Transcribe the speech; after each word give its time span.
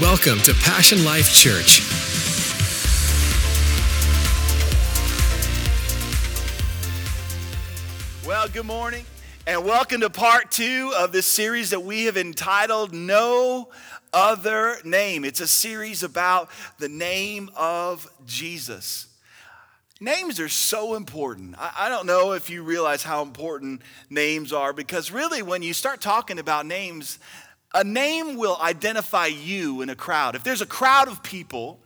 Welcome 0.00 0.40
to 0.40 0.52
Passion 0.54 1.04
Life 1.04 1.32
Church. 1.32 1.80
Well, 8.26 8.48
good 8.48 8.66
morning, 8.66 9.04
and 9.46 9.64
welcome 9.64 10.00
to 10.00 10.10
part 10.10 10.50
two 10.50 10.92
of 10.96 11.12
this 11.12 11.28
series 11.28 11.70
that 11.70 11.84
we 11.84 12.06
have 12.06 12.16
entitled 12.16 12.92
No 12.92 13.68
Other 14.12 14.78
Name. 14.82 15.24
It's 15.24 15.40
a 15.40 15.46
series 15.46 16.02
about 16.02 16.50
the 16.80 16.88
name 16.88 17.48
of 17.54 18.10
Jesus. 18.26 19.06
Names 20.00 20.40
are 20.40 20.48
so 20.48 20.96
important. 20.96 21.54
I, 21.56 21.88
don't 21.88 22.04
know 22.04 22.32
if 22.32 22.50
you 22.50 22.64
realize 22.64 23.04
how 23.04 23.22
important 23.22 23.80
names 24.10 24.52
are 24.52 24.72
because, 24.72 25.12
really, 25.12 25.40
when 25.40 25.62
you 25.62 25.72
start 25.72 26.00
talking 26.00 26.40
about 26.40 26.66
names, 26.66 27.20
a 27.74 27.84
name 27.84 28.36
will 28.36 28.56
identify 28.60 29.26
you 29.26 29.82
in 29.82 29.90
a 29.90 29.96
crowd. 29.96 30.36
If 30.36 30.44
there's 30.44 30.62
a 30.62 30.66
crowd 30.66 31.08
of 31.08 31.22
people, 31.22 31.80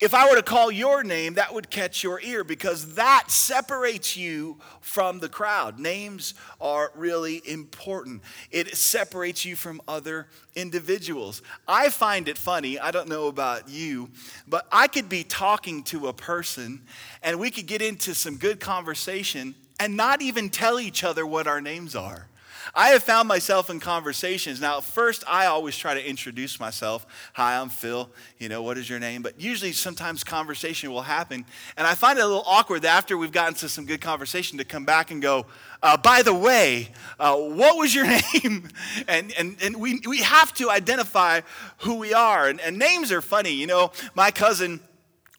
if 0.00 0.14
I 0.14 0.28
were 0.28 0.36
to 0.36 0.44
call 0.44 0.70
your 0.70 1.02
name, 1.02 1.34
that 1.34 1.52
would 1.52 1.70
catch 1.70 2.04
your 2.04 2.20
ear 2.20 2.44
because 2.44 2.94
that 2.94 3.24
separates 3.32 4.16
you 4.16 4.58
from 4.80 5.18
the 5.18 5.28
crowd. 5.28 5.80
Names 5.80 6.34
are 6.60 6.92
really 6.94 7.42
important. 7.44 8.22
It 8.52 8.76
separates 8.76 9.44
you 9.44 9.56
from 9.56 9.80
other 9.88 10.28
individuals. 10.54 11.42
I 11.66 11.88
find 11.88 12.28
it 12.28 12.38
funny, 12.38 12.78
I 12.78 12.92
don't 12.92 13.08
know 13.08 13.26
about 13.26 13.68
you, 13.68 14.10
but 14.46 14.68
I 14.70 14.86
could 14.86 15.08
be 15.08 15.24
talking 15.24 15.82
to 15.84 16.06
a 16.06 16.12
person 16.12 16.82
and 17.20 17.40
we 17.40 17.50
could 17.50 17.66
get 17.66 17.82
into 17.82 18.14
some 18.14 18.36
good 18.36 18.60
conversation 18.60 19.56
and 19.80 19.96
not 19.96 20.22
even 20.22 20.48
tell 20.48 20.78
each 20.78 21.02
other 21.02 21.26
what 21.26 21.48
our 21.48 21.60
names 21.60 21.96
are. 21.96 22.28
I 22.74 22.90
have 22.90 23.02
found 23.02 23.28
myself 23.28 23.70
in 23.70 23.80
conversations. 23.80 24.60
Now, 24.60 24.80
first, 24.80 25.24
I 25.26 25.46
always 25.46 25.76
try 25.76 25.94
to 25.94 26.06
introduce 26.06 26.60
myself. 26.60 27.06
Hi, 27.34 27.58
I'm 27.58 27.68
Phil. 27.68 28.10
You 28.38 28.48
know, 28.48 28.62
what 28.62 28.78
is 28.78 28.88
your 28.88 28.98
name? 28.98 29.22
But 29.22 29.40
usually, 29.40 29.72
sometimes 29.72 30.24
conversation 30.24 30.90
will 30.90 31.02
happen. 31.02 31.44
And 31.76 31.86
I 31.86 31.94
find 31.94 32.18
it 32.18 32.22
a 32.22 32.26
little 32.26 32.44
awkward 32.46 32.84
after 32.84 33.16
we've 33.16 33.32
gotten 33.32 33.54
to 33.54 33.68
some 33.68 33.86
good 33.86 34.00
conversation 34.00 34.58
to 34.58 34.64
come 34.64 34.84
back 34.84 35.10
and 35.10 35.22
go, 35.22 35.46
uh, 35.82 35.96
by 35.96 36.22
the 36.22 36.34
way, 36.34 36.90
uh, 37.18 37.36
what 37.36 37.76
was 37.76 37.94
your 37.94 38.06
name? 38.34 38.68
and 39.06 39.32
and, 39.38 39.56
and 39.62 39.76
we, 39.76 40.00
we 40.06 40.18
have 40.18 40.52
to 40.54 40.70
identify 40.70 41.40
who 41.78 41.96
we 41.96 42.12
are. 42.12 42.48
And, 42.48 42.60
and 42.60 42.78
names 42.78 43.12
are 43.12 43.22
funny. 43.22 43.52
You 43.52 43.66
know, 43.66 43.92
my 44.14 44.30
cousin, 44.30 44.80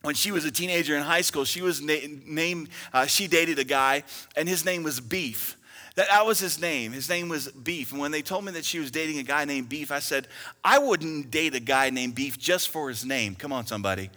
when 0.02 0.14
she 0.14 0.32
was 0.32 0.44
a 0.44 0.50
teenager 0.50 0.96
in 0.96 1.02
high 1.02 1.20
school, 1.20 1.44
she 1.44 1.62
was 1.62 1.80
na- 1.80 1.94
named, 2.26 2.70
uh, 2.92 3.06
she 3.06 3.26
dated 3.26 3.58
a 3.58 3.64
guy, 3.64 4.02
and 4.34 4.48
his 4.48 4.64
name 4.64 4.82
was 4.82 4.98
Beef. 4.98 5.56
That, 5.96 6.08
that 6.08 6.26
was 6.26 6.38
his 6.38 6.60
name. 6.60 6.92
His 6.92 7.08
name 7.08 7.28
was 7.28 7.48
Beef. 7.48 7.92
And 7.92 8.00
when 8.00 8.10
they 8.10 8.22
told 8.22 8.44
me 8.44 8.52
that 8.52 8.64
she 8.64 8.78
was 8.78 8.90
dating 8.90 9.18
a 9.18 9.22
guy 9.22 9.44
named 9.44 9.68
Beef, 9.68 9.90
I 9.90 9.98
said, 9.98 10.28
I 10.64 10.78
wouldn't 10.78 11.30
date 11.30 11.54
a 11.54 11.60
guy 11.60 11.90
named 11.90 12.14
Beef 12.14 12.38
just 12.38 12.68
for 12.68 12.88
his 12.88 13.04
name. 13.04 13.34
Come 13.34 13.52
on, 13.52 13.66
somebody. 13.66 14.10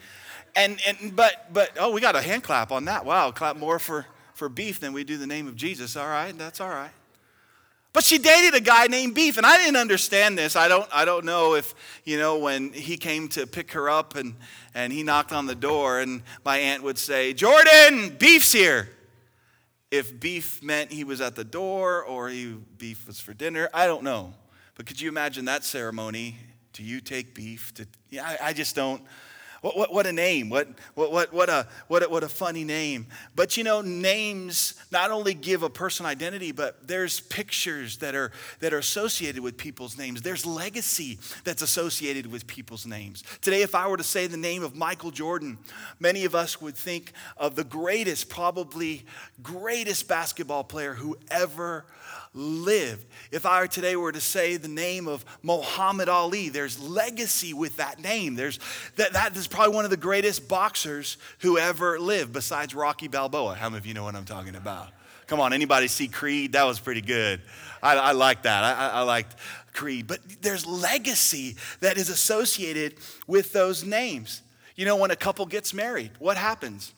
And, 0.56 0.80
and 0.88 1.16
but 1.16 1.52
but 1.52 1.72
oh, 1.80 1.92
we 1.92 2.00
got 2.00 2.16
a 2.16 2.22
hand 2.22 2.44
clap 2.44 2.72
on 2.72 2.86
that. 2.86 3.06
Wow, 3.06 3.32
clap 3.32 3.58
more 3.58 3.80
for, 3.80 4.06
for 4.36 4.50
beef 4.50 4.80
than 4.80 4.94
we 4.94 5.04
do 5.04 5.18
the 5.18 5.28
name 5.28 5.48
of 5.48 5.56
Jesus. 5.56 5.96
All 5.96 6.08
right, 6.08 6.38
that's 6.38 6.62
all 6.62 6.70
right. 6.70 6.92
But 7.92 8.04
she 8.04 8.18
dated 8.18 8.56
a 8.56 8.60
guy 8.60 8.88
named 8.88 9.14
Beef, 9.14 9.38
and 9.38 9.46
I 9.46 9.58
didn't 9.58 9.76
understand 9.76 10.36
this. 10.36 10.56
I 10.56 10.68
don't, 10.68 10.90
I 10.92 11.06
don't 11.06 11.26
know 11.26 11.54
if, 11.54 11.76
you 12.06 12.18
know, 12.18 12.40
when 12.40 12.74
he 12.74 12.98
came 12.98 13.28
to 13.30 13.46
pick 13.46 13.72
her 13.74 13.88
up 13.88 14.16
and, 14.16 14.34
and 14.74 14.92
he 14.92 15.04
knocked 15.04 15.32
on 15.32 15.46
the 15.46 15.54
door, 15.54 16.00
and 16.00 16.24
my 16.44 16.58
aunt 16.58 16.82
would 16.82 16.98
say, 16.98 17.34
Jordan, 17.34 18.16
Beef's 18.18 18.52
here 18.52 18.90
if 19.94 20.20
beef 20.20 20.64
meant 20.64 20.92
he 20.92 21.04
was 21.04 21.22
at 21.22 21.36
the 21.36 21.44
door 21.44 22.04
or 22.04 22.28
he, 22.28 22.56
beef 22.80 23.06
was 23.06 23.20
for 23.20 23.32
dinner. 23.32 23.70
I 23.76 23.86
don't 23.86 24.02
know. 24.02 24.34
But 24.74 24.88
could 24.88 25.00
you 25.00 25.08
imagine 25.08 25.46
that 25.46 25.64
ceremony? 25.64 26.36
Do 26.74 26.82
you 26.82 27.00
take 27.00 27.36
beef? 27.36 27.72
To, 27.76 27.86
yeah, 28.10 28.28
I, 28.28 28.48
I 28.48 28.54
just 28.54 28.76
don't. 28.76 29.04
What, 29.64 29.78
what, 29.78 29.94
what, 29.94 30.06
a 30.06 30.12
name. 30.12 30.50
What, 30.50 30.68
what, 30.94 31.14
what, 31.14 31.32
what, 31.32 31.48
a, 31.48 31.66
what, 31.88 32.04
a, 32.04 32.10
what 32.10 32.22
a 32.22 32.28
funny 32.28 32.66
name. 32.66 33.08
But 33.34 33.56
you 33.56 33.64
know, 33.64 33.80
names 33.80 34.74
not 34.92 35.10
only 35.10 35.34
give 35.34 35.64
a 35.64 35.70
person 35.70 36.06
identity, 36.06 36.52
but 36.52 36.86
there's 36.86 37.22
pictures 37.22 38.00
that 38.00 38.14
are, 38.14 38.34
that 38.60 38.74
are 38.74 38.80
associated 38.80 39.42
with 39.42 39.56
people's 39.56 39.98
names. 39.98 40.22
There's 40.22 40.46
legacy 40.46 41.18
that's 41.46 41.62
associated 41.62 42.30
with 42.30 42.46
people's 42.46 42.86
names. 42.86 43.24
Today, 43.40 43.62
if 43.62 43.74
I 43.74 43.88
were 43.88 43.96
to 43.96 44.04
say 44.04 44.28
the 44.28 44.36
name 44.36 44.64
of 44.64 44.76
Michael 44.76 45.12
Jordan, 45.12 45.58
many 45.98 46.26
of 46.26 46.36
us 46.36 46.60
would 46.60 46.76
think 46.76 47.14
of 47.38 47.56
the 47.56 47.64
greatest, 47.64 48.28
probably 48.28 49.06
greatest 49.42 50.10
basketball 50.10 50.66
player 50.66 50.94
who 50.94 51.16
ever 51.32 51.86
lived. 52.34 53.06
If 53.32 53.46
I 53.46 53.66
today 53.68 53.96
were 53.96 54.12
to 54.12 54.22
say 54.22 54.58
the 54.58 54.68
name 54.68 55.08
of 55.08 55.24
Muhammad 55.42 56.10
Ali, 56.10 56.50
there's 56.50 56.80
legacy 56.80 57.54
with 57.54 57.78
that 57.78 58.00
name. 58.00 58.36
There's 58.36 58.60
that, 58.96 59.14
that 59.14 59.36
is 59.36 59.48
probably 59.48 59.76
one 59.76 59.86
of 59.86 59.92
the 59.92 59.98
greatest 59.98 60.48
boxers 60.48 61.18
who 61.40 61.58
ever 61.58 62.00
lived, 62.00 62.34
besides 62.34 62.76
Rocky 62.76 63.08
Balboa. 63.08 63.56
How 63.56 63.70
many 63.70 63.80
of 63.80 63.86
you 63.86 63.94
know 63.94 64.04
what 64.04 64.16
I'm 64.16 64.26
talking 64.26 64.56
about? 64.56 64.90
Come 65.28 65.40
on, 65.40 65.54
anybody 65.54 65.88
see 65.88 66.08
Creed? 66.08 66.54
That 66.54 66.64
was 66.64 66.80
pretty 66.80 67.02
good. 67.02 67.42
I, 67.82 67.96
I 67.96 68.12
like 68.12 68.44
that. 68.44 68.64
I, 68.64 68.90
I 68.90 69.02
liked 69.02 69.36
Creed. 69.74 70.08
But 70.08 70.20
there's 70.42 70.66
legacy 70.66 71.56
that 71.80 71.98
is 71.98 72.10
associated 72.10 72.96
with 73.28 73.54
those 73.54 73.84
names. 73.84 74.42
You 74.76 74.86
know, 74.86 74.96
when 74.96 75.12
a 75.12 75.16
couple 75.16 75.46
gets 75.46 75.74
married, 75.74 76.12
what 76.20 76.38
happens? 76.38 76.94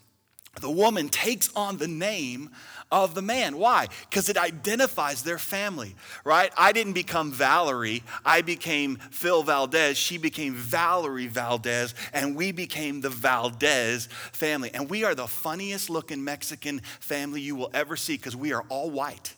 The 0.61 0.69
woman 0.69 1.09
takes 1.09 1.49
on 1.55 1.77
the 1.77 1.87
name 1.87 2.49
of 2.91 3.13
the 3.13 3.21
man. 3.21 3.57
Why? 3.57 3.87
Because 4.09 4.29
it 4.29 4.37
identifies 4.37 5.23
their 5.23 5.37
family, 5.37 5.95
right? 6.23 6.51
I 6.57 6.71
didn't 6.71 6.93
become 6.93 7.31
Valerie. 7.31 8.03
I 8.25 8.41
became 8.41 8.97
Phil 9.11 9.43
Valdez. 9.43 9.97
She 9.97 10.17
became 10.17 10.53
Valerie 10.53 11.27
Valdez, 11.27 11.93
and 12.13 12.35
we 12.35 12.51
became 12.51 13.01
the 13.01 13.09
Valdez 13.09 14.07
family. 14.31 14.71
And 14.73 14.89
we 14.89 15.03
are 15.03 15.15
the 15.15 15.27
funniest 15.27 15.89
looking 15.89 16.23
Mexican 16.23 16.79
family 16.99 17.41
you 17.41 17.55
will 17.55 17.71
ever 17.73 17.95
see 17.95 18.15
because 18.15 18.35
we 18.35 18.53
are 18.53 18.63
all 18.69 18.89
white. 18.89 19.33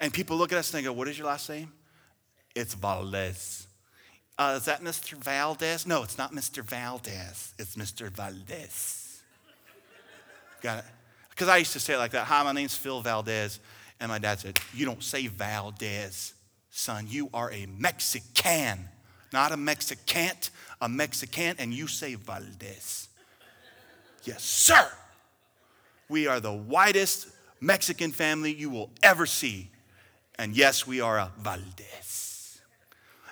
And 0.00 0.12
people 0.12 0.36
look 0.36 0.52
at 0.52 0.58
us 0.58 0.72
and 0.72 0.82
they 0.82 0.86
go, 0.86 0.92
What 0.92 1.08
is 1.08 1.18
your 1.18 1.26
last 1.26 1.48
name? 1.50 1.72
It's 2.54 2.74
Valdez. 2.74 3.66
Uh, 4.38 4.54
is 4.58 4.66
that 4.66 4.82
Mr. 4.82 5.16
Valdez? 5.16 5.86
No, 5.86 6.02
it's 6.02 6.18
not 6.18 6.32
Mr. 6.32 6.62
Valdez. 6.62 7.54
It's 7.58 7.76
Mr. 7.76 8.10
Valdez. 8.10 9.05
Got 10.66 10.78
it? 10.78 10.84
Because 11.30 11.46
I 11.46 11.58
used 11.58 11.74
to 11.74 11.78
say 11.78 11.94
it 11.94 11.98
like 11.98 12.10
that 12.10 12.24
Hi, 12.24 12.42
my 12.42 12.50
name's 12.50 12.76
Phil 12.76 13.00
Valdez. 13.00 13.60
And 14.00 14.08
my 14.08 14.18
dad 14.18 14.40
said, 14.40 14.58
You 14.74 14.84
don't 14.84 15.00
say 15.00 15.28
Valdez, 15.28 16.34
son. 16.70 17.06
You 17.08 17.30
are 17.32 17.52
a 17.52 17.66
Mexican, 17.66 18.88
not 19.32 19.52
a 19.52 19.56
Mexicant, 19.56 20.50
a 20.80 20.88
Mexican, 20.88 21.54
and 21.60 21.72
you 21.72 21.86
say 21.86 22.16
Valdez. 22.16 23.08
yes, 24.24 24.42
sir. 24.42 24.90
We 26.08 26.26
are 26.26 26.40
the 26.40 26.52
whitest 26.52 27.28
Mexican 27.60 28.10
family 28.10 28.52
you 28.52 28.68
will 28.68 28.90
ever 29.04 29.24
see. 29.24 29.70
And 30.36 30.56
yes, 30.56 30.84
we 30.84 31.00
are 31.00 31.16
a 31.16 31.30
Valdez. 31.38 32.60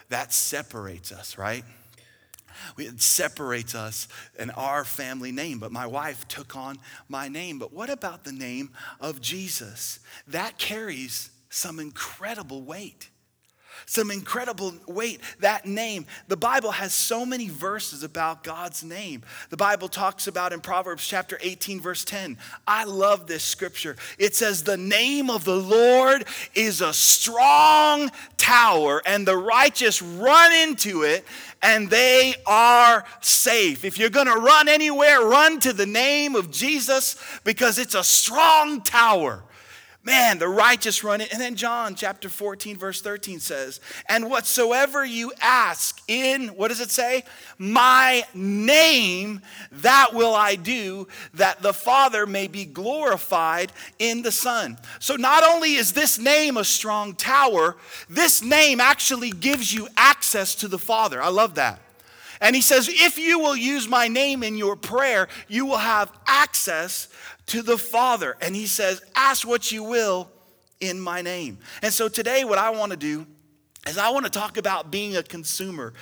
That 0.09 0.33
separates 0.33 1.11
us, 1.11 1.37
right? 1.37 1.65
It 2.78 3.00
separates 3.00 3.75
us 3.75 4.08
and 4.38 4.50
our 4.56 4.84
family 4.84 5.32
name. 5.32 5.58
But 5.58 5.72
my 5.72 5.86
wife 5.86 6.26
took 6.28 6.56
on 6.56 6.78
my 7.08 7.28
name. 7.28 7.58
But 7.58 7.72
what 7.72 7.91
about 7.91 8.25
the 8.25 8.32
name 8.32 8.70
of 9.00 9.20
Jesus? 9.20 10.00
That 10.26 10.58
carries 10.58 11.30
some 11.48 11.78
incredible 11.78 12.62
weight 12.62 13.08
some 13.87 14.11
incredible 14.11 14.75
weight. 14.87 15.21
That 15.41 15.67
name, 15.67 16.06
the 16.28 16.37
Bible 16.37 16.72
has 16.72 16.95
so 16.95 17.25
many 17.25 17.49
verses 17.49 18.03
about 18.03 18.45
God's 18.45 18.83
name. 18.84 19.22
The 19.50 19.56
Bible 19.56 19.89
talks 19.89 20.27
about 20.27 20.53
in 20.53 20.61
Proverbs 20.61 21.06
chapter 21.06 21.39
18, 21.41 21.81
verse 21.81 22.05
10. 22.05 22.39
I 22.67 22.84
love 22.84 23.27
this 23.27 23.44
scripture. 23.44 23.97
It 24.19 24.34
says, 24.34 24.62
The 24.62 24.77
name 24.77 25.31
of 25.31 25.44
the 25.44 25.56
Lord 25.56 26.25
is 26.55 26.81
a 26.81 26.93
strong 26.93 28.11
tower, 28.37 29.03
and 29.06 29.27
the 29.27 29.37
righteous 29.37 30.03
run 30.03 30.53
into 30.53 31.03
it, 31.03 31.25
and 31.62 31.88
they 31.88 32.35
are 32.47 33.05
safe. 33.20 33.85
If 33.85 33.99
you're 33.99 34.11
gonna 34.11 34.37
run 34.37 34.69
anywhere, 34.69 35.20
run 35.20 35.61
to 35.61 35.73
the 35.73 35.87
name 35.87 36.35
of 36.35 36.50
Jesus 36.50 37.17
because 37.44 37.79
it's 37.79 37.94
a 37.94 38.05
strong 38.05 38.82
tower. 38.82 39.43
Man, 40.05 40.39
the 40.39 40.49
righteous 40.49 41.03
run 41.03 41.23
it. 41.23 41.33
And 41.33 41.41
then 41.41 41.56
John 41.56 41.95
chapter 41.95 42.29
14, 42.29 42.77
verse 42.77 43.01
13 43.01 43.41
says, 43.41 43.81
And 44.06 44.29
whatsoever 44.29 45.03
you 45.03 45.33
ask 45.41 45.99
in, 46.06 46.49
what 46.49 46.69
does 46.69 46.81
it 46.81 46.91
say? 46.91 47.25
My 47.56 48.25
name, 48.35 49.41
that 49.73 50.11
will 50.12 50.35
I 50.35 50.56
do, 50.56 51.09
that 51.33 51.62
the 51.62 51.73
Father 51.73 52.27
may 52.27 52.49
be 52.49 52.67
glorified 52.67 53.73
in 53.99 54.21
the 54.21 54.33
Son. 54.33 54.77
So 54.99 55.17
not 55.17 55.43
only 55.43 55.75
is 55.75 55.95
this 55.95 56.19
name 56.19 56.59
a 56.59 56.65
strong 56.65 57.15
tower, 57.15 57.77
this 58.11 58.43
name 58.43 58.81
actually 58.81 59.31
gives 59.31 59.73
you 59.73 59.89
access 59.97 60.55
to 60.56 60.69
the 60.69 60.79
Father. 60.79 61.23
I 61.23 61.29
love 61.29 61.55
that. 61.55 61.81
And 62.43 62.55
he 62.55 62.61
says, 62.61 62.91
If 62.93 63.17
you 63.17 63.39
will 63.39 63.56
use 63.56 63.89
my 63.89 64.06
name 64.06 64.43
in 64.43 64.59
your 64.59 64.77
prayer, 64.77 65.29
you 65.49 65.65
will 65.65 65.79
have 65.79 66.12
access 66.27 67.09
to 67.46 67.62
the 67.62 67.79
Father. 67.79 68.37
And 68.41 68.55
he 68.55 68.67
says, 68.67 69.02
Ask 69.14 69.46
what 69.46 69.73
you 69.73 69.85
will 69.85 70.31
in 70.81 71.00
my 71.00 71.23
name. 71.23 71.58
And 71.82 71.93
so 71.93 72.08
today, 72.08 72.44
what 72.44 72.58
I 72.58 72.70
want 72.70 72.93
to 72.93 72.96
do 72.96 73.26
is 73.87 73.99
I 73.99 74.11
want 74.11 74.25
to 74.25 74.31
talk 74.31 74.56
about 74.56 74.91
being 74.91 75.17
a 75.17 75.23
consumer, 75.23 75.93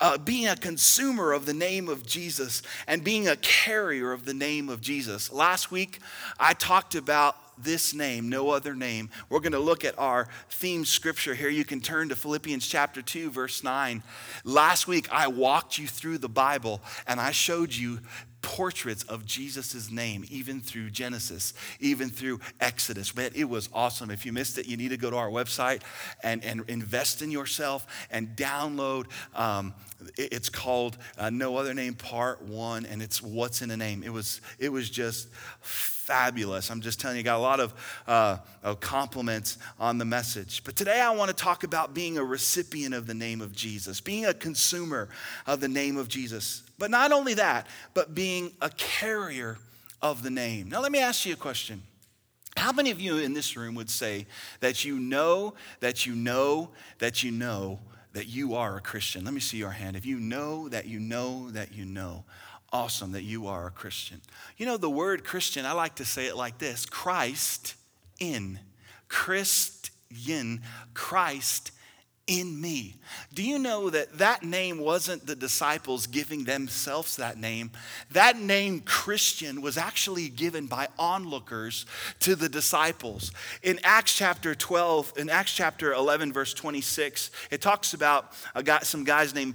uh, 0.00 0.18
being 0.18 0.48
a 0.48 0.56
consumer 0.56 1.32
of 1.32 1.44
the 1.44 1.52
name 1.52 1.88
of 1.88 2.06
Jesus 2.06 2.62
and 2.86 3.04
being 3.04 3.28
a 3.28 3.36
carrier 3.36 4.12
of 4.12 4.24
the 4.24 4.34
name 4.34 4.68
of 4.68 4.80
Jesus. 4.80 5.30
Last 5.30 5.70
week, 5.70 6.00
I 6.38 6.54
talked 6.54 6.94
about 6.94 7.36
this 7.58 7.94
name, 7.94 8.28
no 8.28 8.50
other 8.50 8.74
name. 8.74 9.10
We're 9.28 9.40
going 9.40 9.52
to 9.52 9.58
look 9.58 9.84
at 9.84 9.98
our 9.98 10.28
theme 10.50 10.84
scripture 10.84 11.34
here. 11.34 11.48
You 11.48 11.64
can 11.64 11.80
turn 11.80 12.10
to 12.10 12.16
Philippians 12.16 12.66
chapter 12.66 13.00
2, 13.00 13.30
verse 13.30 13.64
9. 13.64 14.02
Last 14.44 14.86
week, 14.86 15.08
I 15.10 15.28
walked 15.28 15.78
you 15.78 15.86
through 15.86 16.18
the 16.18 16.28
Bible 16.28 16.80
and 17.06 17.18
I 17.18 17.30
showed 17.30 17.74
you 17.74 18.00
portraits 18.46 19.02
of 19.02 19.26
Jesus' 19.26 19.90
name, 19.90 20.24
even 20.30 20.60
through 20.60 20.88
Genesis, 20.88 21.52
even 21.80 22.08
through 22.08 22.38
Exodus. 22.60 23.14
Man, 23.16 23.32
it 23.34 23.48
was 23.48 23.68
awesome. 23.72 24.08
If 24.08 24.24
you 24.24 24.32
missed 24.32 24.56
it, 24.56 24.68
you 24.68 24.76
need 24.76 24.90
to 24.90 24.96
go 24.96 25.10
to 25.10 25.16
our 25.16 25.28
website 25.28 25.82
and, 26.22 26.44
and 26.44 26.62
invest 26.68 27.22
in 27.22 27.32
yourself 27.32 27.88
and 28.08 28.36
download. 28.36 29.06
Um, 29.34 29.74
it's 30.16 30.48
called 30.48 30.96
uh, 31.18 31.28
No 31.28 31.56
Other 31.56 31.74
Name 31.74 31.94
Part 31.94 32.40
One, 32.40 32.86
and 32.86 33.02
it's 33.02 33.20
What's 33.20 33.62
in 33.62 33.72
a 33.72 33.76
Name. 33.76 34.04
It 34.04 34.12
was, 34.12 34.40
it 34.60 34.68
was 34.68 34.90
just 34.90 35.28
fabulous. 36.06 36.70
I'm 36.70 36.80
just 36.80 37.00
telling 37.00 37.16
you, 37.16 37.24
got 37.24 37.36
a 37.36 37.38
lot 37.38 37.58
of, 37.58 37.74
uh, 38.06 38.38
of 38.62 38.78
compliments 38.78 39.58
on 39.80 39.98
the 39.98 40.04
message. 40.04 40.62
But 40.62 40.76
today 40.76 41.00
I 41.00 41.10
want 41.10 41.30
to 41.30 41.36
talk 41.36 41.64
about 41.64 41.94
being 41.94 42.16
a 42.16 42.22
recipient 42.22 42.94
of 42.94 43.08
the 43.08 43.14
name 43.14 43.40
of 43.40 43.52
Jesus, 43.52 44.00
being 44.00 44.24
a 44.24 44.32
consumer 44.32 45.08
of 45.48 45.58
the 45.60 45.66
name 45.66 45.96
of 45.96 46.08
Jesus. 46.08 46.62
But 46.78 46.92
not 46.92 47.10
only 47.10 47.34
that, 47.34 47.66
but 47.92 48.14
being 48.14 48.52
a 48.62 48.70
carrier 48.70 49.58
of 50.00 50.22
the 50.22 50.30
name. 50.30 50.68
Now, 50.68 50.80
let 50.80 50.92
me 50.92 51.00
ask 51.00 51.26
you 51.26 51.32
a 51.32 51.36
question. 51.36 51.82
How 52.56 52.70
many 52.70 52.92
of 52.92 53.00
you 53.00 53.18
in 53.18 53.34
this 53.34 53.56
room 53.56 53.74
would 53.74 53.90
say 53.90 54.26
that 54.60 54.84
you 54.84 55.00
know, 55.00 55.54
that 55.80 56.06
you 56.06 56.14
know, 56.14 56.70
that 57.00 57.24
you 57.24 57.32
know 57.32 57.80
that 58.12 58.28
you 58.28 58.54
are 58.54 58.76
a 58.76 58.80
Christian? 58.80 59.24
Let 59.24 59.34
me 59.34 59.40
see 59.40 59.58
your 59.58 59.70
hand. 59.70 59.96
If 59.96 60.06
you 60.06 60.20
know 60.20 60.68
that 60.68 60.86
you 60.86 61.00
know 61.00 61.50
that 61.50 61.74
you 61.74 61.84
know, 61.84 62.24
awesome 62.72 63.12
that 63.12 63.22
you 63.22 63.46
are 63.46 63.66
a 63.66 63.70
Christian. 63.70 64.20
You 64.56 64.66
know, 64.66 64.76
the 64.76 64.90
word 64.90 65.24
Christian, 65.24 65.64
I 65.64 65.72
like 65.72 65.96
to 65.96 66.04
say 66.04 66.26
it 66.26 66.36
like 66.36 66.58
this 66.58 66.86
Christ 66.86 67.74
in. 68.20 68.58
Christian, 69.08 70.62
Christ 70.94 71.72
in 72.26 72.60
me. 72.60 72.96
Do 73.32 73.42
you 73.42 73.58
know 73.58 73.88
that 73.90 74.18
that 74.18 74.42
name 74.42 74.78
wasn't 74.78 75.26
the 75.26 75.36
disciples 75.36 76.08
giving 76.08 76.44
themselves 76.44 77.16
that 77.16 77.38
name? 77.38 77.70
That 78.10 78.38
name, 78.38 78.80
Christian, 78.80 79.62
was 79.62 79.78
actually 79.78 80.28
given 80.28 80.66
by 80.66 80.88
onlookers 80.98 81.86
to 82.20 82.34
the 82.34 82.48
disciples. 82.48 83.30
In 83.62 83.78
Acts 83.84 84.16
chapter 84.16 84.56
12, 84.56 85.12
in 85.18 85.30
Acts 85.30 85.54
chapter 85.54 85.92
11, 85.92 86.32
verse 86.32 86.52
26, 86.52 87.30
it 87.50 87.60
talks 87.60 87.94
about 87.94 88.32
a 88.56 88.62
guy, 88.62 88.80
some 88.80 89.04
guys 89.04 89.32
named 89.32 89.54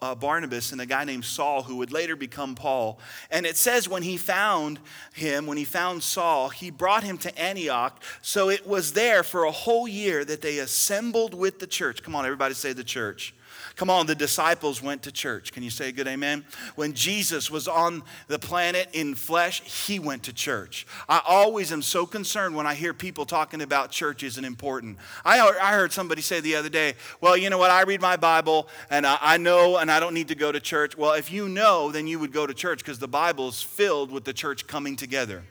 uh, 0.00 0.14
Barnabas 0.14 0.72
and 0.72 0.80
a 0.80 0.86
guy 0.86 1.04
named 1.04 1.24
Saul 1.24 1.62
who 1.62 1.76
would 1.76 1.92
later 1.92 2.16
become 2.16 2.54
Paul. 2.54 2.98
And 3.30 3.46
it 3.46 3.56
says 3.56 3.88
when 3.88 4.02
he 4.02 4.16
found 4.16 4.78
him, 5.12 5.46
when 5.46 5.58
he 5.58 5.64
found 5.64 6.02
Saul, 6.02 6.48
he 6.50 6.70
brought 6.70 7.02
him 7.02 7.18
to 7.18 7.38
Antioch. 7.38 8.02
So 8.22 8.48
it 8.48 8.66
was 8.66 8.92
there 8.92 9.22
for 9.22 9.44
a 9.44 9.50
whole 9.50 9.88
year 9.88 10.24
that 10.24 10.40
they 10.40 10.58
assembled 10.58 11.34
with 11.34 11.58
the 11.58 11.66
church. 11.66 12.02
Come 12.02 12.14
on, 12.14 12.24
everybody 12.24 12.54
say 12.54 12.72
the 12.72 12.84
church. 12.84 13.34
Come 13.78 13.90
on, 13.90 14.06
the 14.06 14.16
disciples 14.16 14.82
went 14.82 15.04
to 15.04 15.12
church. 15.12 15.52
Can 15.52 15.62
you 15.62 15.70
say 15.70 15.90
a 15.90 15.92
good 15.92 16.08
amen? 16.08 16.44
When 16.74 16.94
Jesus 16.94 17.48
was 17.48 17.68
on 17.68 18.02
the 18.26 18.36
planet 18.36 18.88
in 18.92 19.14
flesh, 19.14 19.60
he 19.60 20.00
went 20.00 20.24
to 20.24 20.32
church. 20.32 20.84
I 21.08 21.22
always 21.24 21.70
am 21.70 21.82
so 21.82 22.04
concerned 22.04 22.56
when 22.56 22.66
I 22.66 22.74
hear 22.74 22.92
people 22.92 23.24
talking 23.24 23.62
about 23.62 23.92
church 23.92 24.24
isn't 24.24 24.44
important. 24.44 24.98
I, 25.24 25.38
I 25.38 25.74
heard 25.74 25.92
somebody 25.92 26.22
say 26.22 26.40
the 26.40 26.56
other 26.56 26.68
day, 26.68 26.94
well, 27.20 27.36
you 27.36 27.50
know 27.50 27.58
what? 27.58 27.70
I 27.70 27.82
read 27.82 28.00
my 28.00 28.16
Bible 28.16 28.68
and 28.90 29.06
I, 29.06 29.16
I 29.20 29.36
know 29.36 29.76
and 29.76 29.92
I 29.92 30.00
don't 30.00 30.12
need 30.12 30.26
to 30.28 30.34
go 30.34 30.50
to 30.50 30.58
church. 30.58 30.98
Well, 30.98 31.12
if 31.12 31.30
you 31.30 31.48
know, 31.48 31.92
then 31.92 32.08
you 32.08 32.18
would 32.18 32.32
go 32.32 32.48
to 32.48 32.54
church 32.54 32.80
because 32.80 32.98
the 32.98 33.06
Bible 33.06 33.46
is 33.46 33.62
filled 33.62 34.10
with 34.10 34.24
the 34.24 34.32
church 34.32 34.66
coming 34.66 34.96
together. 34.96 35.44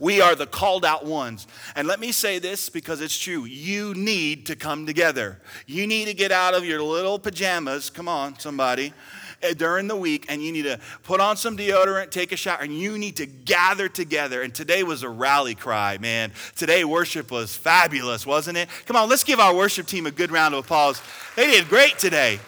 We 0.00 0.20
are 0.20 0.34
the 0.34 0.46
called 0.46 0.84
out 0.84 1.04
ones. 1.04 1.46
And 1.76 1.88
let 1.88 2.00
me 2.00 2.12
say 2.12 2.38
this 2.38 2.68
because 2.68 3.00
it's 3.00 3.18
true. 3.18 3.44
You 3.44 3.94
need 3.94 4.46
to 4.46 4.56
come 4.56 4.86
together. 4.86 5.40
You 5.66 5.86
need 5.86 6.06
to 6.06 6.14
get 6.14 6.32
out 6.32 6.54
of 6.54 6.64
your 6.64 6.82
little 6.82 7.18
pajamas. 7.18 7.90
Come 7.90 8.08
on, 8.08 8.38
somebody. 8.38 8.92
Eh, 9.40 9.54
during 9.54 9.86
the 9.86 9.94
week, 9.94 10.26
and 10.28 10.42
you 10.42 10.50
need 10.50 10.64
to 10.64 10.80
put 11.04 11.20
on 11.20 11.36
some 11.36 11.56
deodorant, 11.56 12.10
take 12.10 12.32
a 12.32 12.36
shower, 12.36 12.58
and 12.60 12.76
you 12.76 12.98
need 12.98 13.14
to 13.16 13.26
gather 13.26 13.88
together. 13.88 14.42
And 14.42 14.52
today 14.52 14.82
was 14.82 15.04
a 15.04 15.08
rally 15.08 15.54
cry, 15.54 15.96
man. 15.98 16.32
Today, 16.56 16.84
worship 16.84 17.30
was 17.30 17.56
fabulous, 17.56 18.26
wasn't 18.26 18.58
it? 18.58 18.68
Come 18.86 18.96
on, 18.96 19.08
let's 19.08 19.22
give 19.22 19.38
our 19.38 19.54
worship 19.54 19.86
team 19.86 20.06
a 20.06 20.10
good 20.10 20.32
round 20.32 20.54
of 20.54 20.64
applause. 20.64 21.00
They 21.36 21.46
did 21.46 21.68
great 21.68 21.98
today. 21.98 22.40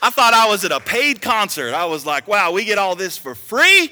I 0.00 0.10
thought 0.10 0.34
I 0.34 0.46
was 0.48 0.64
at 0.64 0.70
a 0.70 0.78
paid 0.78 1.20
concert. 1.20 1.74
I 1.74 1.86
was 1.86 2.06
like, 2.06 2.28
wow, 2.28 2.52
we 2.52 2.64
get 2.64 2.78
all 2.78 2.94
this 2.94 3.18
for 3.18 3.34
free? 3.34 3.90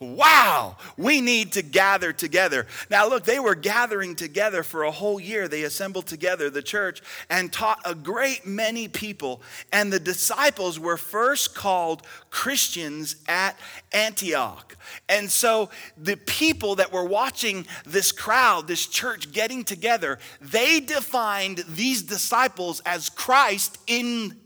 Wow, 0.00 0.76
we 0.96 1.20
need 1.20 1.52
to 1.52 1.62
gather 1.62 2.12
together. 2.12 2.66
Now, 2.90 3.08
look, 3.08 3.24
they 3.24 3.38
were 3.38 3.54
gathering 3.54 4.16
together 4.16 4.62
for 4.62 4.82
a 4.82 4.90
whole 4.90 5.20
year. 5.20 5.48
They 5.48 5.62
assembled 5.62 6.06
together, 6.06 6.50
the 6.50 6.62
church, 6.62 7.02
and 7.30 7.52
taught 7.52 7.80
a 7.84 7.94
great 7.94 8.46
many 8.46 8.88
people. 8.88 9.42
And 9.72 9.92
the 9.92 10.00
disciples 10.00 10.78
were 10.78 10.96
first 10.96 11.54
called 11.54 12.02
Christians 12.30 13.16
at 13.28 13.58
Antioch. 13.92 14.76
And 15.08 15.30
so 15.30 15.70
the 15.96 16.16
people 16.16 16.76
that 16.76 16.92
were 16.92 17.04
watching 17.04 17.66
this 17.86 18.12
crowd, 18.12 18.66
this 18.68 18.86
church 18.86 19.32
getting 19.32 19.64
together, 19.64 20.18
they 20.40 20.80
defined 20.80 21.64
these 21.68 22.02
disciples 22.02 22.80
as 22.84 23.08
Christ 23.08 23.78
in 23.86 24.40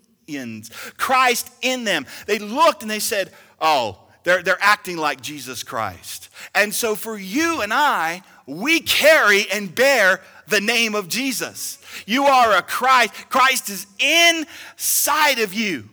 Christ 0.99 1.51
in 1.63 1.85
them. 1.85 2.07
They 2.27 2.39
looked 2.39 2.83
and 2.83 2.91
they 2.91 2.99
said, 2.99 3.33
Oh, 3.61 4.08
they're, 4.29 4.43
they're 4.43 4.59
acting 4.61 4.99
like 4.99 5.23
Jesus 5.23 5.63
Christ. 5.63 6.29
And 6.55 6.75
so 6.75 6.95
for 6.95 7.17
you 7.17 7.63
and 7.63 7.73
I, 7.73 8.23
we 8.47 8.81
carry 8.81 9.51
and 9.51 9.75
bear 9.75 10.21
the 10.49 10.61
name 10.61 10.95
of 10.95 11.09
Jesus. 11.09 11.79
You 12.05 12.25
are 12.25 12.53
a 12.53 12.61
Christ. 12.61 13.15
Christ 13.31 13.71
is 13.71 13.87
inside 13.99 15.39
of 15.39 15.55
you. 15.55 15.89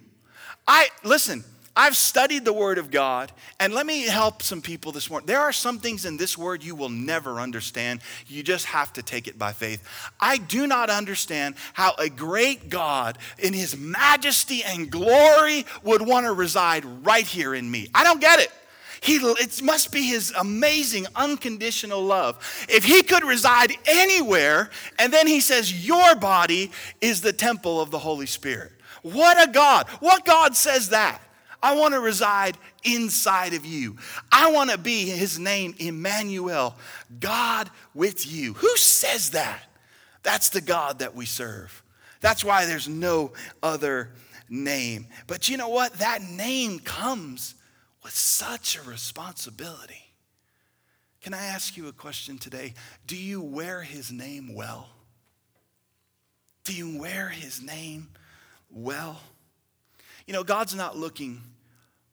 I 0.67 0.89
listen, 1.05 1.45
I've 1.77 1.95
studied 1.95 2.45
the 2.45 2.53
Word 2.53 2.77
of 2.77 2.89
God, 2.89 3.31
and 3.59 3.73
let 3.73 3.85
me 3.85 4.03
help 4.03 4.41
some 4.41 4.61
people 4.61 4.93
this 4.93 5.09
morning. 5.09 5.27
There 5.27 5.41
are 5.41 5.51
some 5.51 5.79
things 5.79 6.05
in 6.05 6.15
this 6.15 6.37
Word 6.37 6.63
you 6.63 6.73
will 6.73 6.89
never 6.89 7.41
understand. 7.41 7.99
You 8.27 8.43
just 8.43 8.65
have 8.67 8.93
to 8.93 9.03
take 9.03 9.27
it 9.27 9.37
by 9.37 9.51
faith. 9.51 9.83
I 10.19 10.37
do 10.37 10.67
not 10.67 10.89
understand 10.89 11.55
how 11.73 11.93
a 11.99 12.09
great 12.09 12.69
God, 12.69 13.17
in 13.37 13.53
His 13.53 13.77
majesty 13.77 14.63
and 14.63 14.89
glory, 14.89 15.65
would 15.83 16.01
want 16.01 16.25
to 16.25 16.33
reside 16.33 16.85
right 17.05 17.25
here 17.25 17.53
in 17.53 17.69
me. 17.69 17.89
I 17.93 18.05
don't 18.05 18.21
get 18.21 18.39
it. 18.39 18.51
He, 19.01 19.17
it 19.17 19.61
must 19.61 19.91
be 19.91 20.01
his 20.01 20.31
amazing 20.31 21.05
unconditional 21.15 22.01
love. 22.01 22.65
If 22.67 22.83
he 22.83 23.03
could 23.03 23.23
reside 23.23 23.71
anywhere, 23.85 24.71
and 24.97 25.13
then 25.13 25.27
he 25.27 25.41
says, 25.41 25.85
Your 25.85 26.15
body 26.15 26.71
is 27.01 27.21
the 27.21 27.33
temple 27.33 27.79
of 27.79 27.91
the 27.91 27.99
Holy 27.99 28.25
Spirit. 28.25 28.71
What 29.03 29.47
a 29.47 29.51
God. 29.51 29.87
What 29.99 30.25
God 30.25 30.55
says 30.55 30.89
that? 30.89 31.21
I 31.65 31.73
want 31.73 31.95
to 31.95 31.99
reside 31.99 32.59
inside 32.83 33.55
of 33.55 33.65
you. 33.65 33.97
I 34.31 34.51
want 34.51 34.69
to 34.69 34.77
be 34.77 35.09
his 35.09 35.39
name, 35.39 35.73
Emmanuel, 35.79 36.75
God 37.19 37.71
with 37.95 38.31
you. 38.31 38.53
Who 38.53 38.77
says 38.77 39.31
that? 39.31 39.63
That's 40.21 40.49
the 40.49 40.61
God 40.61 40.99
that 40.99 41.15
we 41.15 41.25
serve. 41.25 41.81
That's 42.21 42.43
why 42.43 42.67
there's 42.67 42.87
no 42.87 43.33
other 43.63 44.11
name. 44.47 45.07
But 45.25 45.49
you 45.49 45.57
know 45.57 45.69
what? 45.69 45.93
That 45.93 46.21
name 46.21 46.77
comes 46.77 47.55
with 48.03 48.13
such 48.13 48.77
a 48.77 48.83
responsibility. 48.83 50.13
Can 51.23 51.33
I 51.33 51.47
ask 51.47 51.75
you 51.75 51.87
a 51.87 51.93
question 51.93 52.37
today? 52.37 52.75
Do 53.07 53.17
you 53.17 53.41
wear 53.41 53.81
his 53.81 54.11
name 54.11 54.53
well? 54.53 54.87
Do 56.63 56.75
you 56.75 56.99
wear 56.99 57.29
his 57.29 57.59
name 57.59 58.09
well? 58.69 59.19
You 60.27 60.33
know, 60.35 60.43
God's 60.43 60.75
not 60.75 60.95
looking 60.95 61.41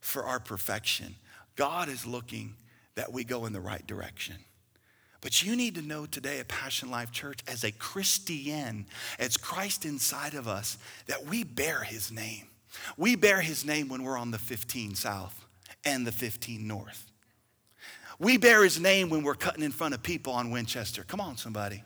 for 0.03 0.25
our 0.25 0.39
perfection. 0.39 1.15
God 1.57 1.89
is 1.89 2.05
looking 2.05 2.57
that 2.97 3.11
we 3.11 3.25
go 3.25 3.47
in 3.47 3.55
the 3.55 3.61
right 3.61 3.87
direction. 3.87 4.37
But 5.23 5.43
you 5.43 5.55
need 5.57 5.77
to 5.77 5.83
know 5.83 6.05
today 6.05 6.41
at 6.41 6.49
Passion 6.49 6.91
Life 6.91 7.13
Church, 7.13 7.39
as 7.47 7.65
a 7.65 7.71
Christian, 7.71 8.87
as 9.19 9.37
Christ 9.37 9.87
inside 9.87 10.35
of 10.35 10.49
us, 10.49 10.77
that 11.07 11.25
we 11.25 11.45
bear 11.45 11.83
his 11.85 12.11
name. 12.11 12.49
We 12.97 13.15
bear 13.15 13.41
his 13.41 13.65
name 13.65 13.89
when 13.89 14.03
we're 14.03 14.19
on 14.19 14.33
the 14.33 14.39
15 14.39 14.97
South 14.97 15.47
and 15.85 16.07
the 16.07 16.13
15 16.13 16.67
North. 16.67 17.07
We 18.19 18.37
bear 18.37 18.65
his 18.65 18.81
name 18.81 19.09
when 19.11 19.23
we're 19.23 19.35
cutting 19.35 19.63
in 19.63 19.73
front 19.73 19.95
of 19.95 20.03
people 20.03 20.33
on 20.33 20.51
Winchester. 20.51 21.05
Come 21.05 21.21
on, 21.21 21.37
somebody. 21.37 21.85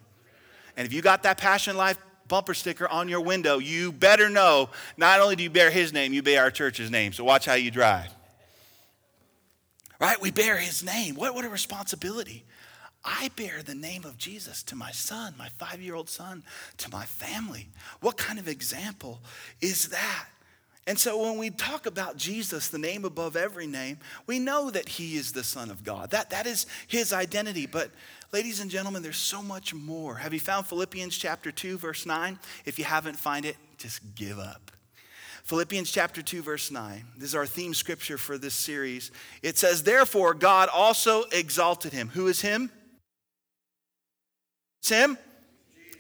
And 0.77 0.87
if 0.87 0.93
you 0.93 1.03
got 1.03 1.23
that 1.25 1.39
Passion 1.39 1.77
Life 1.77 1.99
bumper 2.29 2.55
sticker 2.55 2.89
on 2.89 3.09
your 3.09 3.21
window, 3.21 3.59
you 3.59 3.93
better 3.93 4.29
know 4.29 4.71
not 4.97 5.21
only 5.21 5.37
do 5.37 5.43
you 5.43 5.51
bear 5.51 5.71
his 5.71 5.93
name, 5.93 6.13
you 6.13 6.23
bear 6.23 6.43
our 6.43 6.51
church's 6.51 6.91
name. 6.91 7.13
So 7.13 7.25
watch 7.25 7.45
how 7.45 7.55
you 7.55 7.71
drive. 7.71 8.09
Right? 10.01 10.21
We 10.21 10.31
bear 10.31 10.59
his 10.59 10.85
name. 10.85 11.15
What, 11.15 11.35
what 11.35 11.45
a 11.45 11.49
responsibility. 11.49 12.45
I 13.05 13.31
bear 13.37 13.63
the 13.63 13.75
name 13.75 14.05
of 14.05 14.19
Jesus 14.19 14.63
to 14.65 14.77
my 14.77 14.91
son, 14.91 15.35
my 15.39 15.49
five 15.49 15.81
year 15.81 15.95
old 15.95 16.11
son, 16.11 16.43
to 16.79 16.91
my 16.91 17.05
family. 17.05 17.69
What 18.01 18.17
kind 18.17 18.39
of 18.39 18.49
example 18.49 19.21
is 19.61 19.89
that? 19.89 20.27
And 20.87 20.99
so 20.99 21.21
when 21.21 21.37
we 21.37 21.51
talk 21.51 21.87
about 21.87 22.17
Jesus, 22.17 22.69
the 22.69 22.79
name 22.79 23.05
above 23.05 23.35
every 23.35 23.67
name, 23.67 23.99
we 24.27 24.39
know 24.39 24.71
that 24.71 24.89
he 24.89 25.17
is 25.17 25.33
the 25.33 25.43
Son 25.43 25.69
of 25.71 25.83
God. 25.83 26.13
That, 26.13 26.31
that 26.31 26.47
is 26.47 26.67
his 26.87 27.13
identity. 27.13 27.67
But 27.67 27.91
ladies 28.33 28.61
and 28.61 28.71
gentlemen, 28.71 29.03
there's 29.03 29.17
so 29.17 29.43
much 29.43 29.75
more. 29.75 30.15
Have 30.15 30.33
you 30.33 30.39
found 30.39 30.67
Philippians 30.67 31.17
chapter 31.19 31.51
2, 31.51 31.79
verse 31.79 32.07
9? 32.07 32.39
If 32.65 32.79
you 32.79 32.85
haven't 32.85 33.17
find 33.17 33.45
it, 33.45 33.57
just 33.79 34.15
give 34.15 34.39
up. 34.39 34.71
Philippians 35.43 35.91
chapter 35.91 36.23
2, 36.23 36.43
verse 36.43 36.71
9. 36.71 37.05
This 37.17 37.31
is 37.31 37.35
our 37.35 37.47
theme 37.47 37.75
scripture 37.75 38.19
for 38.19 38.39
this 38.39 38.55
series. 38.55 39.11
It 39.43 39.59
says, 39.59 39.83
Therefore, 39.83 40.35
God 40.35 40.69
also 40.73 41.25
exalted 41.33 41.93
him. 41.93 42.09
Who 42.11 42.29
is 42.29 42.41
him? 42.41 42.71
It's 44.81 44.89
him? 44.89 45.19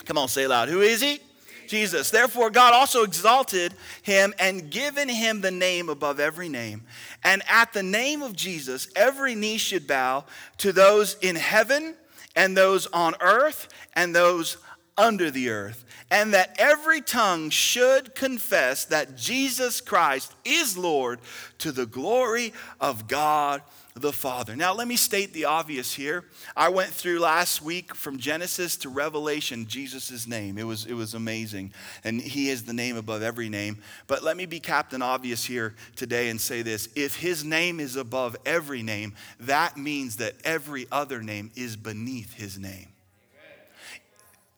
Come 0.04 0.18
on, 0.18 0.28
say 0.28 0.44
it 0.44 0.48
loud. 0.48 0.68
Who 0.68 0.80
is 0.80 1.00
he? 1.00 1.20
Jesus. 1.68 2.10
Therefore, 2.10 2.50
God 2.50 2.72
also 2.72 3.02
exalted 3.02 3.74
him 4.02 4.34
and 4.38 4.70
given 4.70 5.08
him 5.08 5.40
the 5.40 5.50
name 5.50 5.88
above 5.88 6.20
every 6.20 6.48
name. 6.48 6.82
And 7.24 7.42
at 7.48 7.72
the 7.72 7.82
name 7.82 8.22
of 8.22 8.34
Jesus, 8.34 8.88
every 8.96 9.34
knee 9.34 9.58
should 9.58 9.86
bow 9.86 10.24
to 10.58 10.72
those 10.72 11.16
in 11.20 11.36
heaven 11.36 11.94
and 12.34 12.56
those 12.56 12.86
on 12.88 13.14
earth 13.20 13.68
and 13.94 14.14
those 14.14 14.58
under 14.96 15.30
the 15.30 15.50
earth. 15.50 15.84
And 16.10 16.34
that 16.34 16.54
every 16.58 17.00
tongue 17.00 17.50
should 17.50 18.14
confess 18.14 18.84
that 18.86 19.16
Jesus 19.16 19.80
Christ 19.80 20.32
is 20.44 20.78
Lord 20.78 21.20
to 21.58 21.72
the 21.72 21.86
glory 21.86 22.52
of 22.80 23.08
God 23.08 23.62
the 23.96 24.12
Father. 24.12 24.54
Now, 24.54 24.74
let 24.74 24.86
me 24.86 24.96
state 24.96 25.32
the 25.32 25.46
obvious 25.46 25.94
here. 25.94 26.24
I 26.54 26.68
went 26.68 26.90
through 26.90 27.18
last 27.18 27.62
week 27.62 27.94
from 27.94 28.18
Genesis 28.18 28.76
to 28.78 28.90
Revelation, 28.90 29.66
Jesus' 29.66 30.26
name. 30.26 30.58
It 30.58 30.64
was, 30.64 30.84
it 30.84 30.92
was 30.92 31.14
amazing. 31.14 31.72
And 32.04 32.20
He 32.20 32.50
is 32.50 32.64
the 32.64 32.74
name 32.74 32.96
above 32.96 33.22
every 33.22 33.48
name. 33.48 33.78
But 34.06 34.22
let 34.22 34.36
me 34.36 34.44
be 34.44 34.60
Captain 34.60 35.00
Obvious 35.00 35.44
here 35.44 35.74
today 35.96 36.28
and 36.28 36.38
say 36.38 36.60
this 36.60 36.90
if 36.94 37.16
His 37.16 37.42
name 37.42 37.80
is 37.80 37.96
above 37.96 38.36
every 38.44 38.82
name, 38.82 39.14
that 39.40 39.78
means 39.78 40.16
that 40.16 40.34
every 40.44 40.86
other 40.92 41.22
name 41.22 41.50
is 41.56 41.74
beneath 41.74 42.34
His 42.34 42.58
name. 42.58 42.88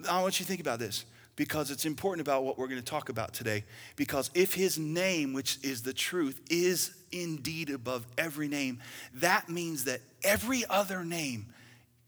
I 0.09 0.21
want 0.21 0.38
you 0.40 0.45
to 0.45 0.49
think 0.49 0.61
about 0.61 0.80
this 0.80 1.04
because 1.37 1.71
it's 1.71 1.87
important 1.87 2.26
about 2.26 2.42
what 2.42 2.59
we're 2.59 2.66
going 2.66 2.80
to 2.80 2.85
talk 2.85 3.09
about 3.09 3.33
today. 3.33 3.64
Because 3.95 4.30
if 4.35 4.54
his 4.54 4.78
name, 4.78 5.33
which 5.33 5.59
is 5.62 5.83
the 5.83 5.92
truth, 5.92 6.40
is 6.50 6.98
indeed 7.12 7.71
above 7.71 8.07
every 8.17 8.49
name, 8.49 8.81
that 9.15 9.49
means 9.49 9.85
that 9.85 10.00
every 10.23 10.65
other 10.69 11.05
name 11.05 11.47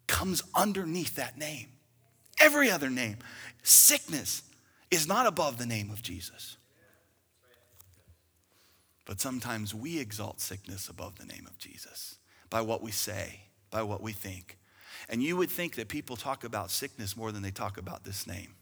comes 0.06 0.42
underneath 0.54 1.16
that 1.16 1.38
name. 1.38 1.68
Every 2.40 2.70
other 2.70 2.90
name. 2.90 3.18
Sickness 3.62 4.42
is 4.90 5.06
not 5.06 5.26
above 5.26 5.58
the 5.58 5.66
name 5.66 5.90
of 5.90 6.02
Jesus. 6.02 6.56
But 9.06 9.20
sometimes 9.20 9.74
we 9.74 9.98
exalt 9.98 10.40
sickness 10.40 10.88
above 10.88 11.18
the 11.18 11.26
name 11.26 11.46
of 11.46 11.58
Jesus 11.58 12.16
by 12.48 12.60
what 12.60 12.82
we 12.82 12.90
say, 12.90 13.40
by 13.70 13.82
what 13.82 14.02
we 14.02 14.12
think. 14.12 14.56
And 15.08 15.22
you 15.22 15.36
would 15.36 15.50
think 15.50 15.74
that 15.76 15.88
people 15.88 16.16
talk 16.16 16.44
about 16.44 16.70
sickness 16.70 17.16
more 17.16 17.32
than 17.32 17.42
they 17.42 17.50
talk 17.50 17.76
about 17.78 18.04
this 18.04 18.26
name. 18.26 18.54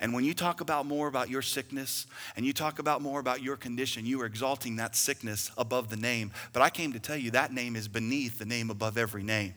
And 0.00 0.12
when 0.12 0.24
you 0.24 0.34
talk 0.34 0.60
about 0.60 0.86
more 0.86 1.08
about 1.08 1.30
your 1.30 1.42
sickness 1.42 2.06
and 2.36 2.44
you 2.44 2.52
talk 2.52 2.78
about 2.78 3.02
more 3.02 3.20
about 3.20 3.42
your 3.42 3.56
condition, 3.56 4.06
you 4.06 4.20
are 4.20 4.26
exalting 4.26 4.76
that 4.76 4.94
sickness 4.94 5.50
above 5.56 5.88
the 5.88 5.96
name. 5.96 6.32
But 6.52 6.62
I 6.62 6.70
came 6.70 6.92
to 6.92 7.00
tell 7.00 7.16
you 7.16 7.30
that 7.32 7.52
name 7.52 7.76
is 7.76 7.88
beneath 7.88 8.38
the 8.38 8.46
name 8.46 8.70
above 8.70 8.98
every 8.98 9.22
name. 9.22 9.54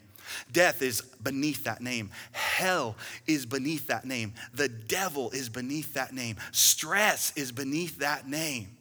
Death 0.51 0.81
is 0.81 1.01
beneath 1.01 1.63
that 1.63 1.81
name. 1.81 2.11
Hell 2.31 2.95
is 3.25 3.45
beneath 3.45 3.87
that 3.87 4.05
name. 4.05 4.33
The 4.53 4.69
devil 4.69 5.31
is 5.31 5.49
beneath 5.49 5.93
that 5.93 6.13
name. 6.13 6.37
Stress 6.51 7.33
is 7.35 7.51
beneath 7.51 7.99
that 7.99 8.27
name. 8.27 8.77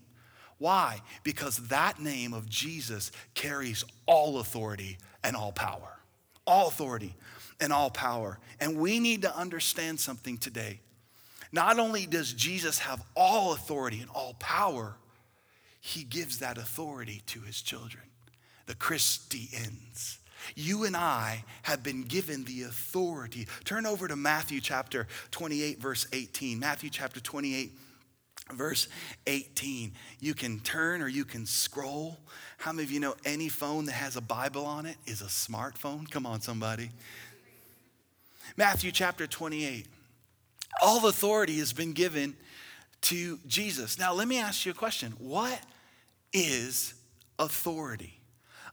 Why? 0.59 1.00
Because 1.23 1.69
that 1.69 2.00
name 2.00 2.35
of 2.35 2.49
Jesus 2.49 3.12
carries 3.35 3.85
all 4.07 4.38
authority 4.40 4.99
and 5.23 5.37
all 5.37 5.52
power. 5.52 5.99
All 6.47 6.69
authority 6.69 7.14
and 7.61 7.73
all 7.73 7.90
power. 7.90 8.38
And 8.61 8.78
we 8.78 8.99
need 8.99 9.23
to 9.23 9.37
understand 9.37 10.00
something 10.00 10.37
today. 10.37 10.81
Not 11.52 11.78
only 11.78 12.07
does 12.07 12.33
Jesus 12.33 12.78
have 12.81 13.02
all 13.14 13.52
authority 13.52 14.00
and 14.00 14.11
all 14.11 14.35
power, 14.38 14.97
he 15.81 16.05
gives 16.05 16.40
that 16.40 16.59
authority 16.59 17.23
to 17.26 17.40
his 17.40 17.62
children, 17.62 18.05
the 18.67 18.75
Christians. 18.75 20.19
You 20.55 20.85
and 20.85 20.97
I 20.97 21.45
have 21.62 21.83
been 21.83 22.02
given 22.02 22.45
the 22.45 22.62
authority. 22.62 23.49
Turn 23.64 23.87
over 23.87 24.07
to 24.09 24.17
Matthew 24.17 24.61
chapter 24.61 25.07
28, 25.31 25.81
verse 25.81 26.07
18. 26.12 26.59
Matthew 26.59 26.90
chapter 26.90 27.21
28, 27.21 27.73
verse 28.52 28.88
18. 29.26 29.93
You 30.21 30.35
can 30.35 30.61
turn 30.61 31.02
or 31.02 31.09
you 31.09 31.25
can 31.25 31.47
scroll. 31.47 32.19
How 32.59 32.73
many 32.73 32.85
of 32.85 32.90
you 32.90 33.00
know 33.00 33.14
any 33.25 33.49
phone 33.49 33.87
that 33.87 33.93
has 33.93 34.17
a 34.17 34.21
Bible 34.21 34.64
on 34.64 34.87
it 34.87 34.97
is 35.07 35.23
a 35.23 35.26
smartphone? 35.26 36.09
Come 36.11 36.26
on, 36.26 36.40
somebody. 36.40 36.90
Matthew 38.57 38.93
chapter 38.93 39.26
28. 39.26 39.87
All 40.83 41.07
authority 41.07 41.59
has 41.59 41.73
been 41.73 41.93
given 41.93 42.37
to 43.03 43.39
Jesus. 43.47 43.99
Now, 43.99 44.13
let 44.13 44.29
me 44.29 44.39
ask 44.39 44.67
you 44.67 44.73
a 44.73 44.75
question. 44.75 45.13
What 45.19 45.61
is 46.33 46.95
authority? 47.39 48.21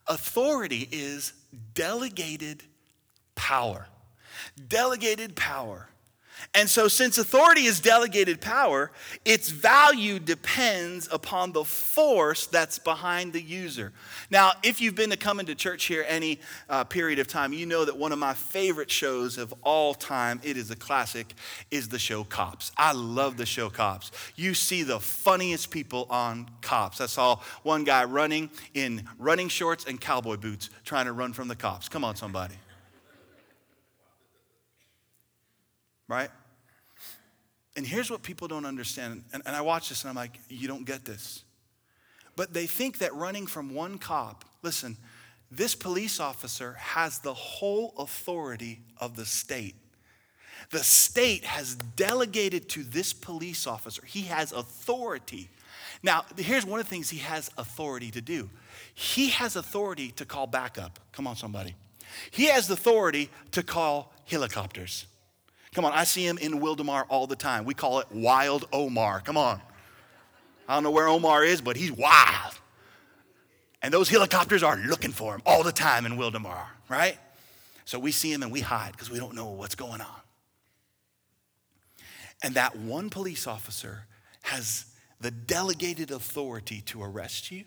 Authority 0.08 0.88
is 0.92 1.34
delegated 1.74 2.64
power. 3.36 3.88
Delegated 4.68 5.36
power. 5.36 5.90
And 6.54 6.70
so, 6.70 6.88
since 6.88 7.18
authority 7.18 7.66
is 7.66 7.80
delegated 7.80 8.42
power, 8.42 8.92
its 9.24 9.50
value 9.50 10.20
depends 10.20 11.10
upon 11.12 11.52
the 11.52 11.64
force 11.64 12.48
that's 12.48 12.80
behind 12.80 13.34
the 13.34 13.42
user. 13.42 13.92
Now, 14.30 14.54
if 14.64 14.82
you've 14.82 14.96
been 14.96 15.10
to 15.10 15.18
coming 15.18 15.46
to 15.48 15.56
church 15.56 15.86
here 15.86 16.06
any 16.08 16.40
uh, 16.70 16.84
period 16.84 17.20
of 17.20 17.28
time, 17.28 17.54
you 17.54 17.66
know 17.66 17.86
that 17.86 17.98
one 17.98 18.12
of 18.12 18.20
my 18.20 18.34
favorite 18.34 18.92
shows 18.92 19.38
of 19.38 19.54
all 19.64 19.94
time, 19.94 20.40
it 20.44 20.58
is 20.58 20.72
a 20.72 20.76
classic, 20.76 21.34
is 21.72 21.90
the 21.90 22.00
show 22.00 22.24
Cops. 22.24 22.72
I 22.78 22.94
love 22.94 23.38
the 23.38 23.46
show 23.46 23.70
Cops. 23.70 24.12
You 24.36 24.54
see 24.54 24.84
the 24.84 25.00
funniest 25.00 25.72
people 25.72 26.08
on 26.10 26.50
Cops. 26.62 27.02
I 27.02 27.08
saw 27.08 27.40
one 27.64 27.84
guy 27.84 28.06
running 28.06 28.50
in 28.74 29.04
running 29.20 29.48
shorts 29.48 29.86
and 29.86 30.00
cowboy 30.00 30.38
boots 30.38 30.70
trying 30.84 31.06
to 31.06 31.14
run 31.14 31.34
from 31.34 31.48
the 31.48 31.56
cops. 31.56 31.90
Come 31.90 32.04
on, 32.04 32.16
somebody. 32.16 32.56
Right? 36.08 36.30
And 37.76 37.86
here's 37.86 38.10
what 38.10 38.24
people 38.24 38.48
don't 38.48 38.66
understand. 38.66 39.24
And, 39.34 39.44
and 39.46 39.56
I 39.56 39.62
watch 39.62 39.90
this 39.90 40.04
and 40.04 40.10
I'm 40.10 40.16
like, 40.16 40.40
you 40.50 40.68
don't 40.68 40.86
get 40.86 41.06
this. 41.06 41.44
But 42.36 42.54
they 42.54 42.68
think 42.68 43.00
that 43.00 43.14
running 43.14 43.48
from 43.48 43.74
one 43.74 43.98
cop, 43.98 44.46
listen, 44.62 44.98
this 45.52 45.76
police 45.76 46.20
officer 46.20 46.74
has 46.74 47.20
the 47.20 47.34
whole 47.34 47.94
authority 47.98 48.82
of 48.98 49.16
the 49.16 49.26
state. 49.26 49.76
The 50.72 50.84
state 50.84 51.46
has 51.46 51.76
delegated 51.76 52.70
to 52.70 52.84
this 52.84 53.14
police 53.14 53.68
officer, 53.68 54.04
he 54.06 54.24
has 54.24 54.52
authority. 54.52 55.50
Now, 56.04 56.26
here's 56.38 56.66
one 56.66 56.80
of 56.80 56.86
the 56.86 56.90
things 56.90 57.10
he 57.10 57.20
has 57.20 57.50
authority 57.58 58.12
to 58.12 58.22
do 58.22 58.50
he 58.94 59.30
has 59.30 59.56
authority 59.56 60.12
to 60.12 60.26
call 60.26 60.48
backup. 60.48 61.00
Come 61.12 61.28
on, 61.28 61.36
somebody. 61.36 61.76
He 62.32 62.46
has 62.46 62.68
the 62.68 62.76
authority 62.76 63.30
to 63.52 63.64
call 63.64 64.14
helicopters. 64.26 65.06
Come 65.76 65.84
on, 65.84 65.92
I 65.92 66.06
see 66.06 66.26
him 66.26 66.38
in 66.38 66.62
Wildomar 66.62 67.04
all 67.10 67.28
the 67.28 67.36
time. 67.36 67.66
We 67.66 67.74
call 67.74 68.00
it 68.00 68.08
Wild 68.10 68.64
Omar. 68.72 69.20
Come 69.20 69.36
on. 69.36 69.60
I 70.70 70.74
don't 70.74 70.84
know 70.84 70.92
where 70.92 71.10
Omar 71.10 71.44
is, 71.44 71.60
but 71.60 71.76
he's 71.76 71.92
wild. 71.92 72.54
And 73.82 73.94
those 73.94 74.08
helicopters 74.08 74.64
are 74.64 74.78
looking 74.78 75.12
for 75.12 75.36
him 75.36 75.42
all 75.46 75.64
the 75.64 75.74
time 75.74 76.06
in 76.06 76.14
Wildomar, 76.14 76.68
right? 76.88 77.18
So 77.84 78.00
we 78.00 78.14
see 78.14 78.32
him 78.32 78.42
and 78.42 78.54
we 78.54 78.62
hide 78.62 78.94
because 78.94 79.12
we 79.12 79.20
don't 79.20 79.36
know 79.36 79.48
what's 79.50 79.76
going 79.76 80.00
on. 80.00 80.22
And 82.42 82.56
that 82.56 82.78
one 82.78 83.10
police 83.10 83.46
officer 83.46 84.06
has 84.44 84.86
the 85.20 85.30
delegated 85.30 86.10
authority 86.10 86.82
to 86.86 87.04
arrest 87.04 87.52
you, 87.52 87.66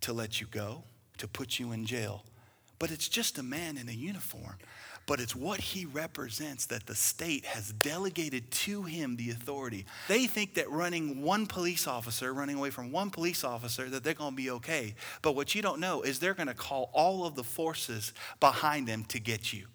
to 0.00 0.12
let 0.12 0.40
you 0.40 0.48
go, 0.50 0.82
to 1.18 1.28
put 1.28 1.60
you 1.60 1.70
in 1.70 1.86
jail. 1.86 2.24
But 2.80 2.90
it's 2.90 3.08
just 3.08 3.38
a 3.38 3.44
man 3.44 3.78
in 3.78 3.88
a 3.88 3.92
uniform 3.92 4.56
but 5.06 5.20
it's 5.20 5.36
what 5.36 5.60
he 5.60 5.86
represents 5.86 6.66
that 6.66 6.86
the 6.86 6.94
state 6.94 7.44
has 7.44 7.72
delegated 7.72 8.50
to 8.50 8.82
him 8.82 9.16
the 9.16 9.30
authority. 9.30 9.84
They 10.08 10.26
think 10.26 10.54
that 10.54 10.70
running 10.70 11.22
one 11.22 11.46
police 11.46 11.86
officer, 11.86 12.32
running 12.32 12.56
away 12.56 12.70
from 12.70 12.90
one 12.90 13.10
police 13.10 13.44
officer, 13.44 13.88
that 13.90 14.04
they're 14.04 14.14
going 14.14 14.32
to 14.32 14.36
be 14.36 14.50
okay. 14.50 14.94
But 15.22 15.34
what 15.34 15.54
you 15.54 15.62
don't 15.62 15.80
know 15.80 16.02
is 16.02 16.18
they're 16.18 16.34
going 16.34 16.48
to 16.48 16.54
call 16.54 16.90
all 16.92 17.26
of 17.26 17.34
the 17.34 17.44
forces 17.44 18.12
behind 18.40 18.86
them 18.86 19.04
to 19.04 19.20
get 19.20 19.52
you. 19.52 19.66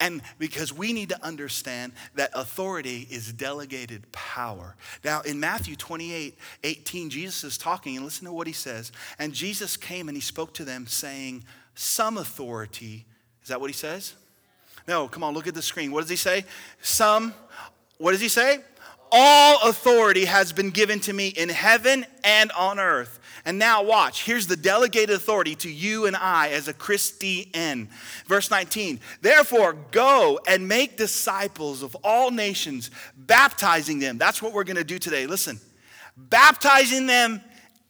And 0.00 0.22
because 0.38 0.72
we 0.72 0.92
need 0.92 1.10
to 1.10 1.24
understand 1.24 1.92
that 2.14 2.30
authority 2.34 3.06
is 3.10 3.32
delegated 3.32 4.10
power. 4.12 4.76
Now, 5.04 5.20
in 5.22 5.40
Matthew 5.40 5.76
28 5.76 6.38
18, 6.62 7.10
Jesus 7.10 7.44
is 7.44 7.58
talking, 7.58 7.96
and 7.96 8.04
listen 8.04 8.26
to 8.26 8.32
what 8.32 8.46
he 8.46 8.52
says. 8.52 8.92
And 9.18 9.32
Jesus 9.32 9.76
came 9.76 10.08
and 10.08 10.16
he 10.16 10.20
spoke 10.20 10.54
to 10.54 10.64
them, 10.64 10.86
saying, 10.86 11.44
Some 11.74 12.18
authority, 12.18 13.06
is 13.42 13.48
that 13.48 13.60
what 13.60 13.70
he 13.70 13.74
says? 13.74 14.14
No, 14.86 15.08
come 15.08 15.22
on, 15.22 15.34
look 15.34 15.46
at 15.46 15.54
the 15.54 15.62
screen. 15.62 15.92
What 15.92 16.02
does 16.02 16.10
he 16.10 16.16
say? 16.16 16.44
Some, 16.82 17.34
what 17.98 18.12
does 18.12 18.20
he 18.20 18.28
say? 18.28 18.58
All 19.10 19.68
authority 19.68 20.24
has 20.24 20.52
been 20.52 20.70
given 20.70 21.00
to 21.00 21.12
me 21.12 21.28
in 21.28 21.48
heaven 21.48 22.04
and 22.24 22.50
on 22.52 22.78
earth. 22.78 23.20
And 23.46 23.58
now, 23.58 23.82
watch. 23.82 24.24
Here's 24.24 24.46
the 24.46 24.56
delegated 24.56 25.14
authority 25.14 25.54
to 25.56 25.70
you 25.70 26.06
and 26.06 26.16
I 26.16 26.48
as 26.48 26.66
a 26.66 26.72
Christian. 26.72 27.90
Verse 28.26 28.50
19. 28.50 29.00
Therefore, 29.20 29.74
go 29.90 30.40
and 30.48 30.66
make 30.66 30.96
disciples 30.96 31.82
of 31.82 31.94
all 32.02 32.30
nations, 32.30 32.90
baptizing 33.16 33.98
them. 33.98 34.16
That's 34.16 34.40
what 34.40 34.52
we're 34.52 34.64
going 34.64 34.76
to 34.76 34.84
do 34.84 34.98
today. 34.98 35.26
Listen, 35.26 35.60
baptizing 36.16 37.06
them 37.06 37.42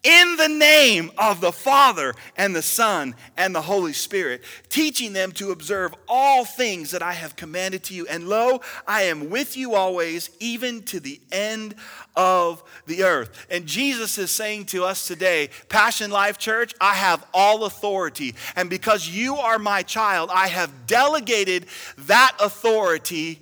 in 0.04 0.37
the 0.37 0.49
name 0.49 1.11
of 1.16 1.40
the 1.40 1.50
Father 1.50 2.14
and 2.37 2.54
the 2.54 2.62
Son 2.62 3.14
and 3.37 3.54
the 3.54 3.62
Holy 3.62 3.94
Spirit, 3.94 4.42
teaching 4.68 5.14
them 5.14 5.32
to 5.32 5.50
observe 5.50 5.94
all 6.06 6.44
things 6.44 6.90
that 6.90 7.02
I 7.02 7.12
have 7.12 7.37
commanded 7.37 7.82
to 7.84 7.94
you. 7.94 8.06
And 8.06 8.28
lo, 8.28 8.61
I 8.87 9.02
am 9.04 9.30
with 9.30 9.56
you 9.56 9.75
always, 9.75 10.30
even 10.38 10.82
to 10.84 11.00
the 11.00 11.20
end 11.32 11.75
of 12.14 12.62
the 12.87 13.02
earth. 13.02 13.46
And 13.50 13.66
Jesus 13.66 14.18
is 14.18 14.30
saying 14.30 14.66
to 14.66 14.84
us 14.84 15.06
today, 15.06 15.49
Passion 15.70 16.11
Life 16.11 16.37
Church, 16.37 16.75
I 16.80 16.94
have 16.94 17.26
all 17.32 17.64
authority. 17.64 18.34
And 18.56 18.68
because 18.68 19.08
you 19.08 19.37
are 19.37 19.58
my 19.58 19.82
child, 19.82 20.28
I 20.32 20.49
have 20.49 20.87
delegated 20.87 21.66
that 21.99 22.37
authority 22.40 23.40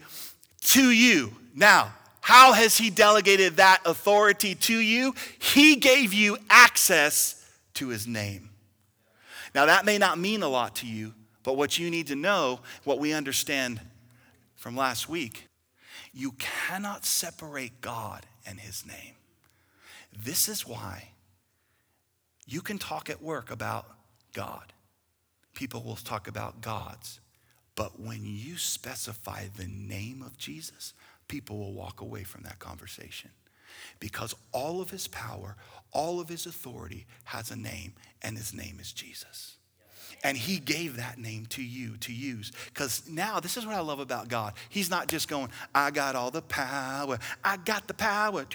to 0.62 0.90
you. 0.90 1.32
Now, 1.54 1.92
how 2.22 2.52
has 2.52 2.78
He 2.78 2.88
delegated 2.88 3.56
that 3.56 3.80
authority 3.84 4.54
to 4.54 4.78
you? 4.78 5.12
He 5.40 5.76
gave 5.76 6.14
you 6.14 6.38
access 6.48 7.44
to 7.74 7.88
His 7.88 8.06
name. 8.06 8.50
Now, 9.56 9.66
that 9.66 9.84
may 9.84 9.98
not 9.98 10.18
mean 10.18 10.44
a 10.44 10.48
lot 10.48 10.76
to 10.76 10.86
you, 10.86 11.14
but 11.42 11.56
what 11.56 11.80
you 11.80 11.90
need 11.90 12.06
to 12.06 12.16
know, 12.16 12.60
what 12.84 13.00
we 13.00 13.12
understand 13.12 13.80
from 14.54 14.76
last 14.76 15.08
week, 15.08 15.48
you 16.14 16.32
cannot 16.38 17.04
separate 17.04 17.80
God 17.80 18.24
and 18.46 18.60
His 18.60 18.86
name. 18.86 19.14
This 20.24 20.48
is 20.48 20.64
why 20.64 21.08
you 22.46 22.60
can 22.60 22.78
talk 22.78 23.10
at 23.10 23.20
work 23.20 23.50
about 23.50 23.86
God. 24.32 24.72
People 25.54 25.82
will 25.82 25.96
talk 25.96 26.28
about 26.28 26.60
gods. 26.60 27.18
But 27.74 27.98
when 27.98 28.20
you 28.24 28.58
specify 28.58 29.46
the 29.56 29.66
name 29.66 30.22
of 30.22 30.38
Jesus, 30.38 30.92
people 31.32 31.58
will 31.58 31.72
walk 31.72 32.02
away 32.02 32.24
from 32.24 32.42
that 32.42 32.58
conversation 32.58 33.30
because 33.98 34.34
all 34.52 34.82
of 34.82 34.90
his 34.90 35.08
power, 35.08 35.56
all 35.90 36.20
of 36.20 36.28
his 36.28 36.44
authority 36.44 37.06
has 37.24 37.50
a 37.50 37.56
name, 37.56 37.94
and 38.20 38.36
his 38.36 38.52
name 38.52 38.76
is 38.78 38.92
Jesus. 38.92 39.56
And 40.24 40.36
he 40.36 40.58
gave 40.58 40.96
that 40.98 41.18
name 41.18 41.46
to 41.46 41.62
you 41.62 41.96
to 41.98 42.12
use. 42.12 42.52
Because 42.66 43.02
now, 43.08 43.40
this 43.40 43.56
is 43.56 43.66
what 43.66 43.74
I 43.74 43.80
love 43.80 43.98
about 43.98 44.28
God. 44.28 44.54
He's 44.68 44.88
not 44.88 45.08
just 45.08 45.28
going, 45.28 45.48
I 45.74 45.90
got 45.90 46.14
all 46.14 46.30
the 46.30 46.42
power. 46.42 47.18
I 47.44 47.56
got 47.56 47.88
the 47.88 47.94
power. 47.94 48.46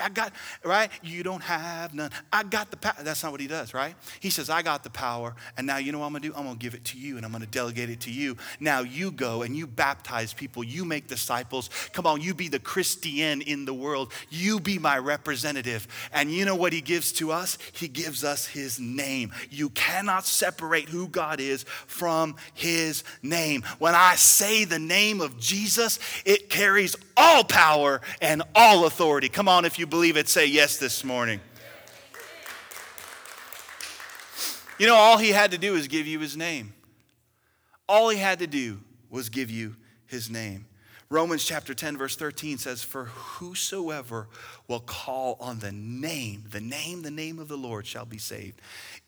I 0.00 0.08
got, 0.08 0.32
right? 0.64 0.90
You 1.02 1.22
don't 1.22 1.42
have 1.42 1.94
none. 1.94 2.10
I 2.32 2.42
got 2.42 2.70
the 2.70 2.76
power. 2.76 2.94
That's 3.00 3.22
not 3.22 3.30
what 3.30 3.40
he 3.40 3.46
does, 3.46 3.74
right? 3.74 3.94
He 4.18 4.30
says, 4.30 4.50
I 4.50 4.62
got 4.62 4.82
the 4.82 4.90
power. 4.90 5.36
And 5.56 5.66
now, 5.66 5.76
you 5.76 5.92
know 5.92 6.00
what 6.00 6.06
I'm 6.06 6.12
going 6.12 6.22
to 6.22 6.28
do? 6.30 6.34
I'm 6.36 6.44
going 6.44 6.58
to 6.58 6.62
give 6.62 6.74
it 6.74 6.84
to 6.86 6.98
you 6.98 7.16
and 7.16 7.24
I'm 7.24 7.30
going 7.30 7.44
to 7.44 7.50
delegate 7.50 7.90
it 7.90 8.00
to 8.00 8.10
you. 8.10 8.36
Now, 8.58 8.80
you 8.80 9.12
go 9.12 9.42
and 9.42 9.56
you 9.56 9.66
baptize 9.66 10.32
people. 10.32 10.64
You 10.64 10.84
make 10.84 11.06
disciples. 11.06 11.70
Come 11.92 12.06
on, 12.06 12.20
you 12.20 12.34
be 12.34 12.48
the 12.48 12.58
Christian 12.58 13.40
in 13.42 13.64
the 13.64 13.74
world. 13.74 14.12
You 14.30 14.58
be 14.58 14.78
my 14.78 14.98
representative. 14.98 15.86
And 16.12 16.32
you 16.32 16.44
know 16.44 16.56
what 16.56 16.72
he 16.72 16.80
gives 16.80 17.12
to 17.12 17.30
us? 17.30 17.56
He 17.72 17.86
gives 17.86 18.24
us 18.24 18.46
his 18.46 18.80
name. 18.80 19.32
You 19.50 19.70
cannot 19.70 20.26
separate 20.26 20.87
who 20.88 21.08
God 21.08 21.40
is 21.40 21.64
from 21.86 22.36
his 22.54 23.04
name. 23.22 23.62
When 23.78 23.94
I 23.94 24.16
say 24.16 24.64
the 24.64 24.78
name 24.78 25.20
of 25.20 25.38
Jesus, 25.38 25.98
it 26.24 26.50
carries 26.50 26.96
all 27.16 27.44
power 27.44 28.00
and 28.20 28.42
all 28.54 28.86
authority. 28.86 29.28
Come 29.28 29.48
on, 29.48 29.64
if 29.64 29.78
you 29.78 29.86
believe 29.86 30.16
it, 30.16 30.28
say 30.28 30.46
yes 30.46 30.78
this 30.78 31.04
morning. 31.04 31.40
You 34.78 34.86
know, 34.86 34.94
all 34.94 35.18
he 35.18 35.30
had 35.30 35.50
to 35.50 35.58
do 35.58 35.74
is 35.74 35.88
give 35.88 36.06
you 36.06 36.20
his 36.20 36.36
name. 36.36 36.72
All 37.88 38.10
he 38.10 38.18
had 38.18 38.38
to 38.40 38.46
do 38.46 38.78
was 39.10 39.28
give 39.28 39.50
you 39.50 39.76
his 40.06 40.30
name. 40.30 40.66
Romans 41.10 41.42
chapter 41.42 41.72
10, 41.72 41.96
verse 41.96 42.16
13 42.16 42.58
says, 42.58 42.82
For 42.82 43.06
whosoever 43.06 44.28
will 44.66 44.80
call 44.80 45.38
on 45.40 45.58
the 45.58 45.72
name, 45.72 46.44
the 46.50 46.60
name, 46.60 47.00
the 47.00 47.10
name 47.10 47.38
of 47.38 47.48
the 47.48 47.56
Lord 47.56 47.86
shall 47.86 48.04
be 48.04 48.18
saved. 48.18 48.60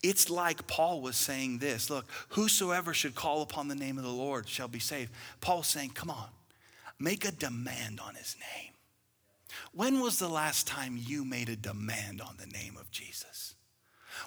It's 0.02 0.30
like 0.30 0.66
Paul 0.66 1.02
was 1.02 1.16
saying 1.16 1.58
this 1.58 1.90
look, 1.90 2.06
whosoever 2.30 2.94
should 2.94 3.14
call 3.14 3.42
upon 3.42 3.68
the 3.68 3.74
name 3.74 3.98
of 3.98 4.04
the 4.04 4.10
Lord 4.10 4.48
shall 4.48 4.68
be 4.68 4.78
saved. 4.78 5.12
Paul's 5.42 5.66
saying, 5.66 5.90
Come 5.90 6.10
on, 6.10 6.28
make 6.98 7.26
a 7.26 7.32
demand 7.32 8.00
on 8.00 8.14
his 8.14 8.34
name. 8.56 8.72
When 9.72 10.00
was 10.00 10.18
the 10.18 10.28
last 10.28 10.66
time 10.66 10.98
you 10.98 11.24
made 11.24 11.50
a 11.50 11.56
demand 11.56 12.22
on 12.22 12.36
the 12.38 12.46
name 12.46 12.78
of 12.80 12.90
Jesus? 12.90 13.56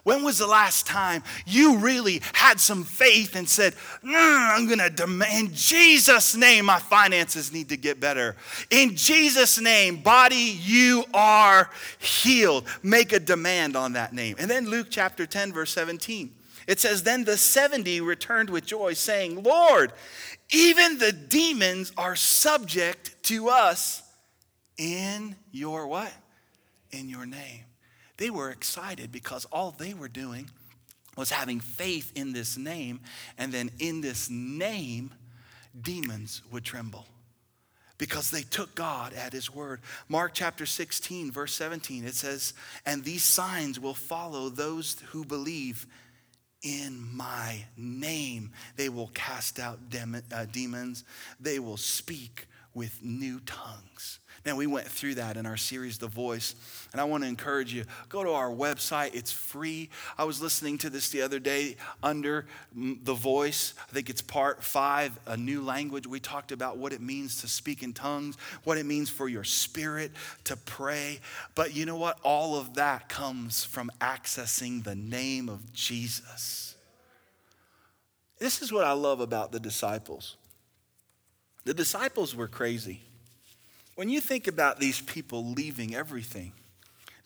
When 0.03 0.23
was 0.23 0.37
the 0.37 0.47
last 0.47 0.85
time 0.85 1.23
you 1.45 1.77
really 1.77 2.21
had 2.33 2.59
some 2.59 2.83
faith 2.83 3.37
and 3.37 3.47
said, 3.47 3.73
mm, 4.03 4.13
I'm 4.13 4.67
going 4.67 4.79
to 4.79 4.89
demand, 4.89 5.47
in 5.47 5.53
Jesus' 5.53 6.35
name, 6.35 6.65
my 6.65 6.79
finances 6.79 7.53
need 7.53 7.69
to 7.69 7.77
get 7.77 8.01
better. 8.01 8.35
In 8.69 8.97
Jesus' 8.97 9.61
name, 9.61 9.97
body, 9.97 10.59
you 10.61 11.05
are 11.13 11.69
healed. 11.99 12.67
Make 12.83 13.13
a 13.13 13.19
demand 13.19 13.77
on 13.77 13.93
that 13.93 14.13
name. 14.13 14.35
And 14.39 14.51
then 14.51 14.69
Luke 14.69 14.87
chapter 14.89 15.25
10, 15.25 15.53
verse 15.53 15.71
17. 15.71 16.35
It 16.67 16.81
says, 16.81 17.03
Then 17.03 17.23
the 17.23 17.37
70 17.37 18.01
returned 18.01 18.49
with 18.49 18.65
joy, 18.65 18.93
saying, 18.93 19.43
Lord, 19.43 19.93
even 20.51 20.97
the 20.97 21.13
demons 21.13 21.93
are 21.97 22.15
subject 22.17 23.15
to 23.23 23.49
us 23.49 24.03
in 24.77 25.37
your 25.51 25.87
what? 25.87 26.11
In 26.91 27.07
your 27.07 27.25
name. 27.25 27.63
They 28.17 28.29
were 28.29 28.49
excited 28.49 29.11
because 29.11 29.45
all 29.45 29.71
they 29.71 29.93
were 29.93 30.07
doing 30.07 30.49
was 31.15 31.29
having 31.29 31.59
faith 31.59 32.11
in 32.15 32.33
this 32.33 32.57
name, 32.57 32.99
and 33.37 33.51
then 33.51 33.69
in 33.79 34.01
this 34.01 34.29
name, 34.29 35.13
demons 35.79 36.41
would 36.51 36.63
tremble 36.63 37.05
because 37.97 38.31
they 38.31 38.41
took 38.41 38.75
God 38.75 39.13
at 39.13 39.33
his 39.33 39.53
word. 39.53 39.79
Mark 40.09 40.31
chapter 40.33 40.65
16, 40.65 41.31
verse 41.31 41.53
17, 41.53 42.05
it 42.05 42.15
says, 42.15 42.53
And 42.85 43.03
these 43.03 43.23
signs 43.23 43.79
will 43.79 43.93
follow 43.93 44.49
those 44.49 44.97
who 45.11 45.23
believe 45.23 45.87
in 46.63 47.07
my 47.15 47.65
name. 47.77 48.51
They 48.75 48.89
will 48.89 49.11
cast 49.13 49.59
out 49.59 49.79
uh, 50.33 50.45
demons, 50.51 51.03
they 51.39 51.59
will 51.59 51.77
speak 51.77 52.47
with 52.73 53.03
new 53.03 53.39
tongues. 53.41 54.19
Now, 54.45 54.57
we 54.57 54.67
went 54.67 54.87
through 54.87 55.15
that 55.15 55.37
in 55.37 55.45
our 55.45 55.55
series, 55.55 55.97
The 55.97 56.07
Voice, 56.07 56.55
and 56.91 56.99
I 56.99 57.05
want 57.05 57.23
to 57.23 57.29
encourage 57.29 57.73
you 57.73 57.85
go 58.09 58.25
to 58.25 58.31
our 58.31 58.49
website. 58.49 59.15
It's 59.15 59.31
free. 59.31 59.89
I 60.17 60.25
was 60.25 60.41
listening 60.41 60.77
to 60.79 60.89
this 60.89 61.09
the 61.09 61.21
other 61.21 61.39
day 61.39 61.77
under 62.01 62.45
The 62.75 63.13
Voice. 63.13 63.73
I 63.89 63.93
think 63.93 64.09
it's 64.09 64.21
part 64.21 64.61
five, 64.61 65.17
a 65.25 65.37
new 65.37 65.61
language. 65.61 66.07
We 66.07 66.19
talked 66.19 66.51
about 66.51 66.77
what 66.77 66.91
it 66.91 66.99
means 66.99 67.39
to 67.39 67.47
speak 67.47 67.83
in 67.83 67.93
tongues, 67.93 68.37
what 68.65 68.77
it 68.77 68.85
means 68.85 69.09
for 69.09 69.29
your 69.29 69.45
spirit 69.45 70.11
to 70.43 70.57
pray. 70.57 71.21
But 71.55 71.73
you 71.73 71.85
know 71.85 71.95
what? 71.95 72.19
All 72.21 72.57
of 72.57 72.73
that 72.73 73.07
comes 73.07 73.63
from 73.63 73.89
accessing 74.01 74.83
the 74.83 74.95
name 74.95 75.47
of 75.47 75.71
Jesus. 75.71 76.75
This 78.39 78.61
is 78.61 78.73
what 78.73 78.83
I 78.83 78.91
love 78.91 79.21
about 79.21 79.53
the 79.53 79.59
disciples. 79.61 80.35
The 81.63 81.73
disciples 81.73 82.35
were 82.35 82.49
crazy. 82.49 82.99
When 83.95 84.09
you 84.09 84.19
think 84.19 84.47
about 84.47 84.79
these 84.79 85.01
people 85.01 85.51
leaving 85.53 85.95
everything, 85.95 86.53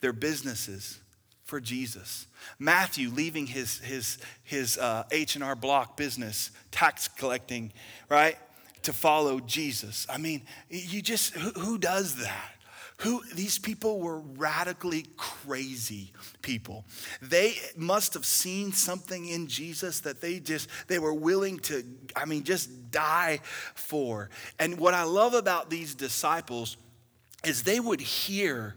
their 0.01 0.13
businesses 0.13 0.99
for 1.45 1.61
Jesus, 1.61 2.27
Matthew 2.59 3.09
leaving 3.09 3.47
his, 3.47 3.79
his, 3.79 4.17
his 4.43 4.77
uh, 4.77 5.03
H&R 5.11 5.55
Block 5.55 5.95
business, 5.95 6.51
tax 6.71 7.07
collecting, 7.07 7.71
right, 8.09 8.37
to 8.83 8.91
follow 8.91 9.39
Jesus. 9.39 10.05
I 10.09 10.17
mean, 10.17 10.41
you 10.69 11.01
just, 11.01 11.33
who, 11.33 11.51
who 11.59 11.77
does 11.77 12.15
that? 12.15 12.56
Who 13.01 13.21
these 13.35 13.59
people 13.59 13.99
were 13.99 14.19
radically 14.19 15.05
crazy 15.17 16.11
people. 16.41 16.85
They 17.21 17.55
must 17.75 18.13
have 18.15 18.25
seen 18.25 18.71
something 18.71 19.27
in 19.27 19.47
jesus 19.47 19.99
that 20.01 20.19
they 20.19 20.39
just 20.39 20.69
they 20.87 20.99
were 20.99 21.13
willing 21.13 21.59
to 21.59 21.83
i 22.15 22.25
mean 22.25 22.43
just 22.43 22.91
die 22.91 23.39
for. 23.75 24.29
And 24.59 24.79
what 24.79 24.93
i 24.93 25.03
love 25.03 25.33
about 25.33 25.69
these 25.69 25.93
disciples 25.93 26.77
is 27.45 27.63
they 27.63 27.79
would 27.79 28.01
hear 28.01 28.75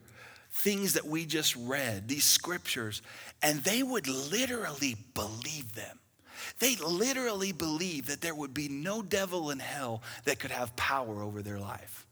things 0.53 0.95
that 0.95 1.07
we 1.07 1.25
just 1.25 1.57
read 1.57 2.09
these 2.09 2.25
scriptures 2.25 3.03
and 3.43 3.61
they 3.61 3.83
would 3.83 4.07
literally 4.07 4.97
believe 5.15 5.75
them. 5.75 5.99
They 6.59 6.77
literally 6.77 7.53
believed 7.53 8.09
that 8.09 8.21
there 8.21 8.35
would 8.35 8.53
be 8.53 8.69
no 8.69 9.01
devil 9.01 9.51
in 9.51 9.61
hell 9.61 10.03
that 10.25 10.39
could 10.39 10.51
have 10.51 10.77
power 10.77 11.23
over 11.23 11.41
their 11.41 11.59
life 11.59 12.07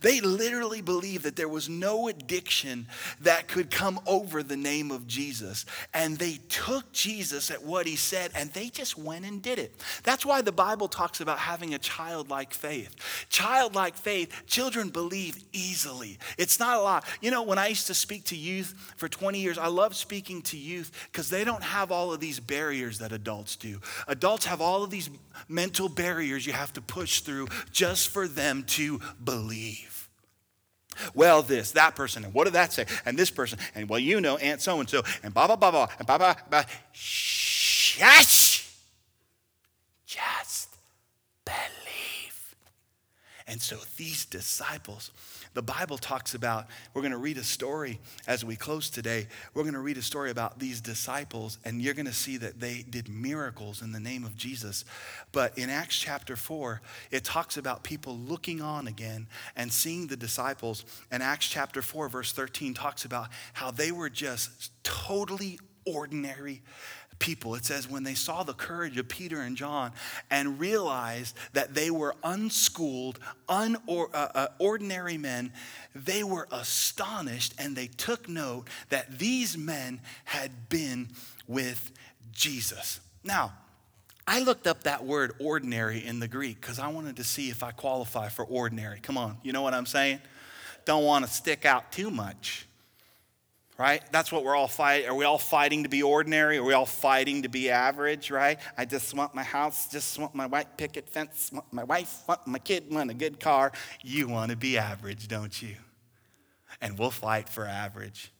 They 0.00 0.20
literally 0.20 0.80
believed 0.80 1.24
that 1.24 1.36
there 1.36 1.48
was 1.48 1.68
no 1.68 2.08
addiction 2.08 2.86
that 3.20 3.48
could 3.48 3.70
come 3.70 4.00
over 4.06 4.42
the 4.42 4.56
name 4.56 4.90
of 4.90 5.06
Jesus. 5.06 5.64
And 5.94 6.18
they 6.18 6.38
took 6.48 6.92
Jesus 6.92 7.50
at 7.50 7.62
what 7.62 7.86
he 7.86 7.96
said 7.96 8.30
and 8.34 8.50
they 8.52 8.68
just 8.68 8.98
went 8.98 9.24
and 9.24 9.42
did 9.42 9.58
it. 9.58 9.74
That's 10.02 10.26
why 10.26 10.42
the 10.42 10.52
Bible 10.52 10.88
talks 10.88 11.20
about 11.20 11.38
having 11.38 11.74
a 11.74 11.78
childlike 11.78 12.52
faith. 12.52 12.94
Childlike 13.28 13.96
faith, 13.96 14.46
children 14.46 14.90
believe 14.90 15.42
easily. 15.52 16.18
It's 16.38 16.58
not 16.58 16.78
a 16.78 16.82
lot. 16.82 17.04
You 17.20 17.30
know, 17.30 17.42
when 17.42 17.58
I 17.58 17.68
used 17.68 17.86
to 17.86 17.94
speak 17.94 18.24
to 18.24 18.36
youth 18.36 18.74
for 18.96 19.08
20 19.08 19.40
years, 19.40 19.58
I 19.58 19.68
love 19.68 19.94
speaking 19.94 20.42
to 20.42 20.56
youth 20.56 20.90
because 21.10 21.30
they 21.30 21.44
don't 21.44 21.62
have 21.62 21.90
all 21.92 22.12
of 22.12 22.20
these 22.20 22.40
barriers 22.40 22.98
that 22.98 23.12
adults 23.12 23.56
do. 23.56 23.80
Adults 24.08 24.46
have 24.46 24.60
all 24.60 24.82
of 24.82 24.90
these 24.90 25.10
mental 25.48 25.88
barriers 25.88 26.46
you 26.46 26.52
have 26.52 26.72
to 26.74 26.80
push 26.80 27.20
through 27.20 27.48
just 27.70 28.08
for 28.08 28.28
them 28.28 28.64
to 28.64 29.00
believe. 29.24 29.61
Well, 31.14 31.42
this, 31.42 31.72
that 31.72 31.96
person, 31.96 32.24
and 32.24 32.34
what 32.34 32.44
did 32.44 32.52
that 32.54 32.72
say? 32.72 32.86
And 33.04 33.18
this 33.18 33.30
person, 33.30 33.58
and 33.74 33.88
well, 33.88 33.98
you 33.98 34.20
know, 34.20 34.36
Aunt 34.36 34.60
so 34.60 34.78
and 34.80 34.88
so, 34.88 35.02
and 35.22 35.32
blah, 35.32 35.46
blah, 35.46 35.56
blah, 35.56 35.70
blah, 35.70 35.88
and 35.98 36.06
blah, 36.06 36.18
blah, 36.18 36.34
blah. 36.50 36.64
Shush! 36.92 38.68
Just 40.06 40.68
believe. 41.44 42.54
And 43.46 43.60
so 43.60 43.78
these 43.96 44.24
disciples, 44.26 45.10
the 45.54 45.62
Bible 45.62 45.98
talks 45.98 46.34
about, 46.34 46.66
we're 46.94 47.02
going 47.02 47.12
to 47.12 47.18
read 47.18 47.36
a 47.36 47.44
story 47.44 48.00
as 48.26 48.44
we 48.44 48.56
close 48.56 48.88
today. 48.88 49.26
We're 49.54 49.62
going 49.62 49.74
to 49.74 49.80
read 49.80 49.98
a 49.98 50.02
story 50.02 50.30
about 50.30 50.58
these 50.58 50.80
disciples, 50.80 51.58
and 51.64 51.82
you're 51.82 51.94
going 51.94 52.06
to 52.06 52.12
see 52.12 52.38
that 52.38 52.60
they 52.60 52.84
did 52.88 53.08
miracles 53.08 53.82
in 53.82 53.92
the 53.92 54.00
name 54.00 54.24
of 54.24 54.36
Jesus. 54.36 54.84
But 55.30 55.58
in 55.58 55.70
Acts 55.70 55.98
chapter 55.98 56.36
4, 56.36 56.80
it 57.10 57.24
talks 57.24 57.56
about 57.56 57.82
people 57.82 58.16
looking 58.16 58.62
on 58.62 58.86
again 58.86 59.26
and 59.56 59.72
seeing 59.72 60.06
the 60.06 60.16
disciples. 60.16 60.84
And 61.10 61.22
Acts 61.22 61.48
chapter 61.48 61.82
4, 61.82 62.08
verse 62.08 62.32
13, 62.32 62.74
talks 62.74 63.04
about 63.04 63.28
how 63.52 63.70
they 63.70 63.92
were 63.92 64.10
just 64.10 64.72
totally 64.82 65.58
ordinary 65.84 66.62
people. 67.22 67.54
It 67.54 67.64
says, 67.64 67.88
when 67.88 68.02
they 68.02 68.14
saw 68.14 68.42
the 68.42 68.52
courage 68.52 68.98
of 68.98 69.06
Peter 69.06 69.40
and 69.40 69.56
John 69.56 69.92
and 70.28 70.58
realized 70.58 71.36
that 71.52 71.72
they 71.72 71.88
were 71.88 72.16
unschooled, 72.24 73.20
unordinary 73.48 74.10
uh, 74.12 75.16
uh 75.16 75.18
men, 75.18 75.52
they 75.94 76.24
were 76.24 76.48
astonished 76.50 77.54
and 77.58 77.76
they 77.76 77.86
took 77.86 78.28
note 78.28 78.66
that 78.88 79.20
these 79.20 79.56
men 79.56 80.00
had 80.24 80.68
been 80.68 81.10
with 81.46 81.92
Jesus. 82.32 83.00
Now, 83.22 83.52
I 84.26 84.40
looked 84.40 84.66
up 84.66 84.82
that 84.82 85.04
word 85.04 85.32
ordinary 85.38 86.04
in 86.04 86.18
the 86.18 86.28
Greek 86.28 86.60
because 86.60 86.80
I 86.80 86.88
wanted 86.88 87.16
to 87.16 87.24
see 87.24 87.50
if 87.50 87.62
I 87.62 87.70
qualify 87.70 88.30
for 88.30 88.44
ordinary. 88.44 88.98
Come 88.98 89.16
on, 89.16 89.38
you 89.44 89.52
know 89.52 89.62
what 89.62 89.74
I'm 89.74 89.86
saying? 89.86 90.20
Don't 90.84 91.04
want 91.04 91.24
to 91.24 91.30
stick 91.30 91.64
out 91.64 91.92
too 91.92 92.10
much 92.10 92.66
right? 93.78 94.02
That's 94.12 94.30
what 94.30 94.44
we're 94.44 94.56
all 94.56 94.68
fighting. 94.68 95.08
Are 95.08 95.14
we 95.14 95.24
all 95.24 95.38
fighting 95.38 95.82
to 95.82 95.88
be 95.88 96.02
ordinary? 96.02 96.58
Are 96.58 96.62
we 96.62 96.74
all 96.74 96.86
fighting 96.86 97.42
to 97.42 97.48
be 97.48 97.70
average, 97.70 98.30
right? 98.30 98.58
I 98.76 98.84
just 98.84 99.14
want 99.14 99.34
my 99.34 99.42
house, 99.42 99.90
just 99.90 100.18
want 100.18 100.34
my 100.34 100.46
white 100.46 100.76
picket 100.76 101.08
fence, 101.08 101.50
want 101.52 101.72
my 101.72 101.84
wife, 101.84 102.22
want 102.28 102.46
my 102.46 102.58
kid, 102.58 102.84
want 102.90 103.10
a 103.10 103.14
good 103.14 103.40
car. 103.40 103.72
You 104.02 104.28
want 104.28 104.50
to 104.50 104.56
be 104.56 104.78
average, 104.78 105.28
don't 105.28 105.60
you? 105.60 105.76
And 106.80 106.98
we'll 106.98 107.10
fight 107.10 107.48
for 107.48 107.66
average, 107.66 108.32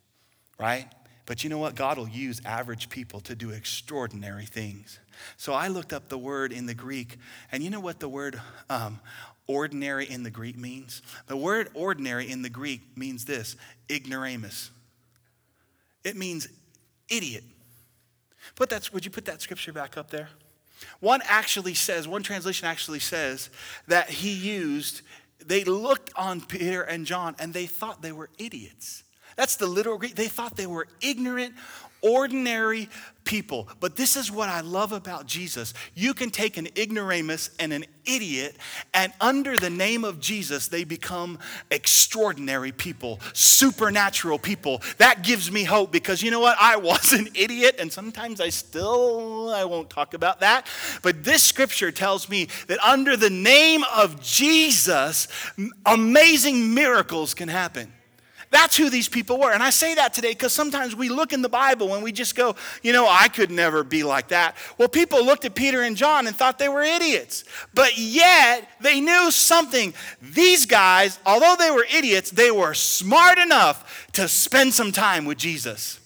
right? 0.59 0.87
But 1.25 1.45
you 1.45 1.51
know 1.51 1.59
what? 1.59 1.77
God 1.77 1.99
will 1.99 2.09
use 2.09 2.41
average 2.45 2.89
people 2.89 3.21
to 3.21 3.35
do 3.35 3.51
extraordinary 3.51 4.47
things. 4.47 4.99
So 5.37 5.53
I 5.53 5.69
looked 5.69 5.93
up 5.93 6.09
the 6.09 6.19
word 6.19 6.53
in 6.53 6.67
the 6.67 6.75
Greek, 6.75 7.17
and 7.53 7.63
you 7.63 7.71
know 7.71 7.81
what 7.81 8.01
the 8.01 8.09
word 8.09 8.41
um, 8.69 8.99
ordinary 9.47 10.09
in 10.11 10.25
the 10.25 10.31
Greek 10.31 10.59
means? 10.59 11.01
The 11.27 11.37
word 11.37 11.69
ordinary 11.75 12.31
in 12.31 12.43
the 12.43 12.51
Greek 12.51 12.97
means 12.97 13.25
this 13.25 13.57
ignoramus. 13.91 14.71
It 16.05 16.17
means 16.17 16.49
idiot. 17.09 17.45
Put 18.55 18.71
that, 18.71 18.93
would 18.93 19.05
you 19.05 19.11
put 19.11 19.25
that 19.27 19.41
scripture 19.41 19.73
back 19.73 19.97
up 19.97 20.11
there? 20.11 20.29
One 21.01 21.21
actually 21.25 21.75
says, 21.75 22.09
one 22.09 22.23
translation 22.23 22.67
actually 22.67 22.99
says 22.99 23.51
that 23.87 24.11
he 24.11 24.33
used, 24.33 25.03
they 25.45 25.65
looked 25.65 26.13
on 26.17 26.41
Peter 26.41 26.83
and 26.83 27.07
John 27.07 27.37
and 27.39 27.55
they 27.55 27.67
thought 27.67 28.03
they 28.03 28.13
were 28.13 28.31
idiots. 28.39 29.05
That's 29.37 29.57
the 29.57 29.67
literal 29.67 29.99
Greek. 29.99 30.15
They 30.15 30.29
thought 30.29 30.57
they 30.57 30.67
were 30.67 30.89
ignorant, 31.01 31.55
ordinary 32.03 32.89
people. 33.25 33.69
But 33.81 33.97
this 33.97 34.17
is 34.17 34.31
what 34.31 34.49
I 34.49 34.61
love 34.61 34.93
about 34.93 35.27
Jesus. 35.27 35.73
You 35.95 36.13
can 36.13 36.31
take 36.31 36.57
an 36.57 36.69
ignoramus 36.77 37.51
and 37.59 37.73
an 37.73 37.85
idiot, 38.05 38.57
and 38.93 39.13
under 39.21 39.57
the 39.57 39.71
name 39.71 40.05
of 40.05 40.19
Jesus, 40.19 40.69
they 40.69 40.83
become 40.83 41.39
extraordinary 41.71 42.73
people, 42.73 43.21
supernatural 43.33 44.39
people. 44.39 44.83
That 44.99 45.23
gives 45.23 45.53
me 45.53 45.63
hope 45.63 45.93
because 45.93 46.23
you 46.23 46.31
know 46.31 46.41
what? 46.41 46.57
I 46.61 46.77
was 46.77 47.13
an 47.13 47.29
idiot, 47.35 47.77
and 47.79 47.93
sometimes 47.93 48.41
I 48.41 48.49
still, 48.49 49.51
I 49.51 49.65
won't 49.65 49.89
talk 49.89 50.15
about 50.15 50.41
that. 50.41 50.67
But 51.03 51.23
this 51.23 51.43
scripture 51.43 51.93
tells 51.93 52.29
me 52.29 52.49
that 52.67 52.81
under 52.81 53.17
the 53.17 53.31
name 53.31 53.85
of 53.95 54.21
Jesus, 54.21 55.29
amazing 55.87 56.75
miracles 56.75 57.35
can 57.35 57.49
happen. 57.49 57.93
That's 58.53 58.77
who 58.77 58.91
these 58.91 59.09
people 59.09 59.39
were. 59.39 59.51
And 59.51 59.63
I 59.63 59.71
say 59.71 59.95
that 59.95 60.13
today 60.13 60.33
because 60.33 60.53
sometimes 60.53 60.95
we 60.95 61.09
look 61.09 61.33
in 61.33 61.41
the 61.41 61.49
Bible 61.49 61.95
and 61.95 62.05
we 62.05 62.13
just 62.13 62.37
go, 62.37 62.55
you 62.83 62.93
know, 62.93 63.09
I 63.09 63.29
could 63.29 63.51
never 63.51 63.83
be 63.83 64.05
like 64.05 64.29
that. 64.29 64.57
Well, 64.77 64.89
people 64.89 65.25
looked 65.25 65.47
at 65.47 65.55
Peter 65.55 65.81
and 65.81 65.97
John 65.97 66.27
and 66.27 66.37
thought 66.37 66.59
they 66.59 66.69
were 66.69 66.83
idiots. 66.83 67.45
But 67.73 67.97
yet, 67.97 68.69
they 68.83 69.01
knew 69.01 69.31
something. 69.31 69.95
These 70.21 70.67
guys, 70.67 71.19
although 71.25 71.57
they 71.59 71.71
were 71.71 71.87
idiots, 71.97 72.31
they 72.31 72.51
were 72.51 72.75
smart 72.75 73.39
enough 73.39 74.07
to 74.13 74.29
spend 74.29 74.75
some 74.75 74.93
time 74.93 75.25
with 75.25 75.39
Jesus. 75.39 75.99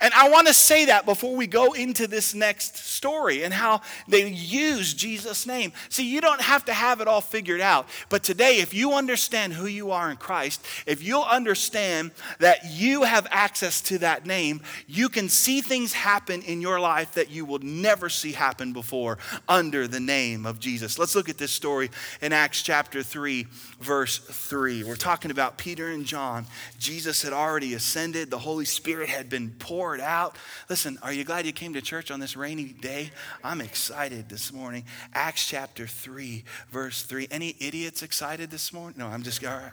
And 0.00 0.12
I 0.14 0.28
want 0.28 0.46
to 0.48 0.54
say 0.54 0.86
that 0.86 1.06
before 1.06 1.36
we 1.36 1.46
go 1.46 1.72
into 1.72 2.06
this 2.06 2.34
next 2.34 2.76
story 2.76 3.42
and 3.44 3.54
how 3.54 3.80
they 4.08 4.28
use 4.28 4.94
Jesus' 4.94 5.46
name. 5.46 5.72
See, 5.88 6.08
you 6.10 6.20
don't 6.20 6.40
have 6.40 6.64
to 6.66 6.72
have 6.72 7.00
it 7.00 7.08
all 7.08 7.20
figured 7.20 7.60
out. 7.60 7.88
But 8.08 8.22
today, 8.22 8.58
if 8.58 8.74
you 8.74 8.94
understand 8.94 9.52
who 9.52 9.66
you 9.66 9.90
are 9.90 10.10
in 10.10 10.16
Christ, 10.16 10.64
if 10.86 11.02
you'll 11.02 11.22
understand 11.22 12.10
that 12.38 12.60
you 12.70 13.02
have 13.02 13.26
access 13.30 13.80
to 13.82 13.98
that 13.98 14.26
name, 14.26 14.60
you 14.86 15.08
can 15.08 15.28
see 15.28 15.60
things 15.60 15.92
happen 15.92 16.42
in 16.42 16.60
your 16.60 16.80
life 16.80 17.14
that 17.14 17.30
you 17.30 17.44
will 17.44 17.60
never 17.60 18.08
see 18.08 18.32
happen 18.32 18.72
before 18.72 19.18
under 19.48 19.86
the 19.86 20.00
name 20.00 20.46
of 20.46 20.60
Jesus. 20.60 20.98
Let's 20.98 21.14
look 21.14 21.28
at 21.28 21.38
this 21.38 21.52
story 21.52 21.90
in 22.20 22.32
Acts 22.32 22.62
chapter 22.62 23.02
3, 23.02 23.46
verse 23.80 24.18
3. 24.18 24.84
We're 24.84 24.96
talking 24.96 25.30
about 25.30 25.58
Peter 25.58 25.88
and 25.88 26.04
John. 26.04 26.46
Jesus 26.78 27.22
had 27.22 27.32
already 27.32 27.74
ascended, 27.74 28.30
the 28.30 28.38
Holy 28.38 28.64
Spirit 28.64 29.08
had 29.08 29.28
been 29.28 29.50
poured 29.58 29.93
out. 30.00 30.36
Listen, 30.68 30.98
are 31.02 31.12
you 31.12 31.24
glad 31.24 31.46
you 31.46 31.52
came 31.52 31.74
to 31.74 31.82
church 31.82 32.10
on 32.10 32.20
this 32.20 32.36
rainy 32.36 32.64
day? 32.64 33.10
I'm 33.42 33.60
excited 33.60 34.28
this 34.28 34.52
morning. 34.52 34.84
Acts 35.12 35.46
chapter 35.46 35.86
3, 35.86 36.44
verse 36.70 37.02
3. 37.02 37.28
Any 37.30 37.56
idiots 37.60 38.02
excited 38.02 38.50
this 38.50 38.72
morning? 38.72 38.98
No, 38.98 39.06
I'm 39.06 39.22
just, 39.22 39.44
all 39.44 39.52
right. 39.52 39.72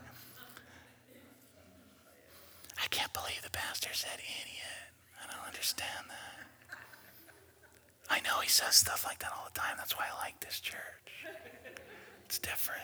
I 2.83 2.87
can't 2.89 3.13
believe 3.13 3.41
the 3.43 3.51
pastor 3.51 3.89
said 3.93 4.19
idiot. 4.19 4.91
I 5.23 5.31
don't 5.31 5.45
understand 5.45 6.05
that. 6.09 6.77
I 8.09 8.19
know 8.21 8.39
he 8.41 8.49
says 8.49 8.75
stuff 8.75 9.05
like 9.05 9.19
that 9.19 9.31
all 9.37 9.47
the 9.53 9.59
time. 9.59 9.75
That's 9.77 9.97
why 9.97 10.05
I 10.11 10.23
like 10.23 10.39
this 10.41 10.59
church. 10.59 10.79
It's 12.25 12.39
different. 12.39 12.81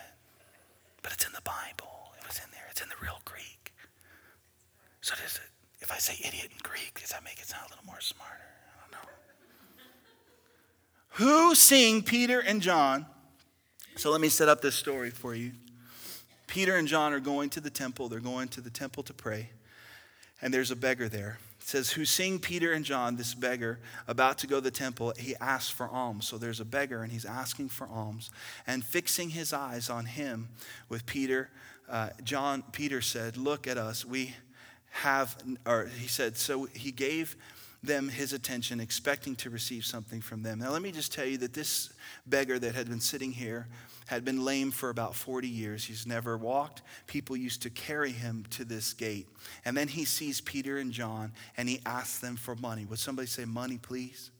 But 1.01 1.13
it's 1.13 1.25
in 1.25 1.33
the 1.33 1.41
Bible. 1.41 2.13
It 2.21 2.27
was 2.27 2.37
in 2.37 2.51
there. 2.51 2.67
It's 2.69 2.81
in 2.81 2.89
the 2.89 2.95
real 3.01 3.19
Greek. 3.25 3.73
So 5.01 5.15
does 5.15 5.35
it 5.35 5.49
if 5.87 5.93
I 5.93 5.99
say 5.99 6.15
idiot 6.19 6.49
in 6.51 6.57
Greek, 6.63 6.99
does 6.99 7.11
that 7.11 7.23
make 7.23 7.39
it 7.39 7.47
sound 7.47 7.63
a 7.67 7.69
little 7.69 7.85
more 7.85 8.01
smarter? 8.01 8.33
I 8.75 8.91
don't 8.91 8.91
know. 8.91 9.09
Who 11.47 11.55
seeing 11.55 12.03
Peter 12.03 12.41
and 12.41 12.61
John? 12.61 13.05
So 13.95 14.11
let 14.11 14.19
me 14.19 14.27
set 14.27 14.49
up 14.49 14.59
this 14.61 14.75
story 14.75 15.11
for 15.11 15.33
you. 15.33 15.53
Peter 16.45 16.75
and 16.75 16.89
John 16.89 17.13
are 17.13 17.21
going 17.21 17.49
to 17.51 17.61
the 17.61 17.69
temple. 17.69 18.09
They're 18.09 18.19
going 18.19 18.49
to 18.49 18.59
the 18.59 18.69
temple 18.69 19.01
to 19.03 19.13
pray. 19.13 19.51
And 20.41 20.53
there's 20.53 20.71
a 20.71 20.75
beggar 20.75 21.07
there. 21.07 21.39
It 21.61 21.67
says, 21.67 21.91
Who 21.91 22.03
seeing 22.03 22.39
Peter 22.39 22.73
and 22.73 22.83
John, 22.83 23.15
this 23.15 23.33
beggar, 23.33 23.79
about 24.09 24.39
to 24.39 24.47
go 24.47 24.57
to 24.57 24.61
the 24.61 24.71
temple, 24.71 25.13
he 25.17 25.37
asks 25.37 25.69
for 25.69 25.87
alms. 25.87 26.27
So 26.27 26.37
there's 26.37 26.59
a 26.59 26.65
beggar 26.65 27.01
and 27.01 27.13
he's 27.13 27.25
asking 27.25 27.69
for 27.69 27.87
alms. 27.87 28.29
And 28.67 28.83
fixing 28.83 29.29
his 29.29 29.53
eyes 29.53 29.89
on 29.89 30.05
him 30.05 30.49
with 30.89 31.05
Peter, 31.05 31.49
uh, 31.87 32.09
John, 32.25 32.65
Peter 32.73 32.99
said, 32.99 33.37
Look 33.37 33.67
at 33.67 33.77
us. 33.77 34.03
We 34.03 34.35
have, 34.89 35.37
or 35.65 35.89
he 35.99 36.07
said, 36.07 36.37
so 36.37 36.65
he 36.73 36.91
gave 36.91 37.35
them 37.83 38.09
his 38.09 38.33
attention, 38.33 38.79
expecting 38.79 39.35
to 39.37 39.49
receive 39.49 39.85
something 39.85 40.21
from 40.21 40.43
them. 40.43 40.59
Now, 40.59 40.71
let 40.71 40.81
me 40.81 40.91
just 40.91 41.13
tell 41.13 41.25
you 41.25 41.37
that 41.39 41.53
this 41.53 41.93
beggar 42.25 42.57
that 42.59 42.75
had 42.75 42.89
been 42.89 42.99
sitting 42.99 43.31
here 43.31 43.67
had 44.07 44.23
been 44.23 44.43
lame 44.43 44.71
for 44.71 44.89
about 44.89 45.15
40 45.15 45.47
years. 45.47 45.83
He's 45.83 46.07
never 46.07 46.37
walked. 46.37 46.81
People 47.07 47.35
used 47.35 47.61
to 47.63 47.69
carry 47.69 48.11
him 48.11 48.45
to 48.51 48.63
this 48.63 48.93
gate. 48.93 49.27
And 49.65 49.75
then 49.75 49.87
he 49.87 50.05
sees 50.05 50.41
Peter 50.41 50.77
and 50.77 50.91
John 50.91 51.33
and 51.57 51.67
he 51.67 51.81
asks 51.85 52.19
them 52.19 52.37
for 52.37 52.55
money. 52.55 52.85
Would 52.85 52.99
somebody 52.99 53.27
say, 53.27 53.45
Money, 53.45 53.77
please? 53.77 54.31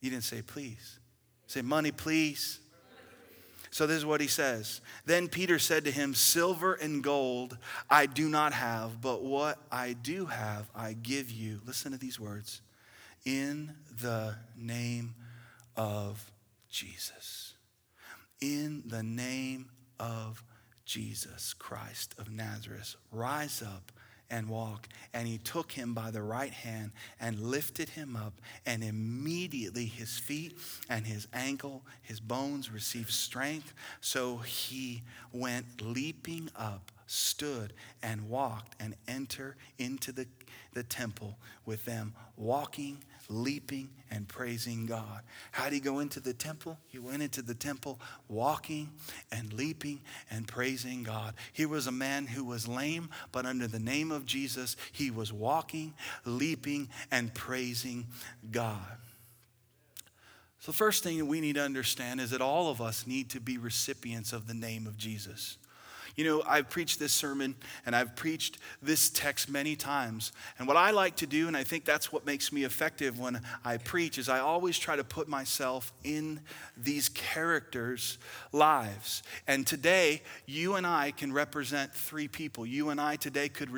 You 0.00 0.10
didn't 0.10 0.24
say, 0.24 0.42
Please. 0.42 0.98
Say, 1.46 1.62
Money, 1.62 1.92
please. 1.92 2.60
So 3.70 3.86
this 3.86 3.98
is 3.98 4.06
what 4.06 4.20
he 4.20 4.26
says. 4.26 4.80
Then 5.04 5.28
Peter 5.28 5.58
said 5.58 5.84
to 5.84 5.90
him, 5.90 6.14
Silver 6.14 6.74
and 6.74 7.02
gold 7.02 7.58
I 7.90 8.06
do 8.06 8.28
not 8.28 8.52
have, 8.52 9.00
but 9.00 9.22
what 9.22 9.58
I 9.70 9.92
do 9.92 10.26
have 10.26 10.70
I 10.74 10.94
give 10.94 11.30
you. 11.30 11.60
Listen 11.66 11.92
to 11.92 11.98
these 11.98 12.18
words. 12.18 12.62
In 13.24 13.74
the 14.00 14.36
name 14.56 15.14
of 15.76 16.30
Jesus. 16.70 17.54
In 18.40 18.82
the 18.86 19.02
name 19.02 19.70
of 19.98 20.42
Jesus 20.84 21.52
Christ 21.54 22.14
of 22.18 22.30
Nazareth, 22.30 22.96
rise 23.12 23.62
up 23.62 23.92
and 24.30 24.48
walk. 24.48 24.88
And 25.12 25.26
he 25.26 25.38
took 25.38 25.72
him 25.72 25.94
by 25.94 26.10
the 26.10 26.22
right 26.22 26.52
hand 26.52 26.92
and 27.20 27.40
lifted 27.40 27.90
him 27.90 28.16
up. 28.16 28.40
And 28.66 28.82
immediately 28.84 29.86
his 29.86 30.18
feet 30.18 30.56
and 30.88 31.06
his 31.06 31.26
ankle, 31.32 31.84
his 32.02 32.20
bones 32.20 32.70
received 32.70 33.10
strength. 33.10 33.72
So 34.00 34.38
he 34.38 35.02
went 35.32 35.80
leaping 35.80 36.50
up, 36.56 36.92
stood 37.06 37.72
and 38.02 38.28
walked 38.28 38.74
and 38.80 38.94
entered 39.06 39.56
into 39.78 40.12
the, 40.12 40.26
the 40.74 40.82
temple 40.82 41.38
with 41.64 41.84
them, 41.84 42.14
walking 42.36 42.98
leaping 43.28 43.90
and 44.10 44.26
praising 44.26 44.86
God. 44.86 45.22
How 45.52 45.64
did 45.64 45.74
he 45.74 45.80
go 45.80 45.98
into 45.98 46.20
the 46.20 46.32
temple? 46.32 46.78
He 46.88 46.98
went 46.98 47.22
into 47.22 47.42
the 47.42 47.54
temple 47.54 48.00
walking 48.28 48.90
and 49.30 49.52
leaping 49.52 50.00
and 50.30 50.48
praising 50.48 51.02
God. 51.02 51.34
He 51.52 51.66
was 51.66 51.86
a 51.86 51.92
man 51.92 52.26
who 52.26 52.44
was 52.44 52.66
lame, 52.66 53.10
but 53.32 53.44
under 53.44 53.66
the 53.66 53.78
name 53.78 54.10
of 54.10 54.24
Jesus, 54.24 54.76
he 54.92 55.10
was 55.10 55.32
walking, 55.32 55.94
leaping, 56.24 56.88
and 57.10 57.32
praising 57.34 58.06
God. 58.50 58.96
So, 60.60 60.72
the 60.72 60.76
first 60.76 61.04
thing 61.04 61.18
that 61.18 61.26
we 61.26 61.40
need 61.40 61.54
to 61.54 61.62
understand 61.62 62.20
is 62.20 62.30
that 62.30 62.40
all 62.40 62.68
of 62.68 62.80
us 62.80 63.06
need 63.06 63.30
to 63.30 63.40
be 63.40 63.58
recipients 63.58 64.32
of 64.32 64.48
the 64.48 64.54
name 64.54 64.86
of 64.86 64.96
Jesus. 64.96 65.56
You 66.18 66.24
know, 66.24 66.42
I've 66.48 66.68
preached 66.68 66.98
this 66.98 67.12
sermon 67.12 67.54
and 67.86 67.94
I've 67.94 68.16
preached 68.16 68.58
this 68.82 69.08
text 69.08 69.48
many 69.48 69.76
times. 69.76 70.32
And 70.58 70.66
what 70.66 70.76
I 70.76 70.90
like 70.90 71.14
to 71.16 71.28
do, 71.28 71.46
and 71.46 71.56
I 71.56 71.62
think 71.62 71.84
that's 71.84 72.12
what 72.12 72.26
makes 72.26 72.52
me 72.52 72.64
effective 72.64 73.20
when 73.20 73.40
I 73.64 73.76
preach, 73.76 74.18
is 74.18 74.28
I 74.28 74.40
always 74.40 74.76
try 74.76 74.96
to 74.96 75.04
put 75.04 75.28
myself 75.28 75.92
in 76.02 76.40
these 76.76 77.08
characters' 77.08 78.18
lives. 78.50 79.22
And 79.46 79.64
today, 79.64 80.22
you 80.44 80.74
and 80.74 80.84
I 80.84 81.12
can 81.12 81.32
represent 81.32 81.94
three 81.94 82.26
people. 82.26 82.66
You 82.66 82.88
and 82.88 83.00
I 83.00 83.14
today 83.14 83.48
could, 83.48 83.70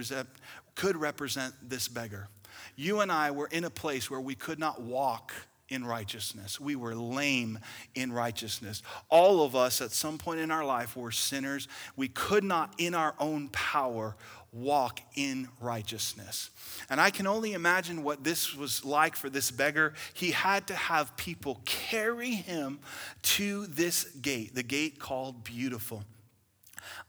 could 0.74 0.96
represent 0.96 1.52
this 1.62 1.88
beggar. 1.88 2.28
You 2.74 3.00
and 3.00 3.12
I 3.12 3.32
were 3.32 3.48
in 3.48 3.64
a 3.64 3.70
place 3.70 4.10
where 4.10 4.20
we 4.20 4.34
could 4.34 4.58
not 4.58 4.80
walk 4.80 5.34
in 5.70 5.84
righteousness. 5.84 6.60
We 6.60 6.76
were 6.76 6.94
lame 6.94 7.58
in 7.94 8.12
righteousness. 8.12 8.82
All 9.08 9.42
of 9.44 9.56
us 9.56 9.80
at 9.80 9.92
some 9.92 10.18
point 10.18 10.40
in 10.40 10.50
our 10.50 10.64
life 10.64 10.96
were 10.96 11.12
sinners. 11.12 11.68
We 11.96 12.08
could 12.08 12.44
not, 12.44 12.74
in 12.76 12.94
our 12.94 13.14
own 13.18 13.48
power, 13.48 14.16
walk 14.52 15.00
in 15.14 15.48
righteousness. 15.60 16.50
And 16.90 17.00
I 17.00 17.10
can 17.10 17.26
only 17.26 17.52
imagine 17.52 18.02
what 18.02 18.24
this 18.24 18.54
was 18.54 18.84
like 18.84 19.14
for 19.14 19.30
this 19.30 19.50
beggar. 19.50 19.94
He 20.12 20.32
had 20.32 20.66
to 20.66 20.74
have 20.74 21.16
people 21.16 21.60
carry 21.64 22.32
him 22.32 22.80
to 23.22 23.66
this 23.66 24.04
gate, 24.04 24.54
the 24.54 24.64
gate 24.64 24.98
called 24.98 25.44
Beautiful. 25.44 26.04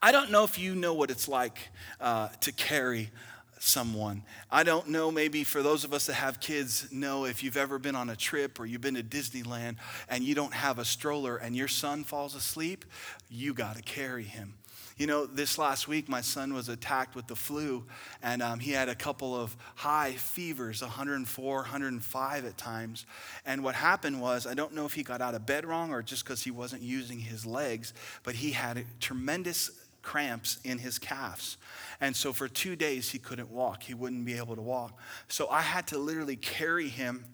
I 0.02 0.12
don't 0.12 0.32
know 0.32 0.44
if 0.44 0.60
you 0.60 0.76
know 0.76 0.94
what 0.94 1.10
it's 1.10 1.28
like 1.28 1.58
uh, 2.00 2.30
to 2.42 2.52
carry 2.52 3.10
someone. 3.62 4.24
I 4.50 4.64
don't 4.64 4.88
know, 4.88 5.12
maybe 5.12 5.44
for 5.44 5.62
those 5.62 5.84
of 5.84 5.94
us 5.94 6.08
that 6.08 6.14
have 6.14 6.40
kids, 6.40 6.92
know 6.92 7.26
if 7.26 7.44
you've 7.44 7.58
ever 7.58 7.78
been 7.78 7.96
on 7.96 8.10
a 8.10 8.16
trip 8.16 8.60
or 8.60 8.66
you've 8.66 8.82
been 8.82 8.96
to 8.96 9.04
Disneyland 9.04 9.76
and 10.10 10.24
you 10.24 10.34
don't 10.34 10.54
have 10.54 10.80
a 10.80 10.86
stroller 10.86 11.38
and 11.38 11.56
your 11.56 11.68
son 11.68 12.04
falls 12.04 12.34
asleep, 12.34 12.86
you 13.30 13.54
got 13.54 13.76
to 13.76 13.84
carry 13.84 14.24
him. 14.24 14.56
You 14.98 15.08
know, 15.08 15.26
this 15.26 15.58
last 15.58 15.88
week, 15.88 16.10
my 16.10 16.22
son 16.22 16.54
was 16.54 16.70
attacked 16.70 17.16
with 17.16 17.26
the 17.26 17.36
flu, 17.36 17.86
and 18.22 18.42
um, 18.42 18.60
he 18.60 18.72
had 18.72 18.88
a 18.88 18.94
couple 18.94 19.36
of 19.36 19.56
high 19.76 20.12
fevers 20.12 20.82
104, 20.82 21.56
105 21.56 22.46
at 22.46 22.58
times. 22.58 23.06
And 23.46 23.64
what 23.64 23.74
happened 23.74 24.22
was, 24.22 24.46
I 24.46 24.54
don't 24.54 24.74
know 24.76 24.86
if 24.86 24.94
he 24.94 25.02
got 25.02 25.22
out 25.22 25.34
of 25.34 25.46
bed 25.46 25.66
wrong 25.66 25.92
or 25.92 26.04
just 26.04 26.24
because 26.24 26.44
he 26.44 26.52
wasn't 26.52 26.84
using 26.84 27.20
his 27.20 27.48
legs, 27.48 27.94
but 28.24 28.36
he 28.36 28.52
had 28.52 28.78
a 28.78 28.84
tremendous 29.00 29.72
cramps 30.02 30.60
in 30.64 30.80
his 30.80 31.00
calves. 31.00 31.58
And 32.00 32.16
so 32.16 32.34
for 32.34 32.48
two 32.48 32.76
days, 32.76 33.12
he 33.12 33.20
couldn't 33.20 33.52
walk. 33.52 33.84
He 33.84 33.94
wouldn't 33.94 34.26
be 34.26 34.34
able 34.38 34.56
to 34.56 34.62
walk. 34.62 34.98
So 35.28 35.48
I 35.50 35.62
had 35.62 35.88
to 35.88 35.98
literally 35.98 36.36
carry 36.36 36.90
him 36.90 37.26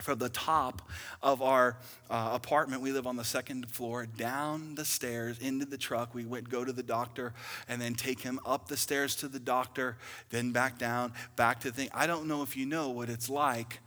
from 0.00 0.18
the 0.18 0.28
top 0.28 0.82
of 1.22 1.40
our 1.40 1.78
uh, 2.10 2.30
apartment 2.32 2.82
we 2.82 2.92
live 2.92 3.06
on 3.06 3.16
the 3.16 3.24
second 3.24 3.68
floor 3.70 4.04
down 4.04 4.74
the 4.74 4.84
stairs 4.84 5.38
into 5.38 5.64
the 5.64 5.78
truck 5.78 6.14
we 6.14 6.26
went 6.26 6.48
go 6.50 6.64
to 6.64 6.72
the 6.72 6.82
doctor 6.82 7.32
and 7.66 7.80
then 7.80 7.94
take 7.94 8.20
him 8.20 8.38
up 8.44 8.68
the 8.68 8.76
stairs 8.76 9.16
to 9.16 9.26
the 9.26 9.40
doctor 9.40 9.96
then 10.28 10.52
back 10.52 10.78
down 10.78 11.12
back 11.34 11.60
to 11.60 11.70
the 11.70 11.76
thing 11.76 11.88
i 11.94 12.06
don't 12.06 12.28
know 12.28 12.42
if 12.42 12.56
you 12.56 12.66
know 12.66 12.90
what 12.90 13.08
it's 13.08 13.30
like 13.30 13.80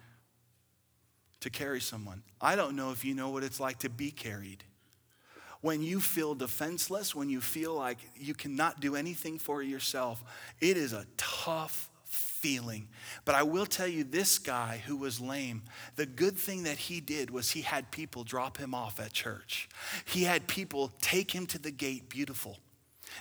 to 1.41 1.49
carry 1.51 1.79
someone 1.79 2.23
i 2.41 2.55
don't 2.55 2.75
know 2.75 2.91
if 2.91 3.05
you 3.05 3.13
know 3.13 3.29
what 3.29 3.43
it's 3.43 3.59
like 3.59 3.77
to 3.77 3.89
be 3.89 4.09
carried 4.09 4.63
when 5.61 5.81
you 5.81 5.99
feel 5.99 6.35
defenseless, 6.35 7.13
when 7.13 7.29
you 7.29 7.41
feel 7.41 7.73
like 7.73 7.97
you 8.15 8.33
cannot 8.33 8.79
do 8.79 8.95
anything 8.95 9.37
for 9.37 9.61
yourself, 9.61 10.23
it 10.61 10.77
is 10.77 10.93
a 10.93 11.05
tough 11.17 11.89
feeling. 12.05 12.87
But 13.25 13.35
I 13.35 13.43
will 13.43 13.65
tell 13.65 13.87
you, 13.87 14.03
this 14.03 14.39
guy 14.39 14.81
who 14.85 14.95
was 14.95 15.19
lame, 15.19 15.63
the 15.95 16.05
good 16.05 16.37
thing 16.37 16.63
that 16.63 16.77
he 16.77 17.01
did 17.01 17.29
was 17.29 17.51
he 17.51 17.61
had 17.61 17.91
people 17.91 18.23
drop 18.23 18.57
him 18.57 18.73
off 18.73 18.99
at 18.99 19.11
church. 19.11 19.67
He 20.05 20.23
had 20.23 20.47
people 20.47 20.93
take 21.01 21.31
him 21.31 21.45
to 21.47 21.59
the 21.59 21.71
gate 21.71 22.09
beautiful. 22.09 22.57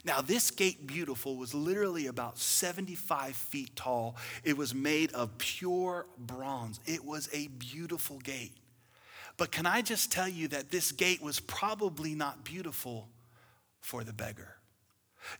Now, 0.05 0.21
this 0.21 0.51
gate 0.51 0.87
beautiful 0.87 1.37
was 1.37 1.55
literally 1.55 2.07
about 2.07 2.39
75 2.39 3.35
feet 3.35 3.75
tall. 3.75 4.17
It 4.45 4.57
was 4.57 4.75
made 4.75 5.13
of 5.13 5.37
pure 5.39 6.07
bronze. 6.19 6.79
It 6.87 7.05
was 7.05 7.29
a 7.33 7.49
beautiful 7.49 8.19
gate. 8.19 8.53
But 9.39 9.53
can 9.53 9.65
I 9.65 9.81
just 9.81 10.13
tell 10.13 10.29
you 10.29 10.49
that 10.49 10.71
this 10.71 10.93
gate 10.93 11.23
was 11.23 11.41
probably 11.41 12.15
not 12.15 12.45
beautiful 12.45 13.09
for 13.81 14.05
the 14.05 14.13
beggar? 14.13 14.57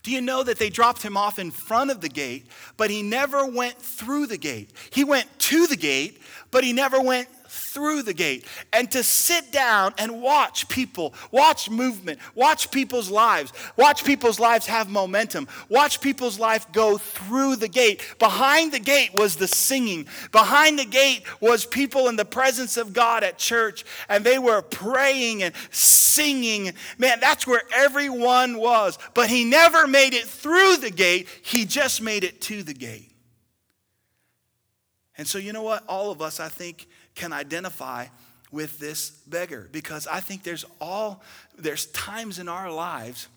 Do 0.03 0.11
you 0.11 0.21
know 0.21 0.43
that 0.43 0.59
they 0.59 0.71
dropped 0.71 1.03
him 1.03 1.17
off 1.17 1.39
in 1.39 1.51
front 1.51 1.91
of 1.91 2.01
the 2.01 2.09
gate, 2.09 2.47
but 2.77 2.91
he 2.91 3.03
never 3.03 3.45
went 3.47 3.77
through 3.77 4.27
the 4.27 4.37
gate? 4.37 4.71
He 4.91 5.05
went 5.05 5.27
to 5.41 5.67
the 5.67 5.77
gate, 5.77 6.21
but 6.51 6.65
he 6.65 6.73
never 6.73 7.01
went 7.01 7.29
through 7.49 8.03
the 8.03 8.15
gate 8.15 8.47
and 8.73 8.91
to 8.93 9.03
sit 9.03 9.51
down 9.53 9.95
and 9.99 10.21
watch 10.21 10.69
people, 10.69 11.15
watch 11.31 11.71
movement, 11.71 12.19
watch 12.35 12.71
people's 12.71 13.11
lives, 13.11 13.53
watch 13.77 14.05
people's 14.05 14.39
lives 14.39 14.67
have 14.67 14.89
momentum, 14.89 15.49
watch 15.69 16.01
people's 16.01 16.39
life 16.39 16.71
go 16.73 16.99
through 16.99 17.57
the 17.57 17.69
gate. 17.69 18.03
Behind 18.19 18.73
the 18.73 18.79
gate 18.79 19.15
was 19.15 19.37
the 19.37 19.49
singing, 19.49 20.07
behind 20.33 20.79
the 20.79 20.85
gate 20.85 21.23
was 21.41 21.67
people 21.67 22.09
in 22.09 22.17
the 22.17 22.25
presence 22.25 22.77
of 22.77 22.93
God 22.93 23.25
at 23.25 23.39
church, 23.39 23.85
and 24.09 24.25
they 24.25 24.39
were 24.39 24.63
praying 24.63 25.43
and 25.43 25.55
singing. 25.71 26.73
Man, 26.99 27.21
that's 27.21 27.47
where 27.47 27.63
everyone 27.75 28.59
was. 28.59 28.99
But 29.15 29.29
he 29.29 29.45
never 29.45 29.87
made 29.87 30.15
it 30.15 30.25
through 30.25 30.77
the 30.77 30.91
gate, 30.91 31.29
he 31.43 31.65
just 31.65 32.03
made 32.03 32.25
it 32.25 32.41
to 32.43 32.63
the 32.63 32.75
gate. 32.75 33.13
And 35.17 35.27
so, 35.27 35.39
you 35.39 35.53
know 35.53 35.65
what? 35.65 35.85
All 35.89 36.13
of 36.13 36.23
us, 36.23 36.39
I 36.39 36.49
think, 36.49 36.87
can 37.19 37.33
identify 37.33 38.07
with 38.51 38.79
this 38.79 39.11
beggar. 39.11 39.69
Because 39.71 40.07
I 40.07 40.21
think 40.21 40.43
there's 40.43 40.65
all 40.81 41.23
there's 41.59 41.87
times 41.87 42.39
in 42.39 42.49
our 42.49 42.73
lives 42.73 43.29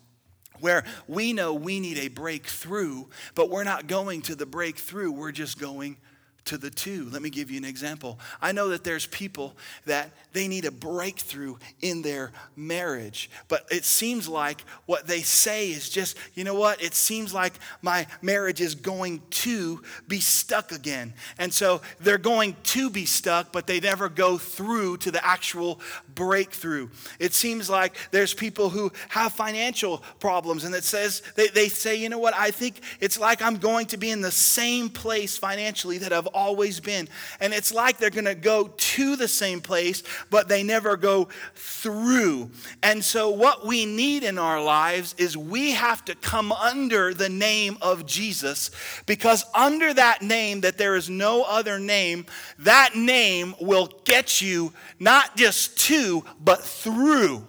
where 0.60 0.84
we 1.08 1.32
know 1.32 1.52
we 1.54 1.80
need 1.80 1.98
a 1.98 2.08
breakthrough, 2.08 3.04
but 3.34 3.50
we're 3.50 3.64
not 3.64 3.88
going 3.88 4.22
to 4.22 4.34
the 4.34 4.46
breakthrough, 4.46 5.10
we're 5.10 5.32
just 5.32 5.58
going 5.58 5.96
to 6.44 6.58
the 6.58 6.70
to. 6.70 7.08
Let 7.10 7.22
me 7.22 7.30
give 7.30 7.50
you 7.50 7.58
an 7.58 7.64
example. 7.64 8.18
I 8.40 8.52
know 8.52 8.68
that 8.68 8.84
there's 8.84 9.06
people 9.06 9.56
that 9.86 10.10
they 10.32 10.48
need 10.48 10.64
a 10.64 10.70
breakthrough 10.70 11.56
in 11.80 12.02
their 12.02 12.32
marriage, 12.56 13.30
but 13.48 13.66
it 13.70 13.84
seems 13.84 14.28
like 14.28 14.62
what 14.86 15.06
they 15.06 15.20
say 15.20 15.70
is 15.70 15.88
just, 15.88 16.16
you 16.34 16.44
know 16.44 16.54
what? 16.54 16.82
It 16.82 16.94
seems 16.94 17.32
like 17.32 17.54
my 17.80 18.06
marriage 18.20 18.60
is 18.60 18.74
going 18.74 19.22
to 19.30 19.82
be 20.08 20.20
stuck 20.20 20.72
again. 20.72 21.14
And 21.38 21.52
so 21.52 21.80
they're 22.00 22.18
going 22.18 22.56
to 22.64 22.90
be 22.90 23.06
stuck, 23.06 23.52
but 23.52 23.66
they 23.66 23.80
never 23.80 24.08
go 24.08 24.38
through 24.38 24.98
to 24.98 25.10
the 25.10 25.24
actual 25.24 25.80
breakthrough. 26.14 26.88
It 27.18 27.32
seems 27.32 27.68
like 27.70 27.96
there's 28.10 28.34
people 28.34 28.70
who 28.70 28.92
have 29.08 29.32
financial 29.32 30.02
problems 30.20 30.64
and 30.64 30.74
it 30.74 30.84
says, 30.84 31.22
they, 31.36 31.48
they 31.48 31.68
say, 31.68 31.96
you 31.96 32.08
know 32.08 32.18
what? 32.18 32.34
I 32.34 32.50
think 32.50 32.80
it's 33.00 33.18
like 33.18 33.42
I'm 33.42 33.56
going 33.56 33.86
to 33.86 33.96
be 33.96 34.10
in 34.10 34.20
the 34.20 34.30
same 34.30 34.88
place 34.88 35.36
financially 35.36 35.98
that 35.98 36.12
I've 36.12 36.26
always 36.28 36.80
been. 36.80 37.08
And 37.40 37.52
it's 37.52 37.72
like 37.72 37.98
they're 37.98 38.10
going 38.10 38.24
to 38.24 38.34
go 38.34 38.72
to 38.76 39.16
the 39.16 39.28
same 39.28 39.60
place, 39.60 40.02
but 40.30 40.48
they 40.48 40.62
never 40.62 40.96
go 40.96 41.28
through. 41.54 42.50
And 42.82 43.02
so, 43.04 43.30
what 43.30 43.66
we 43.66 43.86
need 43.86 44.22
in 44.22 44.38
our 44.38 44.62
lives 44.62 45.14
is 45.18 45.36
we 45.36 45.72
have 45.72 46.04
to 46.06 46.14
come 46.14 46.52
under 46.52 47.14
the 47.14 47.28
name 47.28 47.78
of 47.80 48.06
Jesus 48.06 48.70
because 49.06 49.44
under 49.54 49.92
that 49.94 50.22
name, 50.22 50.62
that 50.62 50.78
there 50.78 50.96
is 50.96 51.08
no 51.08 51.42
other 51.42 51.78
name, 51.78 52.26
that 52.58 52.94
name 52.94 53.54
will 53.60 53.90
get 54.04 54.40
you 54.40 54.72
not 54.98 55.36
just 55.36 55.78
to, 55.78 56.01
but 56.40 56.62
through 56.62 57.46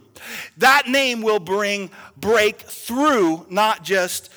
That 0.58 0.88
name 0.88 1.22
will 1.22 1.40
bring 1.40 1.90
breakthrough, 2.16 3.46
not 3.50 3.84
just 3.84 4.30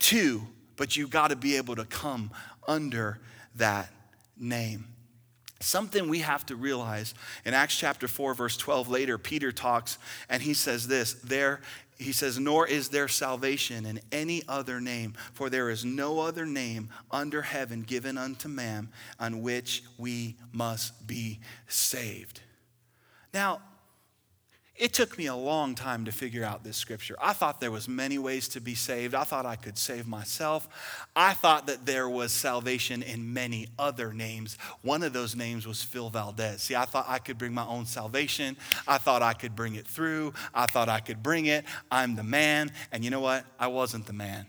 to, 0.00 0.42
but 0.76 0.96
you've 0.96 1.10
got 1.10 1.28
to 1.28 1.36
be 1.36 1.56
able 1.56 1.76
to 1.76 1.84
come 1.84 2.30
under 2.66 3.18
that 3.56 3.90
name. 4.38 4.86
Something 5.60 6.08
we 6.08 6.20
have 6.20 6.44
to 6.46 6.56
realize 6.56 7.14
in 7.44 7.54
Acts 7.54 7.76
chapter 7.76 8.06
4, 8.08 8.34
verse 8.34 8.56
12, 8.56 8.88
later, 8.88 9.18
Peter 9.18 9.52
talks 9.52 9.98
and 10.28 10.42
he 10.42 10.54
says 10.54 10.88
this 10.88 11.14
there 11.14 11.60
he 11.98 12.12
says, 12.12 12.38
Nor 12.38 12.66
is 12.66 12.88
there 12.88 13.08
salvation 13.08 13.86
in 13.86 14.00
any 14.10 14.42
other 14.48 14.80
name, 14.80 15.14
for 15.32 15.48
there 15.48 15.70
is 15.70 15.84
no 15.84 16.20
other 16.20 16.44
name 16.44 16.90
under 17.10 17.42
heaven 17.42 17.82
given 17.82 18.18
unto 18.18 18.48
man 18.48 18.88
on 19.20 19.42
which 19.42 19.84
we 19.96 20.36
must 20.52 21.06
be 21.06 21.40
saved. 21.68 22.40
Now, 23.34 23.60
it 24.76 24.92
took 24.92 25.18
me 25.18 25.26
a 25.26 25.36
long 25.36 25.76
time 25.76 26.04
to 26.06 26.12
figure 26.12 26.44
out 26.44 26.64
this 26.64 26.76
scripture. 26.76 27.16
I 27.20 27.32
thought 27.32 27.60
there 27.60 27.70
was 27.70 27.88
many 27.88 28.18
ways 28.18 28.48
to 28.48 28.60
be 28.60 28.74
saved. 28.74 29.14
I 29.14 29.22
thought 29.22 29.46
I 29.46 29.54
could 29.54 29.78
save 29.78 30.08
myself. 30.08 30.68
I 31.14 31.32
thought 31.32 31.68
that 31.68 31.86
there 31.86 32.08
was 32.08 32.32
salvation 32.32 33.02
in 33.02 33.32
many 33.32 33.68
other 33.78 34.12
names. 34.12 34.58
One 34.82 35.04
of 35.04 35.12
those 35.12 35.36
names 35.36 35.64
was 35.64 35.80
Phil 35.80 36.10
Valdez. 36.10 36.62
See, 36.62 36.74
I 36.74 36.86
thought 36.86 37.06
I 37.08 37.18
could 37.18 37.38
bring 37.38 37.54
my 37.54 37.66
own 37.66 37.86
salvation. 37.86 38.56
I 38.88 38.98
thought 38.98 39.22
I 39.22 39.32
could 39.32 39.54
bring 39.54 39.76
it 39.76 39.86
through. 39.86 40.32
I 40.52 40.66
thought 40.66 40.88
I 40.88 40.98
could 40.98 41.22
bring 41.22 41.46
it. 41.46 41.64
I'm 41.90 42.16
the 42.16 42.24
man. 42.24 42.72
And 42.90 43.04
you 43.04 43.10
know 43.10 43.20
what? 43.20 43.44
I 43.60 43.68
wasn't 43.68 44.06
the 44.06 44.12
man. 44.12 44.46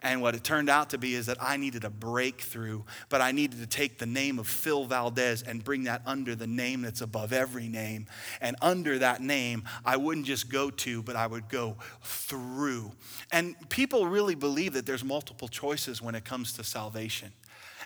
And 0.00 0.22
what 0.22 0.36
it 0.36 0.44
turned 0.44 0.70
out 0.70 0.90
to 0.90 0.98
be 0.98 1.14
is 1.14 1.26
that 1.26 1.38
I 1.40 1.56
needed 1.56 1.84
a 1.84 1.90
breakthrough, 1.90 2.84
but 3.08 3.20
I 3.20 3.32
needed 3.32 3.58
to 3.60 3.66
take 3.66 3.98
the 3.98 4.06
name 4.06 4.38
of 4.38 4.46
Phil 4.46 4.84
Valdez 4.84 5.42
and 5.42 5.64
bring 5.64 5.84
that 5.84 6.02
under 6.06 6.36
the 6.36 6.46
name 6.46 6.82
that's 6.82 7.00
above 7.00 7.32
every 7.32 7.68
name. 7.68 8.06
And 8.40 8.56
under 8.62 8.98
that 9.00 9.20
name, 9.20 9.64
I 9.84 9.96
wouldn't 9.96 10.26
just 10.26 10.50
go 10.50 10.70
to, 10.70 11.02
but 11.02 11.16
I 11.16 11.26
would 11.26 11.48
go 11.48 11.78
through. 12.02 12.92
And 13.32 13.56
people 13.70 14.06
really 14.06 14.36
believe 14.36 14.74
that 14.74 14.86
there's 14.86 15.04
multiple 15.04 15.48
choices 15.48 16.00
when 16.00 16.14
it 16.14 16.24
comes 16.24 16.52
to 16.54 16.64
salvation. 16.64 17.32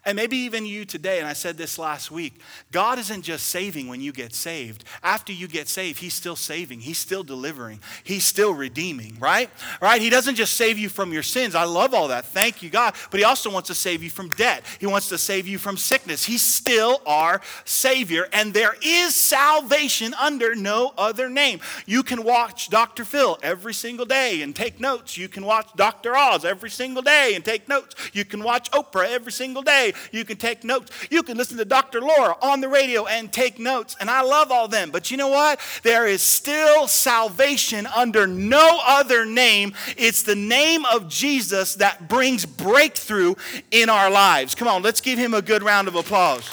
And 0.04 0.16
maybe 0.16 0.36
even 0.38 0.66
you 0.66 0.84
today, 0.84 1.20
and 1.20 1.28
I 1.28 1.32
said 1.32 1.56
this 1.56 1.78
last 1.78 2.10
week 2.10 2.40
God 2.72 2.98
isn't 2.98 3.22
just 3.22 3.46
saving 3.46 3.86
when 3.86 4.00
you 4.00 4.12
get 4.12 4.34
saved. 4.34 4.84
After 5.02 5.32
you 5.32 5.46
get 5.46 5.68
saved, 5.68 6.00
He's 6.00 6.14
still 6.14 6.34
saving, 6.34 6.80
He's 6.80 6.98
still 6.98 7.22
delivering, 7.22 7.78
He's 8.02 8.24
still 8.24 8.52
redeeming, 8.52 9.16
right? 9.20 9.48
Right? 9.80 10.02
He 10.02 10.10
doesn't 10.10 10.34
just 10.34 10.54
save 10.54 10.76
you 10.76 10.88
from 10.88 11.12
your 11.12 11.22
sins. 11.22 11.54
I 11.54 11.64
love 11.64 11.94
all 11.94 12.08
that. 12.08 12.24
Thank 12.24 12.64
you, 12.64 12.70
God. 12.70 12.94
But 13.12 13.20
He 13.20 13.24
also 13.24 13.48
wants 13.48 13.68
to 13.68 13.74
save 13.74 14.02
you 14.02 14.10
from 14.10 14.30
debt, 14.30 14.64
He 14.80 14.86
wants 14.86 15.08
to 15.10 15.18
save 15.18 15.46
you 15.46 15.58
from 15.58 15.76
sickness. 15.76 16.24
He's 16.24 16.42
still 16.42 17.00
our 17.06 17.40
Savior, 17.64 18.28
and 18.32 18.52
there 18.52 18.74
is 18.82 19.14
salvation 19.14 20.14
under 20.20 20.56
no 20.56 20.94
other 20.98 21.28
name. 21.28 21.60
You 21.86 22.02
can 22.02 22.24
watch 22.24 22.70
Dr. 22.70 23.04
Phil 23.04 23.38
every 23.40 23.74
single 23.74 24.06
day 24.06 24.42
and 24.42 24.54
take 24.54 24.80
notes. 24.80 25.16
You 25.16 25.28
can 25.28 25.44
watch 25.44 25.70
Dr. 25.76 26.16
Oz 26.16 26.44
every 26.44 26.70
single 26.70 27.02
day 27.02 27.34
and 27.36 27.44
take 27.44 27.68
notes. 27.68 27.94
You 28.12 28.24
can 28.24 28.42
watch 28.42 28.68
Oprah 28.72 29.08
every 29.08 29.30
single 29.30 29.62
day 29.62 29.91
you 30.10 30.24
can 30.24 30.36
take 30.36 30.64
notes. 30.64 30.90
You 31.10 31.22
can 31.22 31.36
listen 31.36 31.58
to 31.58 31.64
Dr. 31.64 32.00
Laura 32.00 32.36
on 32.42 32.60
the 32.60 32.68
radio 32.68 33.06
and 33.06 33.32
take 33.32 33.58
notes. 33.58 33.96
And 34.00 34.10
I 34.10 34.22
love 34.22 34.50
all 34.50 34.68
them. 34.68 34.90
But 34.90 35.10
you 35.10 35.16
know 35.16 35.28
what? 35.28 35.60
There 35.82 36.06
is 36.06 36.22
still 36.22 36.86
salvation 36.88 37.86
under 37.86 38.26
no 38.26 38.80
other 38.86 39.24
name. 39.24 39.74
It's 39.96 40.22
the 40.22 40.36
name 40.36 40.84
of 40.84 41.08
Jesus 41.08 41.76
that 41.76 42.08
brings 42.08 42.44
breakthrough 42.46 43.34
in 43.70 43.88
our 43.88 44.10
lives. 44.10 44.54
Come 44.54 44.68
on, 44.68 44.82
let's 44.82 45.00
give 45.00 45.18
him 45.18 45.34
a 45.34 45.42
good 45.42 45.62
round 45.62 45.88
of 45.88 45.94
applause. 45.94 46.48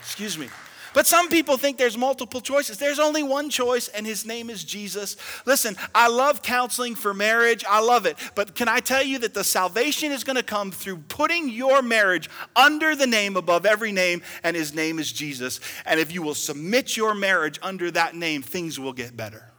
Excuse 0.00 0.38
me. 0.38 0.48
But 0.94 1.06
some 1.06 1.28
people 1.28 1.56
think 1.56 1.78
there's 1.78 1.96
multiple 1.96 2.40
choices. 2.40 2.78
There's 2.78 2.98
only 2.98 3.22
one 3.22 3.50
choice, 3.50 3.88
and 3.88 4.06
his 4.06 4.26
name 4.26 4.50
is 4.50 4.64
Jesus. 4.64 5.16
Listen, 5.46 5.76
I 5.94 6.08
love 6.08 6.42
counseling 6.42 6.94
for 6.94 7.14
marriage. 7.14 7.64
I 7.68 7.80
love 7.80 8.06
it. 8.06 8.16
But 8.34 8.54
can 8.54 8.68
I 8.68 8.80
tell 8.80 9.02
you 9.02 9.18
that 9.20 9.34
the 9.34 9.44
salvation 9.44 10.12
is 10.12 10.24
going 10.24 10.36
to 10.36 10.42
come 10.42 10.70
through 10.70 10.98
putting 11.08 11.48
your 11.48 11.82
marriage 11.82 12.28
under 12.54 12.94
the 12.94 13.06
name 13.06 13.36
above 13.36 13.64
every 13.64 13.92
name, 13.92 14.22
and 14.42 14.54
his 14.54 14.74
name 14.74 14.98
is 14.98 15.12
Jesus. 15.12 15.60
And 15.86 15.98
if 15.98 16.12
you 16.12 16.22
will 16.22 16.34
submit 16.34 16.96
your 16.96 17.14
marriage 17.14 17.58
under 17.62 17.90
that 17.92 18.14
name, 18.14 18.42
things 18.42 18.78
will 18.78 18.92
get 18.92 19.16
better. 19.16 19.50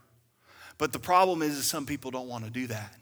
But 0.78 0.92
the 0.92 1.00
problem 1.00 1.42
is, 1.42 1.58
is 1.58 1.66
some 1.66 1.86
people 1.86 2.12
don't 2.12 2.28
want 2.28 2.46
to 2.46 2.52
do 2.52 2.68
that. 2.68 2.96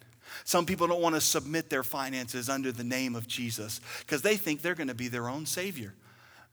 Some 0.43 0.65
people 0.65 0.87
don't 0.87 1.01
want 1.01 1.15
to 1.15 1.21
submit 1.21 1.69
their 1.69 1.83
finances 1.83 2.49
under 2.49 2.71
the 2.71 2.83
name 2.83 3.15
of 3.15 3.27
Jesus 3.27 3.81
because 3.99 4.21
they 4.21 4.37
think 4.37 4.61
they're 4.61 4.75
going 4.75 4.87
to 4.87 4.95
be 4.95 5.07
their 5.07 5.29
own 5.29 5.45
Savior. 5.45 5.93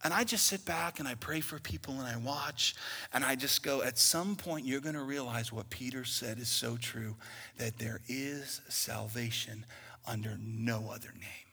And 0.04 0.14
I 0.14 0.22
just 0.22 0.46
sit 0.46 0.64
back 0.64 1.00
and 1.00 1.08
I 1.08 1.14
pray 1.16 1.40
for 1.40 1.58
people 1.58 1.94
and 1.94 2.06
I 2.06 2.16
watch 2.16 2.76
and 3.12 3.24
I 3.24 3.34
just 3.34 3.62
go, 3.62 3.82
at 3.82 3.98
some 3.98 4.36
point, 4.36 4.64
you're 4.64 4.80
going 4.80 4.94
to 4.94 5.02
realize 5.02 5.52
what 5.52 5.70
Peter 5.70 6.04
said 6.04 6.38
is 6.38 6.48
so 6.48 6.76
true 6.76 7.16
that 7.56 7.78
there 7.78 8.00
is 8.06 8.60
salvation 8.68 9.66
under 10.06 10.38
no 10.40 10.90
other 10.92 11.12
name. 11.14 11.48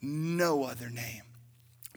No 0.00 0.64
other 0.64 0.88
name. 0.88 1.22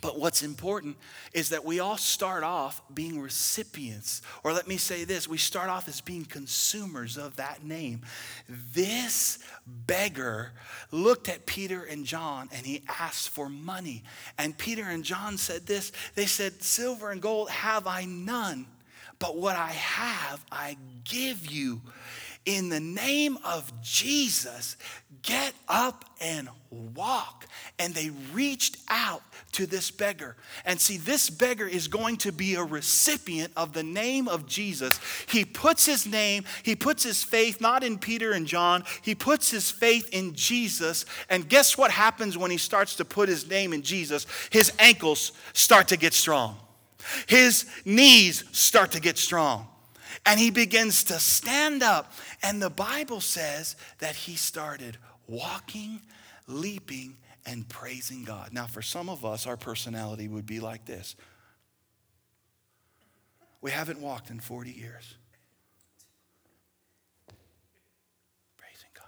But 0.01 0.17
what's 0.19 0.41
important 0.41 0.97
is 1.31 1.49
that 1.49 1.63
we 1.63 1.79
all 1.79 1.95
start 1.95 2.43
off 2.43 2.81
being 2.93 3.21
recipients, 3.21 4.23
or 4.43 4.51
let 4.51 4.67
me 4.67 4.77
say 4.77 5.03
this 5.03 5.27
we 5.27 5.37
start 5.37 5.69
off 5.69 5.87
as 5.87 6.01
being 6.01 6.25
consumers 6.25 7.17
of 7.17 7.35
that 7.35 7.63
name. 7.63 8.01
This 8.49 9.37
beggar 9.67 10.53
looked 10.89 11.29
at 11.29 11.45
Peter 11.45 11.83
and 11.83 12.03
John 12.03 12.49
and 12.51 12.65
he 12.65 12.83
asked 12.87 13.29
for 13.29 13.47
money. 13.47 14.03
And 14.39 14.57
Peter 14.57 14.83
and 14.83 15.03
John 15.03 15.37
said 15.37 15.67
this 15.67 15.91
they 16.15 16.25
said, 16.25 16.63
Silver 16.63 17.11
and 17.11 17.21
gold 17.21 17.51
have 17.51 17.85
I 17.85 18.05
none, 18.05 18.65
but 19.19 19.37
what 19.37 19.55
I 19.55 19.69
have 19.69 20.43
I 20.51 20.77
give 21.03 21.49
you. 21.49 21.81
In 22.45 22.69
the 22.69 22.79
name 22.79 23.37
of 23.45 23.71
Jesus, 23.83 24.75
get 25.21 25.53
up 25.67 26.05
and 26.19 26.49
walk. 26.71 27.45
And 27.77 27.93
they 27.93 28.09
reached 28.33 28.77
out 28.89 29.21
to 29.51 29.67
this 29.67 29.91
beggar. 29.91 30.35
And 30.65 30.79
see, 30.79 30.97
this 30.97 31.29
beggar 31.29 31.67
is 31.67 31.87
going 31.87 32.17
to 32.17 32.31
be 32.31 32.55
a 32.55 32.63
recipient 32.63 33.51
of 33.55 33.73
the 33.73 33.83
name 33.83 34.27
of 34.27 34.47
Jesus. 34.47 34.99
He 35.27 35.45
puts 35.45 35.85
his 35.85 36.07
name, 36.07 36.45
he 36.63 36.75
puts 36.75 37.03
his 37.03 37.23
faith 37.23 37.61
not 37.61 37.83
in 37.83 37.99
Peter 37.99 38.31
and 38.31 38.47
John, 38.47 38.83
he 39.01 39.13
puts 39.13 39.51
his 39.51 39.69
faith 39.69 40.09
in 40.11 40.33
Jesus. 40.33 41.05
And 41.29 41.47
guess 41.47 41.77
what 41.77 41.91
happens 41.91 42.37
when 42.37 42.51
he 42.51 42.57
starts 42.57 42.95
to 42.95 43.05
put 43.05 43.29
his 43.29 43.47
name 43.47 43.73
in 43.73 43.83
Jesus? 43.83 44.25
His 44.49 44.71
ankles 44.79 45.31
start 45.53 45.89
to 45.89 45.97
get 45.97 46.13
strong, 46.13 46.57
his 47.27 47.65
knees 47.85 48.43
start 48.51 48.91
to 48.91 48.99
get 48.99 49.17
strong. 49.17 49.67
And 50.25 50.39
he 50.39 50.51
begins 50.51 51.05
to 51.05 51.19
stand 51.19 51.81
up. 51.81 52.13
And 52.43 52.61
the 52.61 52.69
Bible 52.69 53.21
says 53.21 53.75
that 53.99 54.15
he 54.15 54.35
started 54.35 54.97
walking, 55.27 56.01
leaping, 56.47 57.17
and 57.45 57.67
praising 57.67 58.23
God. 58.23 58.49
Now, 58.51 58.65
for 58.65 58.81
some 58.81 59.09
of 59.09 59.25
us, 59.25 59.47
our 59.47 59.57
personality 59.57 60.27
would 60.27 60.45
be 60.45 60.59
like 60.59 60.85
this 60.85 61.15
we 63.61 63.69
haven't 63.69 64.01
walked 64.01 64.31
in 64.31 64.39
40 64.39 64.71
years. 64.71 65.15
Praising 68.57 68.89
God. 68.95 69.05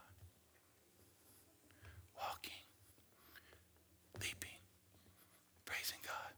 Walking, 2.15 2.51
leaping, 4.21 4.59
praising 5.65 5.97
God. 6.05 6.33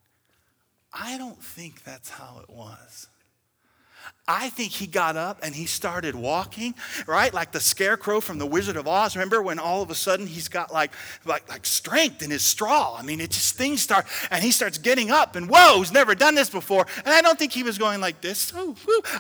I 0.94 1.18
don't 1.18 1.42
think 1.44 1.84
that's 1.84 2.10
how 2.10 2.40
it 2.42 2.50
was. 2.50 3.10
I 4.28 4.50
think 4.50 4.72
he 4.72 4.88
got 4.88 5.16
up 5.16 5.42
and 5.44 5.54
he 5.54 5.68
started 5.68 6.16
walking, 6.16 6.74
right? 7.06 7.32
Like 7.32 7.52
the 7.52 7.60
scarecrow 7.60 8.20
from 8.20 8.40
the 8.40 8.46
Wizard 8.48 8.76
of 8.76 8.88
Oz. 8.88 9.16
Remember 9.16 9.40
when 9.40 9.60
all 9.60 9.84
of 9.84 9.92
a 9.92 9.96
sudden 9.96 10.26
he's 10.26 10.48
got 10.48 10.74
like, 10.74 10.92
like, 11.26 11.48
like 11.48 11.64
strength 11.64 12.24
in 12.24 12.32
his 12.32 12.42
straw? 12.42 12.96
I 12.98 13.04
mean, 13.04 13.22
it 13.22 13.30
just 13.30 13.56
things 13.56 13.84
start, 13.84 14.08
and 14.32 14.44
he 14.44 14.50
starts 14.50 14.80
getting 14.80 15.12
up, 15.12 15.36
and 15.36 15.48
whoa, 15.48 15.78
he's 15.78 15.92
never 15.92 16.16
done 16.16 16.34
this 16.34 16.50
before. 16.50 16.88
And 17.06 17.14
I 17.14 17.22
don't 17.22 17.38
think 17.38 17.52
he 17.52 17.62
was 17.62 17.78
going 17.78 18.02
like 18.02 18.20
this. 18.22 18.52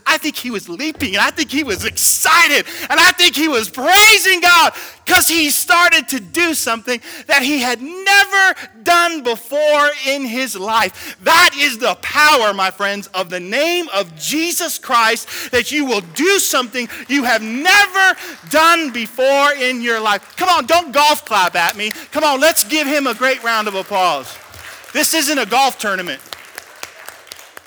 I 0.07 0.17
think 0.17 0.37
he 0.37 0.49
was 0.49 0.67
leaping, 0.67 1.13
and 1.13 1.21
I 1.21 1.29
think 1.29 1.51
he 1.51 1.63
was 1.63 1.85
excited, 1.85 2.65
and 2.89 2.99
I 2.99 3.11
think 3.11 3.35
he 3.35 3.47
was 3.47 3.69
praising 3.69 4.41
God 4.41 4.73
because 5.05 5.27
he 5.27 5.51
started 5.51 6.07
to 6.09 6.19
do 6.19 6.55
something 6.55 6.99
that 7.27 7.43
he 7.43 7.59
had 7.59 7.79
never 7.79 8.81
done 8.81 9.21
before 9.21 9.89
in 10.07 10.25
his 10.25 10.55
life. 10.55 11.15
That 11.21 11.51
is 11.55 11.77
the 11.77 11.93
power, 12.01 12.55
my 12.55 12.71
friends, 12.71 13.05
of 13.13 13.29
the 13.29 13.39
name 13.39 13.87
of 13.93 14.15
Jesus 14.15 14.79
Christ 14.79 14.94
Christ 14.95 15.51
that 15.51 15.71
you 15.71 15.85
will 15.85 16.01
do 16.01 16.39
something 16.39 16.87
you 17.09 17.25
have 17.25 17.41
never 17.41 18.19
done 18.49 18.91
before 18.91 19.51
in 19.51 19.81
your 19.81 19.99
life. 19.99 20.35
Come 20.37 20.47
on, 20.47 20.65
don't 20.65 20.93
golf 20.93 21.25
clap 21.25 21.55
at 21.55 21.75
me. 21.75 21.91
Come 22.11 22.23
on, 22.23 22.39
let's 22.39 22.63
give 22.63 22.87
him 22.87 23.05
a 23.05 23.13
great 23.13 23.43
round 23.43 23.67
of 23.67 23.75
applause. 23.75 24.37
This 24.93 25.13
isn't 25.13 25.37
a 25.37 25.45
golf 25.45 25.77
tournament. 25.77 26.21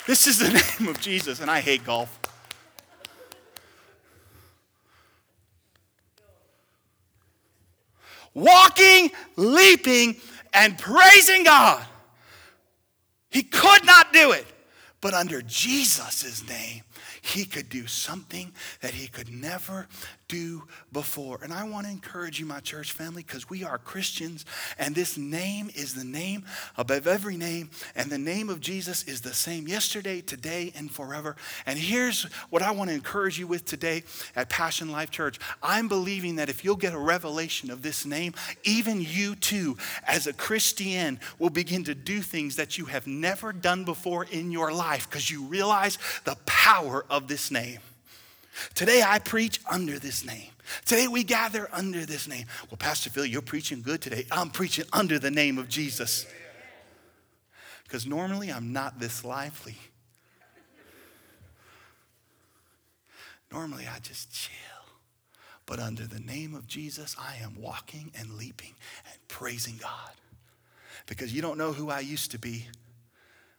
This 0.06 0.26
is 0.26 0.38
the 0.38 0.48
name 0.80 0.88
of 0.88 0.98
Jesus, 1.00 1.40
and 1.40 1.50
I 1.50 1.60
hate 1.60 1.84
golf. 1.84 2.14
Walking, 8.32 9.10
leaping, 9.36 10.16
and 10.54 10.78
praising 10.78 11.44
God. 11.44 11.84
He 13.28 13.42
could 13.42 13.84
not 13.84 14.12
do 14.14 14.32
it 14.32 14.46
But 15.00 15.14
under 15.14 15.42
Jesus' 15.42 16.46
name, 16.48 16.82
he 17.28 17.44
could 17.44 17.68
do 17.68 17.86
something 17.86 18.52
that 18.80 18.92
he 18.92 19.06
could 19.08 19.30
never 19.32 19.86
do 20.28 20.64
before. 20.92 21.40
And 21.42 21.52
I 21.52 21.64
want 21.68 21.86
to 21.86 21.92
encourage 21.92 22.38
you, 22.38 22.46
my 22.46 22.60
church 22.60 22.92
family, 22.92 23.22
because 23.22 23.50
we 23.50 23.64
are 23.64 23.78
Christians, 23.78 24.44
and 24.78 24.94
this 24.94 25.16
name 25.16 25.70
is 25.74 25.94
the 25.94 26.04
name 26.04 26.44
above 26.76 27.06
every 27.06 27.36
name, 27.36 27.70
and 27.96 28.10
the 28.10 28.18
name 28.18 28.50
of 28.50 28.60
Jesus 28.60 29.02
is 29.04 29.22
the 29.22 29.34
same 29.34 29.66
yesterday, 29.66 30.20
today, 30.20 30.72
and 30.76 30.90
forever. 30.90 31.36
And 31.66 31.78
here's 31.78 32.24
what 32.50 32.62
I 32.62 32.70
want 32.70 32.90
to 32.90 32.94
encourage 32.94 33.38
you 33.38 33.46
with 33.46 33.64
today 33.64 34.04
at 34.36 34.50
Passion 34.50 34.92
Life 34.92 35.10
Church. 35.10 35.38
I'm 35.62 35.88
believing 35.88 36.36
that 36.36 36.50
if 36.50 36.64
you'll 36.64 36.76
get 36.76 36.92
a 36.92 36.98
revelation 36.98 37.70
of 37.70 37.82
this 37.82 38.04
name, 38.04 38.34
even 38.64 39.00
you 39.00 39.34
too, 39.34 39.76
as 40.06 40.26
a 40.26 40.32
Christian, 40.32 41.18
will 41.38 41.50
begin 41.50 41.84
to 41.84 41.94
do 41.94 42.20
things 42.20 42.56
that 42.56 42.76
you 42.76 42.84
have 42.84 43.06
never 43.06 43.52
done 43.52 43.84
before 43.84 44.24
in 44.24 44.50
your 44.50 44.72
life 44.72 45.08
because 45.08 45.30
you 45.30 45.44
realize 45.44 45.98
the 46.24 46.36
power 46.46 47.04
of 47.08 47.28
this 47.28 47.50
name. 47.50 47.78
Today 48.74 49.02
I 49.04 49.18
preach 49.18 49.60
under 49.70 49.98
this 49.98 50.24
name. 50.24 50.50
Today 50.84 51.08
we 51.08 51.24
gather 51.24 51.68
under 51.72 52.04
this 52.04 52.28
name. 52.28 52.46
Well, 52.70 52.76
Pastor 52.78 53.10
Phil, 53.10 53.26
you're 53.26 53.42
preaching 53.42 53.82
good 53.82 54.00
today. 54.00 54.26
I'm 54.30 54.50
preaching 54.50 54.84
under 54.92 55.18
the 55.18 55.30
name 55.30 55.58
of 55.58 55.68
Jesus. 55.68 56.26
Because 57.84 58.06
normally 58.06 58.52
I'm 58.52 58.72
not 58.72 59.00
this 59.00 59.24
lively. 59.24 59.76
Normally 63.50 63.86
I 63.86 63.98
just 64.00 64.32
chill. 64.32 64.54
But 65.64 65.80
under 65.80 66.06
the 66.06 66.20
name 66.20 66.54
of 66.54 66.66
Jesus, 66.66 67.16
I 67.18 67.36
am 67.42 67.54
walking 67.60 68.10
and 68.18 68.34
leaping 68.34 68.74
and 69.10 69.28
praising 69.28 69.76
God. 69.80 70.12
Because 71.06 71.32
you 71.32 71.42
don't 71.42 71.58
know 71.58 71.72
who 71.72 71.90
I 71.90 72.00
used 72.00 72.30
to 72.32 72.38
be 72.38 72.66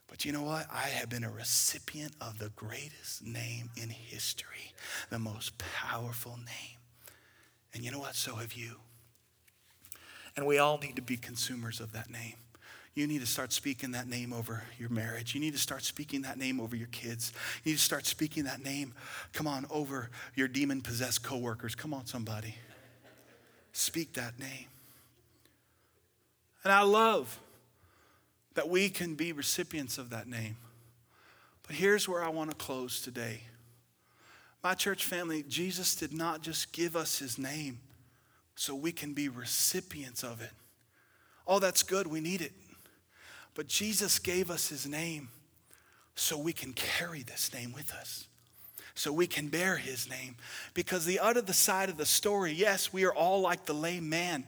but 0.10 0.26
you 0.26 0.32
know 0.32 0.42
what? 0.42 0.68
I 0.72 0.88
have 0.88 1.10
been 1.10 1.24
a 1.24 1.32
recipient 1.32 2.14
of 2.20 2.40
the 2.40 2.50
greatest 2.50 3.24
name 3.24 3.70
in 3.76 3.90
history, 3.90 4.74
the 5.10 5.20
most 5.20 5.58
powerful 5.58 6.38
name. 6.38 6.78
And 7.74 7.84
you 7.84 7.92
know 7.92 8.00
what? 8.00 8.16
So 8.16 8.36
have 8.36 8.54
you. 8.54 8.76
And 10.36 10.46
we 10.46 10.58
all 10.58 10.78
need 10.78 10.96
to 10.96 11.02
be 11.02 11.18
consumers 11.18 11.80
of 11.80 11.92
that 11.94 12.10
name. 12.10 12.36
You 12.96 13.08
need 13.08 13.22
to 13.22 13.28
start 13.28 13.54
speaking 13.54 13.92
that 13.92 14.08
name 14.08 14.34
over 14.34 14.64
your 14.78 14.90
marriage. 14.90 15.34
You 15.34 15.40
need 15.40 15.54
to 15.54 15.60
start 15.60 15.84
speaking 15.84 16.24
that 16.24 16.38
name 16.38 16.60
over 16.60 16.76
your 16.76 16.88
kids. 16.88 17.32
You 17.64 17.72
need 17.72 17.78
to 17.78 17.84
start 17.84 18.06
speaking 18.06 18.46
that 18.46 18.64
name, 18.64 18.94
come 19.32 19.48
on, 19.48 19.66
over 19.70 20.10
your 20.36 20.48
demon 20.48 20.82
possessed 20.82 21.24
coworkers. 21.24 21.76
Come 21.76 21.94
on, 21.94 22.08
somebody. 22.08 22.56
Speak 23.72 24.14
that 24.14 24.40
name. 24.40 24.66
And 26.64 26.74
I 26.74 26.82
love 26.82 27.40
that 28.60 28.68
we 28.68 28.90
can 28.90 29.16
be 29.16 29.32
recipients 29.32 29.98
of 29.98 30.10
that 30.10 30.28
name. 30.28 30.58
But 31.66 31.78
here's 31.78 32.10
where 32.10 32.22
I 32.22 32.28
want 32.28 32.50
to 32.50 32.58
close 32.58 33.02
today. 33.02 33.44
My 34.62 34.74
church 34.74 35.06
family, 35.06 35.46
Jesus 35.48 35.96
did 35.96 36.12
not 36.12 36.42
just 36.42 36.74
give 36.74 36.98
us 36.98 37.20
his 37.20 37.38
name 37.38 37.80
so 38.56 38.76
we 38.76 38.92
can 38.92 39.14
be 39.14 39.30
recipients 39.30 40.24
of 40.24 40.42
it. 40.42 40.52
Oh, 41.48 41.60
that's 41.60 41.84
good, 41.84 42.06
we 42.06 42.20
need 42.20 42.42
it. 42.42 42.52
But 43.54 43.68
Jesus 43.70 44.20
gave 44.20 44.52
us 44.52 44.68
his 44.68 44.86
name 44.86 45.30
so 46.16 46.38
we 46.38 46.52
can 46.52 46.74
carry 46.74 47.24
this 47.24 47.54
name 47.54 47.72
with 47.72 47.94
us. 47.94 48.28
So 48.94 49.14
we 49.14 49.26
can 49.26 49.48
bear 49.48 49.78
his 49.78 50.10
name. 50.10 50.36
Because 50.74 51.06
the 51.06 51.22
other 51.22 51.54
side 51.54 51.88
of 51.88 51.96
the 51.96 52.06
story, 52.06 52.52
yes, 52.52 52.92
we 52.92 53.06
are 53.06 53.14
all 53.14 53.40
like 53.40 53.66
the 53.66 53.74
lame 53.74 54.10
man. 54.10 54.44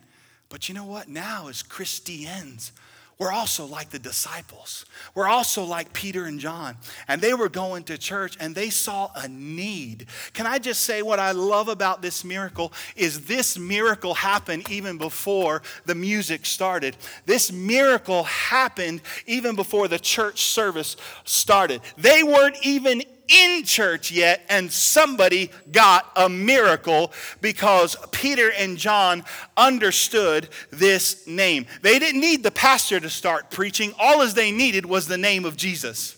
But 0.49 0.68
you 0.68 0.76
know 0.76 0.84
what? 0.84 1.07
Now, 1.07 1.47
as 1.47 1.64
Christians, 1.64 2.74
we're 3.22 3.32
also 3.32 3.67
like 3.67 3.91
the 3.91 3.99
disciples. 3.99 4.84
We're 5.13 5.28
also 5.28 5.63
like 5.63 5.93
Peter 5.93 6.26
and 6.26 6.39
John. 6.39 6.76
And 7.07 7.22
they 7.22 7.36
were 7.36 7.49
going 7.49 7.84
to 7.84 7.99
church 7.99 8.36
and 8.39 8.55
they 8.55 8.72
saw 8.72 9.11
a 9.15 9.28
need. 9.28 10.07
Can 10.34 10.47
I 10.47 10.57
just 10.57 10.82
say 10.82 11.03
what 11.03 11.19
I 11.19 11.32
love 11.32 11.67
about 11.67 12.01
this 12.01 12.24
miracle 12.24 12.74
is 12.95 13.26
this 13.26 13.59
miracle 13.59 14.15
happened 14.15 14.72
even 14.72 14.97
before 14.97 15.61
the 15.86 15.93
music 15.93 16.47
started. 16.47 16.97
This 17.28 17.51
miracle 17.51 18.24
happened 18.24 19.03
even 19.28 19.55
before 19.55 19.88
the 19.88 19.99
church 19.99 20.41
service 20.41 20.97
started. 21.24 21.82
They 21.99 22.24
weren't 22.24 22.57
even 22.63 23.03
in 23.32 23.63
church 23.63 24.11
yet, 24.11 24.45
and 24.49 24.71
somebody 24.71 25.51
got 25.71 26.11
a 26.15 26.27
miracle 26.27 27.11
because 27.41 27.95
Peter 28.11 28.51
and 28.51 28.77
John 28.77 29.23
understood 29.55 30.49
this 30.71 31.25
name. 31.25 31.65
They 31.82 31.99
didn't 31.99 32.21
need 32.21 32.43
the 32.43 32.51
pastor 32.51 32.99
to 32.99 33.09
start 33.09 33.49
preaching, 33.49 33.93
all 33.97 34.21
as 34.21 34.34
they 34.34 34.51
needed 34.51 34.86
was 34.86 35.07
the 35.07 35.17
name 35.17 35.45
of 35.45 35.55
Jesus. 35.55 36.17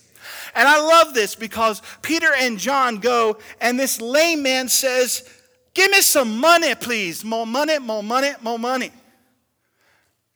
And 0.54 0.68
I 0.68 0.80
love 0.80 1.14
this 1.14 1.34
because 1.34 1.82
Peter 2.02 2.32
and 2.38 2.58
John 2.58 2.98
go, 2.98 3.38
and 3.60 3.78
this 3.78 4.00
lame 4.00 4.42
man 4.42 4.68
says, 4.68 5.28
Give 5.74 5.90
me 5.90 6.00
some 6.02 6.38
money, 6.38 6.74
please. 6.76 7.24
More 7.24 7.46
money, 7.46 7.80
more 7.80 8.02
money, 8.02 8.30
more 8.40 8.60
money. 8.60 8.92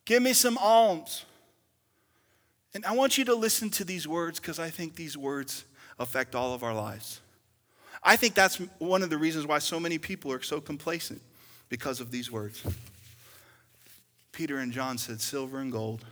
Give 0.04 0.20
me 0.20 0.32
some 0.32 0.58
alms. 0.58 1.24
And 2.74 2.84
I 2.84 2.92
want 2.92 3.18
you 3.18 3.24
to 3.26 3.34
listen 3.34 3.70
to 3.70 3.84
these 3.84 4.06
words 4.06 4.40
because 4.40 4.58
I 4.58 4.68
think 4.70 4.96
these 4.96 5.16
words 5.16 5.64
affect 5.98 6.34
all 6.34 6.54
of 6.54 6.62
our 6.62 6.74
lives. 6.74 7.20
I 8.02 8.16
think 8.16 8.34
that's 8.34 8.56
one 8.78 9.02
of 9.02 9.10
the 9.10 9.18
reasons 9.18 9.46
why 9.46 9.58
so 9.58 9.80
many 9.80 9.98
people 9.98 10.32
are 10.32 10.42
so 10.42 10.60
complacent 10.60 11.20
because 11.68 12.00
of 12.00 12.10
these 12.10 12.30
words. 12.30 12.62
Peter 14.32 14.58
and 14.58 14.72
John 14.72 14.98
said, 14.98 15.20
Silver 15.20 15.58
and 15.58 15.72
gold 15.72 16.04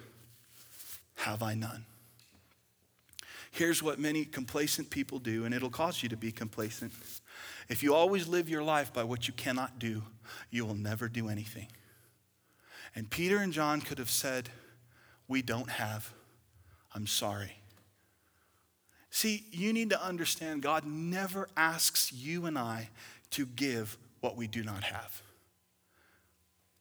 have 1.17 1.43
I 1.43 1.55
none. 1.55 1.85
Here's 3.53 3.83
what 3.83 3.99
many 3.99 4.25
complacent 4.25 4.91
people 4.91 5.19
do, 5.19 5.45
and 5.45 5.55
it'll 5.55 5.71
cause 5.71 6.03
you 6.03 6.09
to 6.11 6.17
be 6.17 6.31
complacent. 6.31 6.93
If 7.69 7.83
you 7.83 7.95
always 7.95 8.29
live 8.29 8.49
your 8.49 8.63
life 8.63 8.93
by 8.93 9.05
what 9.05 9.27
you 9.29 9.35
cannot 9.35 9.79
do, 9.79 10.03
you 10.51 10.67
will 10.67 10.75
never 10.75 11.09
do 11.09 11.29
anything. 11.29 11.69
And 12.95 13.09
Peter 13.09 13.39
and 13.39 13.53
John 13.53 13.81
could 13.81 13.99
have 13.99 14.11
said, 14.11 14.51
We 15.29 15.41
don't 15.41 15.71
have. 15.71 16.13
I'm 16.95 17.07
sorry. 17.07 17.53
See, 19.17 19.45
you 19.51 19.73
need 19.73 19.89
to 19.89 20.05
understand 20.05 20.61
God 20.61 20.85
never 20.85 21.49
asks 21.57 22.13
you 22.13 22.45
and 22.45 22.59
I 22.59 22.91
to 23.31 23.47
give 23.47 23.97
what 24.21 24.37
we 24.37 24.47
do 24.47 24.63
not 24.63 24.83
have. 24.83 25.23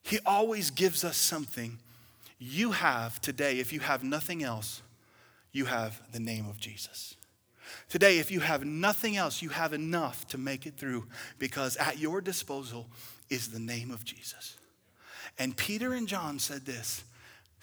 He 0.03 0.19
always 0.25 0.69
gives 0.69 1.05
us 1.05 1.15
something. 1.15 1.79
You 2.37 2.71
have 2.71 3.21
today, 3.21 3.59
if 3.59 3.71
you 3.71 3.79
have 3.79 4.03
nothing 4.03 4.43
else, 4.43 4.81
you 5.53 5.63
have 5.63 6.01
the 6.11 6.19
name 6.19 6.45
of 6.49 6.59
Jesus. 6.59 7.15
Today, 7.87 8.19
if 8.19 8.29
you 8.29 8.41
have 8.41 8.65
nothing 8.65 9.15
else, 9.15 9.41
you 9.41 9.47
have 9.47 9.71
enough 9.71 10.27
to 10.27 10.37
make 10.37 10.65
it 10.65 10.75
through 10.75 11.05
because 11.39 11.77
at 11.77 11.99
your 11.99 12.19
disposal 12.19 12.87
is 13.29 13.47
the 13.47 13.59
name 13.59 13.91
of 13.91 14.03
Jesus. 14.03 14.57
And 15.39 15.55
Peter 15.55 15.93
and 15.93 16.05
John 16.05 16.39
said 16.39 16.65
this 16.65 17.05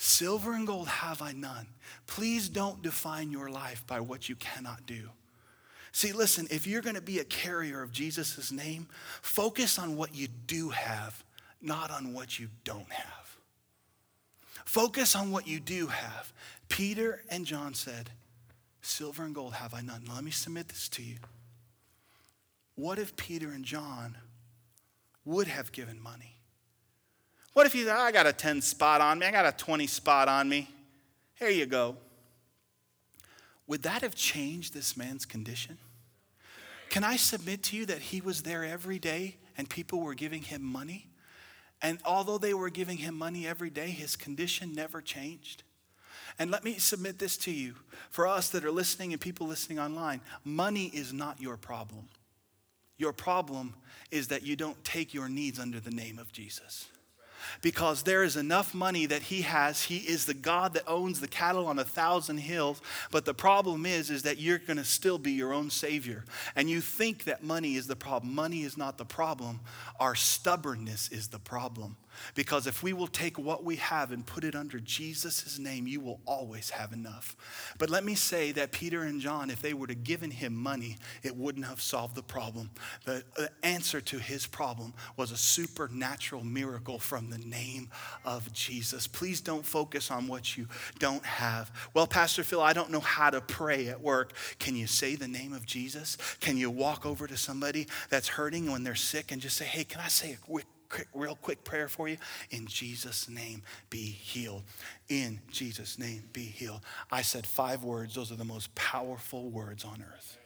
Silver 0.05 0.55
and 0.55 0.67
gold 0.67 0.89
have 0.89 1.23
I 1.23 1.31
none. 1.31 1.69
Please 2.09 2.49
don't 2.49 2.83
define 2.83 3.31
your 3.31 3.49
life 3.49 3.87
by 3.87 4.01
what 4.01 4.29
you 4.29 4.35
cannot 4.35 4.85
do. 4.85 5.11
See, 5.93 6.11
listen, 6.11 6.49
if 6.51 6.67
you're 6.67 6.83
going 6.83 6.97
to 6.97 7.01
be 7.01 7.21
a 7.21 7.25
carrier 7.25 7.83
of 7.83 7.93
Jesus' 7.93 8.51
name, 8.51 8.89
focus 9.23 9.79
on 9.79 9.97
what 9.97 10.13
you 10.13 10.27
do 10.27 10.71
have, 10.71 11.23
not 11.61 11.93
on 11.93 12.13
what 12.13 12.41
you 12.41 12.49
don't 12.65 12.91
have. 12.91 13.37
Focus 14.65 15.15
on 15.15 15.31
what 15.31 15.47
you 15.47 15.61
do 15.61 15.87
have. 15.87 16.33
Peter 16.69 17.23
and 17.31 17.47
John 17.47 17.73
said, 17.73 18.11
Silver 18.81 19.23
and 19.23 19.37
gold 19.37 19.55
have 19.55 19.73
I 19.73 19.83
none. 19.83 20.03
Let 20.13 20.25
me 20.25 20.33
submit 20.33 20.67
this 20.67 20.89
to 20.89 21.03
you. 21.05 21.19
What 22.75 22.99
if 22.99 23.15
Peter 23.15 23.53
and 23.53 23.65
John 23.65 24.19
would 25.25 25.47
have 25.47 25.71
given 25.71 26.03
money? 26.03 26.39
What 27.53 27.67
if 27.67 27.75
you 27.75 27.85
said, 27.85 27.97
I 27.97 28.13
got 28.13 28.27
a 28.27 28.33
10 28.33 28.63
spot 28.63 29.01
on 29.01 29.19
me, 29.19 29.27
I 29.27 29.31
got 29.31 29.47
a 29.47 29.53
20 29.53 29.87
spot 29.87 30.29
on 30.29 30.49
me? 30.49 30.71
Here 31.35 31.51
you 31.51 31.67
go. 31.67 31.97
Would 33.67 33.83
that 33.83 34.03
have 34.03 34.15
changed 34.15 34.73
this 34.75 34.97
man's 34.97 35.27
condition? 35.27 35.79
Can 36.89 37.05
I 37.05 37.17
submit 37.17 37.63
to 37.65 37.77
you 37.77 37.87
that 37.87 37.99
he 37.99 38.21
was 38.21 38.43
there 38.43 38.65
every 38.65 38.99
day 38.99 39.37
and 39.57 39.69
people 39.69 40.01
were 40.01 40.15
giving 40.15 40.43
him 40.43 40.63
money? 40.63 41.09
And 41.81 41.99
although 42.05 42.39
they 42.39 42.55
were 42.55 42.71
giving 42.71 42.99
him 42.99 43.17
money 43.17 43.47
every 43.47 43.71
day, 43.71 43.89
his 43.89 44.17
condition 44.17 44.75
never 44.75 45.01
changed. 45.01 45.63
And 46.39 46.51
let 46.51 46.65
me 46.65 46.75
submit 46.79 47.19
this 47.19 47.37
to 47.39 47.51
you 47.51 47.75
for 48.11 48.27
us 48.27 48.51
that 48.51 48.65
are 48.65 48.71
listening 48.71 49.13
and 49.13 49.21
people 49.21 49.47
listening 49.47 49.79
online 49.79 50.21
money 50.45 50.87
is 50.87 51.13
not 51.13 51.41
your 51.41 51.57
problem. 51.57 52.09
Your 52.97 53.13
problem 53.13 53.75
is 54.11 54.29
that 54.29 54.43
you 54.43 54.57
don't 54.57 54.83
take 54.85 55.13
your 55.13 55.29
needs 55.29 55.59
under 55.59 55.81
the 55.81 55.91
name 55.91 56.19
of 56.19 56.33
Jesus 56.33 56.89
because 57.61 58.03
there 58.03 58.23
is 58.23 58.37
enough 58.37 58.75
money 58.75 59.07
that 59.07 59.23
he 59.23 59.43
has. 59.43 59.83
He 59.83 59.99
is 59.99 60.27
the 60.27 60.35
God 60.35 60.75
that 60.75 60.85
owns 60.87 61.21
the 61.21 61.29
cattle 61.29 61.67
on 61.67 61.79
a 61.79 61.85
thousand 61.85 62.39
hills. 62.39 62.81
But 63.11 63.25
the 63.25 63.35
problem 63.35 63.87
is, 63.87 64.11
is 64.11 64.23
that 64.23 64.39
you're 64.39 64.59
going 64.59 64.77
to 64.77 64.85
still 64.85 65.19
be 65.19 65.33
your 65.33 65.53
own 65.53 65.71
savior. 65.71 66.25
And 66.57 66.69
you 66.69 66.81
think 66.81 67.25
that 67.25 67.43
money 67.43 67.77
is 67.77 67.87
the 67.87 67.97
problem. 67.97 68.35
Money 68.35 68.63
is 68.63 68.77
not 68.77 68.99
the 68.99 69.05
problem. 69.05 69.61
Our 70.01 70.15
stubbornness 70.15 71.09
is 71.09 71.29
the 71.29 71.39
problem. 71.39 71.97
Because 72.35 72.67
if 72.67 72.83
we 72.83 72.93
will 72.93 73.07
take 73.07 73.39
what 73.39 73.65
we 73.65 73.77
have 73.77 74.13
and 74.13 74.25
put 74.25 74.45
it 74.45 74.55
under 74.55 74.81
Jesus' 74.81 75.59
name, 75.59 75.87
you 75.87 76.01
will 76.01 76.21
always 76.27 76.71
have 76.71 76.93
enough. 76.93 77.37
But 77.79 77.91
let 77.91 78.05
me 78.05 78.15
say 78.15 78.53
that 78.53 78.73
Peter 78.73 79.03
and 79.03 79.21
John, 79.21 79.51
if 79.51 79.63
they 79.63 79.75
were 79.75 79.87
to 79.87 79.95
given 79.95 80.31
him 80.31 80.55
money, 80.55 80.97
it 81.23 81.37
wouldn't 81.37 81.67
have 81.67 81.81
solved 81.81 82.15
the 82.15 82.23
problem. 82.23 82.71
The 83.05 83.25
answer 83.63 84.01
to 84.01 84.19
his 84.19 84.47
problem 84.47 84.95
was 85.17 85.31
a 85.31 85.37
supernatural 85.37 86.45
miracle 86.45 86.99
from 86.99 87.31
the 87.31 87.39
name 87.39 87.91
of 88.25 88.53
Jesus. 88.53 89.07
Please 89.07 89.41
don't 89.41 89.65
focus 89.65 90.11
on 90.11 90.29
what 90.29 90.57
you 90.57 90.67
don't 90.99 91.25
have. 91.25 91.71
Well, 91.95 92.07
Pastor 92.07 92.43
Phil, 92.43 92.61
I 92.61 92.73
don't 92.73 92.91
know 92.91 93.01
how 93.01 93.31
to 93.31 93.41
pray 93.41 93.89
at 93.89 94.01
work. 94.01 94.33
Can 94.59 94.77
you 94.77 94.87
say 94.87 95.17
the 95.17 95.29
name 95.29 95.53
of 95.53 95.67
Jesus? 95.67 96.17
Can 96.41 96.57
you 96.57 96.71
walk 96.71 97.07
over 97.07 97.27
to 97.27 97.37
somebody 97.37 97.87
that's 98.09 98.29
hurting 98.29 98.71
when 98.71 98.85
they're 98.85 98.95
sick 98.95 99.33
and 99.33 99.41
just 99.41 99.57
say, 99.57 99.65
hey, 99.65 99.85
can 99.85 100.01
I 100.01 100.09
say 100.09 100.33
a 100.33 100.37
quick 100.37 100.67
quick, 100.93 101.09
real 101.15 101.37
quick 101.37 101.65
prayer 101.65 101.89
for 101.89 102.09
you. 102.09 102.19
In 102.51 102.67
Jesus' 102.67 103.29
name, 103.29 103.63
be 103.91 104.05
healed. 104.05 104.63
In 105.09 105.41
Jesus' 105.51 105.99
name, 105.99 106.25
be 106.33 106.43
healed. 106.45 106.83
I 107.11 107.23
said 107.23 107.47
five 107.47 107.83
words. 107.83 108.15
Those 108.15 108.31
are 108.31 108.37
the 108.37 108.45
most 108.45 108.75
powerful 108.75 109.49
words 109.51 109.85
on 109.85 110.05
earth. 110.15 110.39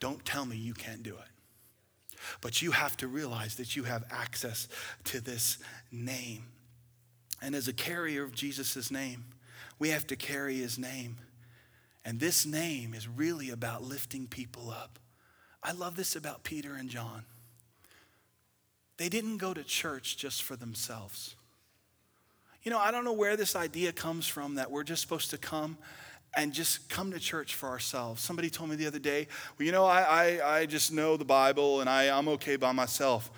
Don't 0.00 0.24
tell 0.24 0.44
me 0.44 0.56
you 0.56 0.74
can't 0.74 1.02
do 1.02 1.14
it. 1.14 2.18
But 2.40 2.60
you 2.62 2.72
have 2.72 2.96
to 2.98 3.08
realize 3.08 3.56
that 3.56 3.76
you 3.76 3.84
have 3.84 4.04
access 4.10 4.68
to 5.04 5.20
this 5.20 5.58
name. 5.92 6.44
And 7.40 7.54
as 7.54 7.68
a 7.68 7.72
carrier 7.72 8.24
of 8.24 8.32
Jesus' 8.32 8.90
name, 8.90 9.24
we 9.78 9.90
have 9.90 10.06
to 10.08 10.16
carry 10.16 10.56
his 10.56 10.78
name. 10.78 11.18
And 12.04 12.20
this 12.20 12.44
name 12.44 12.94
is 12.94 13.08
really 13.08 13.50
about 13.50 13.82
lifting 13.82 14.26
people 14.26 14.70
up. 14.70 14.98
I 15.62 15.72
love 15.72 15.96
this 15.96 16.16
about 16.16 16.44
Peter 16.44 16.74
and 16.74 16.88
John. 16.88 17.24
They 18.96 19.08
didn't 19.08 19.38
go 19.38 19.52
to 19.54 19.64
church 19.64 20.16
just 20.16 20.42
for 20.42 20.56
themselves. 20.56 21.36
You 22.62 22.70
know, 22.70 22.78
I 22.78 22.90
don't 22.90 23.04
know 23.04 23.12
where 23.12 23.36
this 23.36 23.56
idea 23.56 23.92
comes 23.92 24.26
from 24.26 24.54
that 24.54 24.70
we're 24.70 24.84
just 24.84 25.02
supposed 25.02 25.30
to 25.30 25.38
come 25.38 25.76
and 26.36 26.52
just 26.52 26.88
come 26.88 27.10
to 27.12 27.20
church 27.20 27.54
for 27.54 27.68
ourselves. 27.68 28.22
Somebody 28.22 28.50
told 28.50 28.70
me 28.70 28.76
the 28.76 28.86
other 28.86 28.98
day, 28.98 29.28
well, 29.58 29.66
you 29.66 29.72
know, 29.72 29.84
I, 29.84 30.00
I, 30.40 30.56
I 30.58 30.66
just 30.66 30.92
know 30.92 31.16
the 31.16 31.24
Bible 31.24 31.80
and 31.80 31.90
I, 31.90 32.16
I'm 32.16 32.28
okay 32.28 32.56
by 32.56 32.72
myself. 32.72 33.30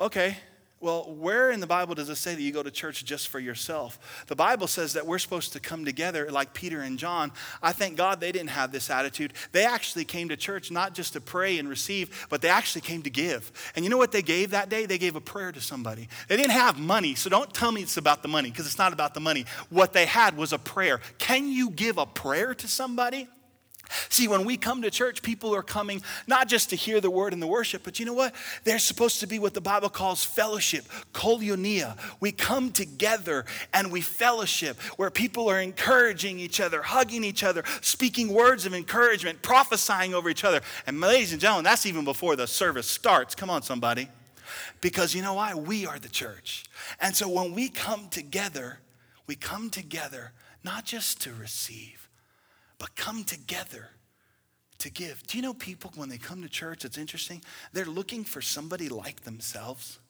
Okay, 0.00 0.36
well, 0.82 1.04
where 1.04 1.50
in 1.52 1.60
the 1.60 1.66
Bible 1.66 1.94
does 1.94 2.08
it 2.08 2.16
say 2.16 2.34
that 2.34 2.42
you 2.42 2.52
go 2.52 2.62
to 2.62 2.70
church 2.70 3.04
just 3.04 3.28
for 3.28 3.38
yourself? 3.38 4.24
The 4.26 4.34
Bible 4.34 4.66
says 4.66 4.94
that 4.94 5.06
we're 5.06 5.20
supposed 5.20 5.52
to 5.52 5.60
come 5.60 5.84
together 5.84 6.28
like 6.30 6.54
Peter 6.54 6.80
and 6.80 6.98
John. 6.98 7.30
I 7.62 7.70
thank 7.70 7.96
God 7.96 8.20
they 8.20 8.32
didn't 8.32 8.50
have 8.50 8.72
this 8.72 8.90
attitude. 8.90 9.32
They 9.52 9.64
actually 9.64 10.04
came 10.04 10.28
to 10.30 10.36
church 10.36 10.72
not 10.72 10.92
just 10.92 11.12
to 11.12 11.20
pray 11.20 11.58
and 11.58 11.68
receive, 11.68 12.26
but 12.28 12.42
they 12.42 12.48
actually 12.48 12.80
came 12.80 13.02
to 13.02 13.10
give. 13.10 13.52
And 13.76 13.84
you 13.84 13.90
know 13.90 13.96
what 13.96 14.10
they 14.10 14.22
gave 14.22 14.50
that 14.50 14.68
day? 14.68 14.86
They 14.86 14.98
gave 14.98 15.14
a 15.14 15.20
prayer 15.20 15.52
to 15.52 15.60
somebody. 15.60 16.08
They 16.26 16.36
didn't 16.36 16.50
have 16.50 16.80
money, 16.80 17.14
so 17.14 17.30
don't 17.30 17.54
tell 17.54 17.70
me 17.70 17.82
it's 17.82 17.96
about 17.96 18.22
the 18.22 18.28
money 18.28 18.50
because 18.50 18.66
it's 18.66 18.78
not 18.78 18.92
about 18.92 19.14
the 19.14 19.20
money. 19.20 19.46
What 19.70 19.92
they 19.92 20.06
had 20.06 20.36
was 20.36 20.52
a 20.52 20.58
prayer. 20.58 21.00
Can 21.18 21.48
you 21.48 21.70
give 21.70 21.96
a 21.96 22.06
prayer 22.06 22.54
to 22.56 22.66
somebody? 22.66 23.28
See, 24.08 24.28
when 24.28 24.44
we 24.44 24.56
come 24.56 24.82
to 24.82 24.90
church, 24.90 25.22
people 25.22 25.54
are 25.54 25.62
coming 25.62 26.02
not 26.26 26.48
just 26.48 26.70
to 26.70 26.76
hear 26.76 27.00
the 27.00 27.10
word 27.10 27.32
and 27.32 27.42
the 27.42 27.46
worship, 27.46 27.82
but 27.84 27.98
you 27.98 28.06
know 28.06 28.12
what? 28.12 28.34
They're 28.64 28.78
supposed 28.78 29.20
to 29.20 29.26
be 29.26 29.38
what 29.38 29.54
the 29.54 29.60
Bible 29.60 29.88
calls 29.88 30.24
fellowship, 30.24 30.84
koinonia. 31.12 31.96
We 32.20 32.32
come 32.32 32.72
together 32.72 33.44
and 33.72 33.92
we 33.92 34.00
fellowship 34.00 34.80
where 34.96 35.10
people 35.10 35.48
are 35.48 35.60
encouraging 35.60 36.38
each 36.38 36.60
other, 36.60 36.82
hugging 36.82 37.24
each 37.24 37.44
other, 37.44 37.64
speaking 37.80 38.32
words 38.32 38.66
of 38.66 38.74
encouragement, 38.74 39.42
prophesying 39.42 40.14
over 40.14 40.28
each 40.28 40.44
other. 40.44 40.60
And 40.86 41.00
ladies 41.00 41.32
and 41.32 41.40
gentlemen, 41.40 41.64
that's 41.64 41.86
even 41.86 42.04
before 42.04 42.36
the 42.36 42.46
service 42.46 42.86
starts. 42.86 43.34
Come 43.34 43.50
on, 43.50 43.62
somebody. 43.62 44.08
Because 44.80 45.14
you 45.14 45.22
know 45.22 45.34
why? 45.34 45.54
We 45.54 45.86
are 45.86 45.98
the 45.98 46.08
church. 46.08 46.64
And 47.00 47.14
so 47.14 47.28
when 47.28 47.54
we 47.54 47.68
come 47.68 48.08
together, 48.08 48.80
we 49.26 49.34
come 49.34 49.70
together 49.70 50.32
not 50.64 50.84
just 50.84 51.20
to 51.22 51.32
receive 51.32 52.01
but 52.82 52.96
come 52.96 53.22
together 53.22 53.90
to 54.78 54.90
give. 54.90 55.24
Do 55.28 55.38
you 55.38 55.42
know 55.44 55.54
people, 55.54 55.92
when 55.94 56.08
they 56.08 56.18
come 56.18 56.42
to 56.42 56.48
church, 56.48 56.84
it's 56.84 56.98
interesting, 56.98 57.40
they're 57.72 57.84
looking 57.84 58.24
for 58.24 58.40
somebody 58.42 58.88
like 58.88 59.20
themselves. 59.20 60.00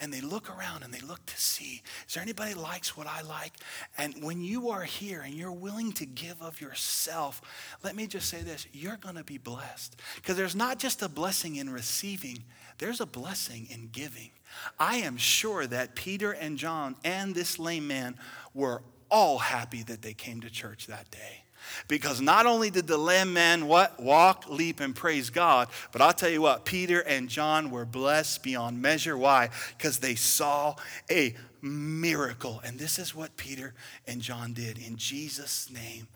And 0.00 0.10
they 0.10 0.22
look 0.22 0.48
around 0.48 0.84
and 0.84 0.94
they 0.94 1.00
look 1.00 1.26
to 1.26 1.36
see, 1.38 1.82
is 2.08 2.14
there 2.14 2.22
anybody 2.22 2.54
likes 2.54 2.96
what 2.96 3.06
I 3.06 3.20
like? 3.20 3.52
And 3.98 4.14
when 4.22 4.42
you 4.42 4.70
are 4.70 4.84
here 4.84 5.20
and 5.20 5.34
you're 5.34 5.52
willing 5.52 5.92
to 5.92 6.06
give 6.06 6.40
of 6.40 6.62
yourself, 6.62 7.42
let 7.82 7.94
me 7.94 8.06
just 8.06 8.30
say 8.30 8.40
this, 8.40 8.66
you're 8.72 8.96
going 8.96 9.16
to 9.16 9.24
be 9.24 9.36
blessed. 9.36 10.00
Because 10.16 10.38
there's 10.38 10.56
not 10.56 10.78
just 10.78 11.02
a 11.02 11.10
blessing 11.10 11.56
in 11.56 11.68
receiving, 11.68 12.38
there's 12.78 13.02
a 13.02 13.06
blessing 13.06 13.66
in 13.68 13.90
giving. 13.92 14.30
I 14.78 14.96
am 14.96 15.18
sure 15.18 15.66
that 15.66 15.94
Peter 15.94 16.32
and 16.32 16.56
John 16.56 16.96
and 17.04 17.34
this 17.34 17.58
lame 17.58 17.86
man 17.86 18.16
were 18.54 18.82
all 19.10 19.36
happy 19.36 19.82
that 19.82 20.00
they 20.00 20.14
came 20.14 20.40
to 20.40 20.48
church 20.48 20.86
that 20.86 21.10
day. 21.10 21.43
Because 21.88 22.20
not 22.20 22.46
only 22.46 22.70
did 22.70 22.86
the 22.86 22.98
lame 22.98 23.32
man 23.32 23.66
what 23.66 24.00
walk, 24.00 24.48
leap, 24.48 24.80
and 24.80 24.94
praise 24.94 25.30
God, 25.30 25.68
but 25.92 26.02
I'll 26.02 26.12
tell 26.12 26.30
you 26.30 26.42
what, 26.42 26.64
Peter 26.64 27.00
and 27.00 27.28
John 27.28 27.70
were 27.70 27.84
blessed 27.84 28.42
beyond 28.42 28.80
measure. 28.80 29.16
Why? 29.16 29.50
Because 29.76 29.98
they 29.98 30.14
saw 30.14 30.76
a 31.10 31.34
miracle. 31.62 32.60
And 32.64 32.78
this 32.78 32.98
is 32.98 33.14
what 33.14 33.36
Peter 33.36 33.74
and 34.06 34.20
John 34.20 34.52
did. 34.52 34.78
In 34.78 34.96
Jesus' 34.96 35.70
name, 35.70 36.08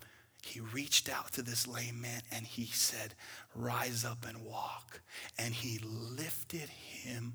he 0.43 0.59
reached 0.59 1.09
out 1.09 1.31
to 1.33 1.41
this 1.41 1.67
lame 1.67 2.01
man 2.01 2.21
and 2.31 2.45
he 2.45 2.65
said, 2.65 3.13
Rise 3.55 4.05
up 4.05 4.25
and 4.27 4.45
walk. 4.45 5.01
And 5.37 5.53
he 5.53 5.79
lifted 5.83 6.69
him 6.69 7.33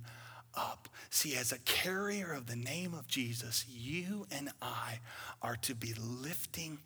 up. 0.57 0.89
See, 1.11 1.37
as 1.37 1.53
a 1.53 1.59
carrier 1.61 2.33
of 2.33 2.47
the 2.47 2.57
name 2.57 2.95
of 2.95 3.07
Jesus, 3.07 3.65
you 3.69 4.27
and 4.31 4.51
I 4.63 5.01
are 5.43 5.57
to 5.63 5.75
be 5.75 5.95
lifting 5.95 6.79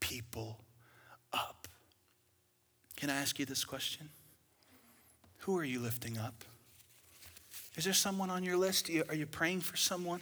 people 0.00 0.60
up. 1.32 1.68
Can 2.96 3.10
I 3.10 3.16
ask 3.16 3.38
you 3.38 3.44
this 3.44 3.64
question? 3.64 4.08
Who 5.38 5.58
are 5.58 5.64
you 5.64 5.80
lifting 5.80 6.18
up? 6.18 6.44
Is 7.76 7.84
there 7.84 7.92
someone 7.92 8.30
on 8.30 8.44
your 8.44 8.56
list? 8.56 8.90
Are 9.08 9.14
you 9.14 9.26
praying 9.26 9.60
for 9.60 9.76
someone? 9.76 10.20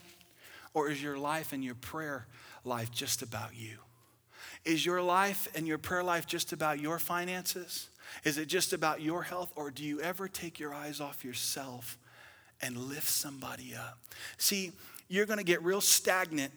Or 0.72 0.88
is 0.88 1.02
your 1.02 1.18
life 1.18 1.52
and 1.52 1.64
your 1.64 1.74
prayer 1.74 2.26
life 2.64 2.90
just 2.90 3.22
about 3.22 3.56
you? 3.56 3.78
Is 4.64 4.86
your 4.86 5.02
life 5.02 5.48
and 5.54 5.66
your 5.66 5.78
prayer 5.78 6.02
life 6.02 6.26
just 6.26 6.52
about 6.52 6.80
your 6.80 6.98
finances? 6.98 7.88
Is 8.24 8.38
it 8.38 8.46
just 8.46 8.72
about 8.72 9.00
your 9.00 9.22
health? 9.22 9.52
Or 9.56 9.70
do 9.70 9.84
you 9.84 10.00
ever 10.00 10.28
take 10.28 10.60
your 10.60 10.74
eyes 10.74 11.00
off 11.00 11.24
yourself 11.24 11.98
and 12.62 12.76
lift 12.76 13.08
somebody 13.08 13.74
up? 13.74 13.98
See, 14.36 14.72
you're 15.08 15.26
going 15.26 15.38
to 15.38 15.44
get 15.44 15.62
real 15.62 15.80
stagnant 15.80 16.52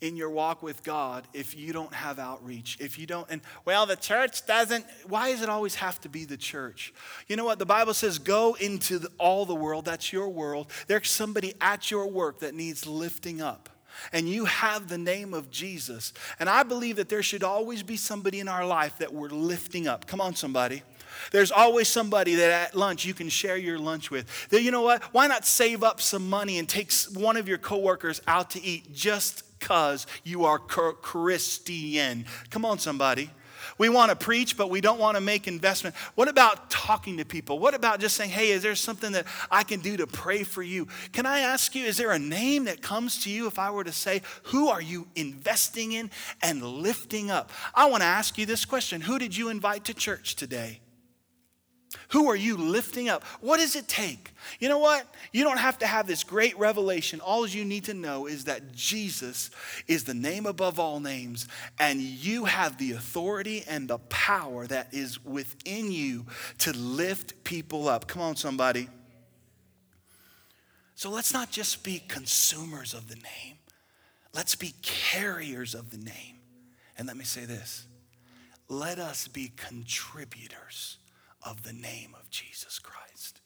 in 0.00 0.16
your 0.16 0.30
walk 0.30 0.62
with 0.62 0.82
God 0.82 1.26
if 1.32 1.56
you 1.56 1.72
don't 1.72 1.92
have 1.94 2.18
outreach. 2.18 2.76
If 2.80 2.98
you 2.98 3.06
don't, 3.06 3.26
and 3.30 3.40
well, 3.64 3.86
the 3.86 3.96
church 3.96 4.46
doesn't, 4.46 4.84
why 5.06 5.32
does 5.32 5.42
it 5.42 5.48
always 5.48 5.76
have 5.76 6.00
to 6.02 6.08
be 6.08 6.24
the 6.24 6.36
church? 6.36 6.92
You 7.28 7.36
know 7.36 7.44
what? 7.44 7.58
The 7.58 7.66
Bible 7.66 7.94
says 7.94 8.18
go 8.18 8.54
into 8.54 8.98
the, 8.98 9.10
all 9.18 9.46
the 9.46 9.54
world. 9.54 9.84
That's 9.84 10.12
your 10.12 10.28
world. 10.28 10.70
There's 10.86 11.10
somebody 11.10 11.54
at 11.60 11.90
your 11.90 12.06
work 12.06 12.40
that 12.40 12.54
needs 12.54 12.86
lifting 12.86 13.40
up. 13.40 13.68
And 14.12 14.28
you 14.28 14.44
have 14.44 14.88
the 14.88 14.98
name 14.98 15.34
of 15.34 15.50
Jesus. 15.50 16.12
And 16.38 16.48
I 16.48 16.62
believe 16.62 16.96
that 16.96 17.08
there 17.08 17.22
should 17.22 17.44
always 17.44 17.82
be 17.82 17.96
somebody 17.96 18.40
in 18.40 18.48
our 18.48 18.66
life 18.66 18.98
that 18.98 19.12
we're 19.12 19.28
lifting 19.28 19.86
up. 19.86 20.06
Come 20.06 20.20
on, 20.20 20.34
somebody. 20.34 20.82
There's 21.30 21.50
always 21.50 21.88
somebody 21.88 22.34
that 22.36 22.50
at 22.50 22.74
lunch 22.74 23.04
you 23.04 23.14
can 23.14 23.28
share 23.28 23.56
your 23.56 23.78
lunch 23.78 24.10
with. 24.10 24.48
You 24.50 24.70
know 24.70 24.82
what? 24.82 25.02
Why 25.14 25.26
not 25.26 25.46
save 25.46 25.82
up 25.82 26.00
some 26.00 26.28
money 26.28 26.58
and 26.58 26.68
take 26.68 26.92
one 27.14 27.36
of 27.36 27.48
your 27.48 27.58
coworkers 27.58 28.20
out 28.26 28.50
to 28.50 28.62
eat 28.62 28.94
just 28.94 29.42
because 29.64 30.06
you 30.24 30.44
are 30.44 30.58
Christian. 30.58 32.26
Come 32.50 32.66
on, 32.66 32.78
somebody. 32.78 33.30
We 33.78 33.88
want 33.88 34.10
to 34.10 34.16
preach, 34.16 34.58
but 34.58 34.68
we 34.68 34.82
don't 34.82 35.00
want 35.00 35.16
to 35.16 35.22
make 35.22 35.48
investment. 35.48 35.96
What 36.16 36.28
about 36.28 36.70
talking 36.70 37.16
to 37.16 37.24
people? 37.24 37.58
What 37.58 37.72
about 37.72 37.98
just 37.98 38.14
saying, 38.14 38.30
hey, 38.30 38.50
is 38.50 38.62
there 38.62 38.74
something 38.74 39.12
that 39.12 39.26
I 39.50 39.62
can 39.62 39.80
do 39.80 39.96
to 39.96 40.06
pray 40.06 40.44
for 40.44 40.62
you? 40.62 40.86
Can 41.12 41.24
I 41.24 41.40
ask 41.40 41.74
you, 41.74 41.84
is 41.84 41.96
there 41.96 42.12
a 42.12 42.18
name 42.18 42.64
that 42.66 42.82
comes 42.82 43.24
to 43.24 43.30
you 43.30 43.46
if 43.46 43.58
I 43.58 43.70
were 43.70 43.84
to 43.84 43.92
say, 43.92 44.20
who 44.44 44.68
are 44.68 44.82
you 44.82 45.06
investing 45.14 45.92
in 45.92 46.10
and 46.42 46.62
lifting 46.62 47.30
up? 47.30 47.50
I 47.74 47.86
want 47.86 48.02
to 48.02 48.06
ask 48.06 48.36
you 48.36 48.44
this 48.44 48.66
question 48.66 49.00
Who 49.00 49.18
did 49.18 49.34
you 49.34 49.48
invite 49.48 49.84
to 49.84 49.94
church 49.94 50.36
today? 50.36 50.80
Who 52.08 52.28
are 52.28 52.36
you 52.36 52.56
lifting 52.56 53.08
up? 53.08 53.24
What 53.40 53.58
does 53.58 53.76
it 53.76 53.88
take? 53.88 54.32
You 54.60 54.68
know 54.68 54.78
what? 54.78 55.06
You 55.32 55.44
don't 55.44 55.58
have 55.58 55.78
to 55.78 55.86
have 55.86 56.06
this 56.06 56.24
great 56.24 56.58
revelation. 56.58 57.20
All 57.20 57.46
you 57.46 57.64
need 57.64 57.84
to 57.84 57.94
know 57.94 58.26
is 58.26 58.44
that 58.44 58.72
Jesus 58.72 59.50
is 59.86 60.04
the 60.04 60.14
name 60.14 60.46
above 60.46 60.78
all 60.78 61.00
names, 61.00 61.48
and 61.78 62.00
you 62.00 62.44
have 62.44 62.78
the 62.78 62.92
authority 62.92 63.64
and 63.68 63.88
the 63.88 63.98
power 63.98 64.66
that 64.66 64.92
is 64.92 65.24
within 65.24 65.90
you 65.90 66.26
to 66.58 66.72
lift 66.72 67.44
people 67.44 67.88
up. 67.88 68.06
Come 68.06 68.22
on, 68.22 68.36
somebody. 68.36 68.88
So 70.94 71.10
let's 71.10 71.32
not 71.32 71.50
just 71.50 71.82
be 71.82 71.98
consumers 72.06 72.94
of 72.94 73.08
the 73.08 73.16
name, 73.16 73.56
let's 74.32 74.54
be 74.54 74.74
carriers 74.82 75.74
of 75.74 75.90
the 75.90 75.98
name. 75.98 76.38
And 76.96 77.08
let 77.08 77.16
me 77.16 77.24
say 77.24 77.44
this 77.44 77.86
let 78.68 78.98
us 78.98 79.28
be 79.28 79.52
contributors 79.56 80.98
of 81.44 81.62
the 81.62 81.72
name 81.72 82.14
of 82.18 82.30
Jesus 82.30 82.78
Christ. 82.78 83.40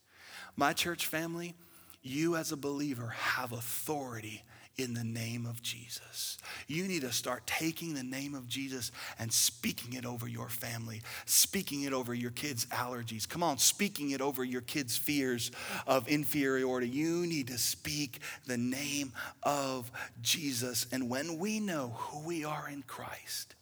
My 0.57 0.73
church 0.73 1.07
family, 1.07 1.55
you 2.03 2.37
as 2.37 2.53
a 2.53 2.57
believer 2.57 3.09
have 3.09 3.53
authority 3.53 4.45
in 4.79 4.95
the 4.95 5.05
name 5.05 5.45
of 5.45 5.61
Jesus. 5.61 6.39
You 6.69 6.85
need 6.85 7.03
to 7.03 7.13
start 7.13 7.47
taking 7.47 7.95
the 7.95 8.05
name 8.05 8.35
of 8.35 8.47
Jesus 8.47 8.93
and 9.19 9.33
speaking 9.33 9.95
it 9.95 10.07
over 10.07 10.29
your 10.29 10.49
family, 10.49 11.03
speaking 11.27 11.83
it 11.83 11.93
over 11.93 12.15
your 12.15 12.31
kids' 12.31 12.67
allergies. 12.67 13.29
Come 13.29 13.43
on, 13.43 13.59
speaking 13.59 14.13
it 14.13 14.21
over 14.21 14.45
your 14.45 14.61
kids' 14.61 14.97
fears 14.97 15.51
of 15.87 16.07
inferiority. 16.07 16.89
You 16.89 17.27
need 17.27 17.49
to 17.49 17.59
speak 17.59 18.21
the 18.47 18.57
name 18.57 19.13
of 19.43 19.91
Jesus. 20.23 20.87
And 20.93 21.11
when 21.11 21.39
we 21.39 21.59
know 21.59 21.97
who 21.97 22.25
we 22.25 22.45
are 22.45 22.69
in 22.71 22.83
Christ, 22.83 23.57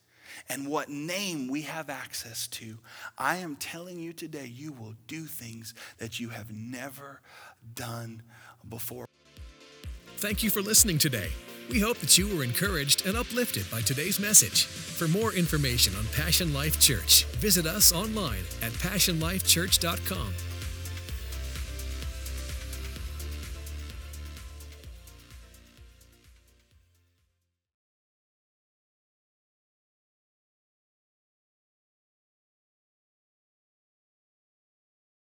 and 0.48 0.66
what 0.66 0.88
name 0.88 1.48
we 1.48 1.62
have 1.62 1.90
access 1.90 2.46
to, 2.48 2.78
I 3.18 3.36
am 3.36 3.56
telling 3.56 3.98
you 3.98 4.12
today, 4.12 4.46
you 4.46 4.72
will 4.72 4.94
do 5.06 5.24
things 5.24 5.74
that 5.98 6.20
you 6.20 6.30
have 6.30 6.52
never 6.52 7.20
done 7.74 8.22
before. 8.68 9.06
Thank 10.18 10.42
you 10.42 10.50
for 10.50 10.62
listening 10.62 10.98
today. 10.98 11.30
We 11.70 11.80
hope 11.80 11.98
that 11.98 12.16
you 12.16 12.34
were 12.34 12.44
encouraged 12.44 13.06
and 13.06 13.16
uplifted 13.16 13.68
by 13.70 13.80
today's 13.80 14.20
message. 14.20 14.64
For 14.66 15.08
more 15.08 15.32
information 15.32 15.94
on 15.96 16.06
Passion 16.14 16.54
Life 16.54 16.80
Church, 16.80 17.24
visit 17.38 17.66
us 17.66 17.92
online 17.92 18.44
at 18.62 18.72
passionlifechurch.com 18.72 20.32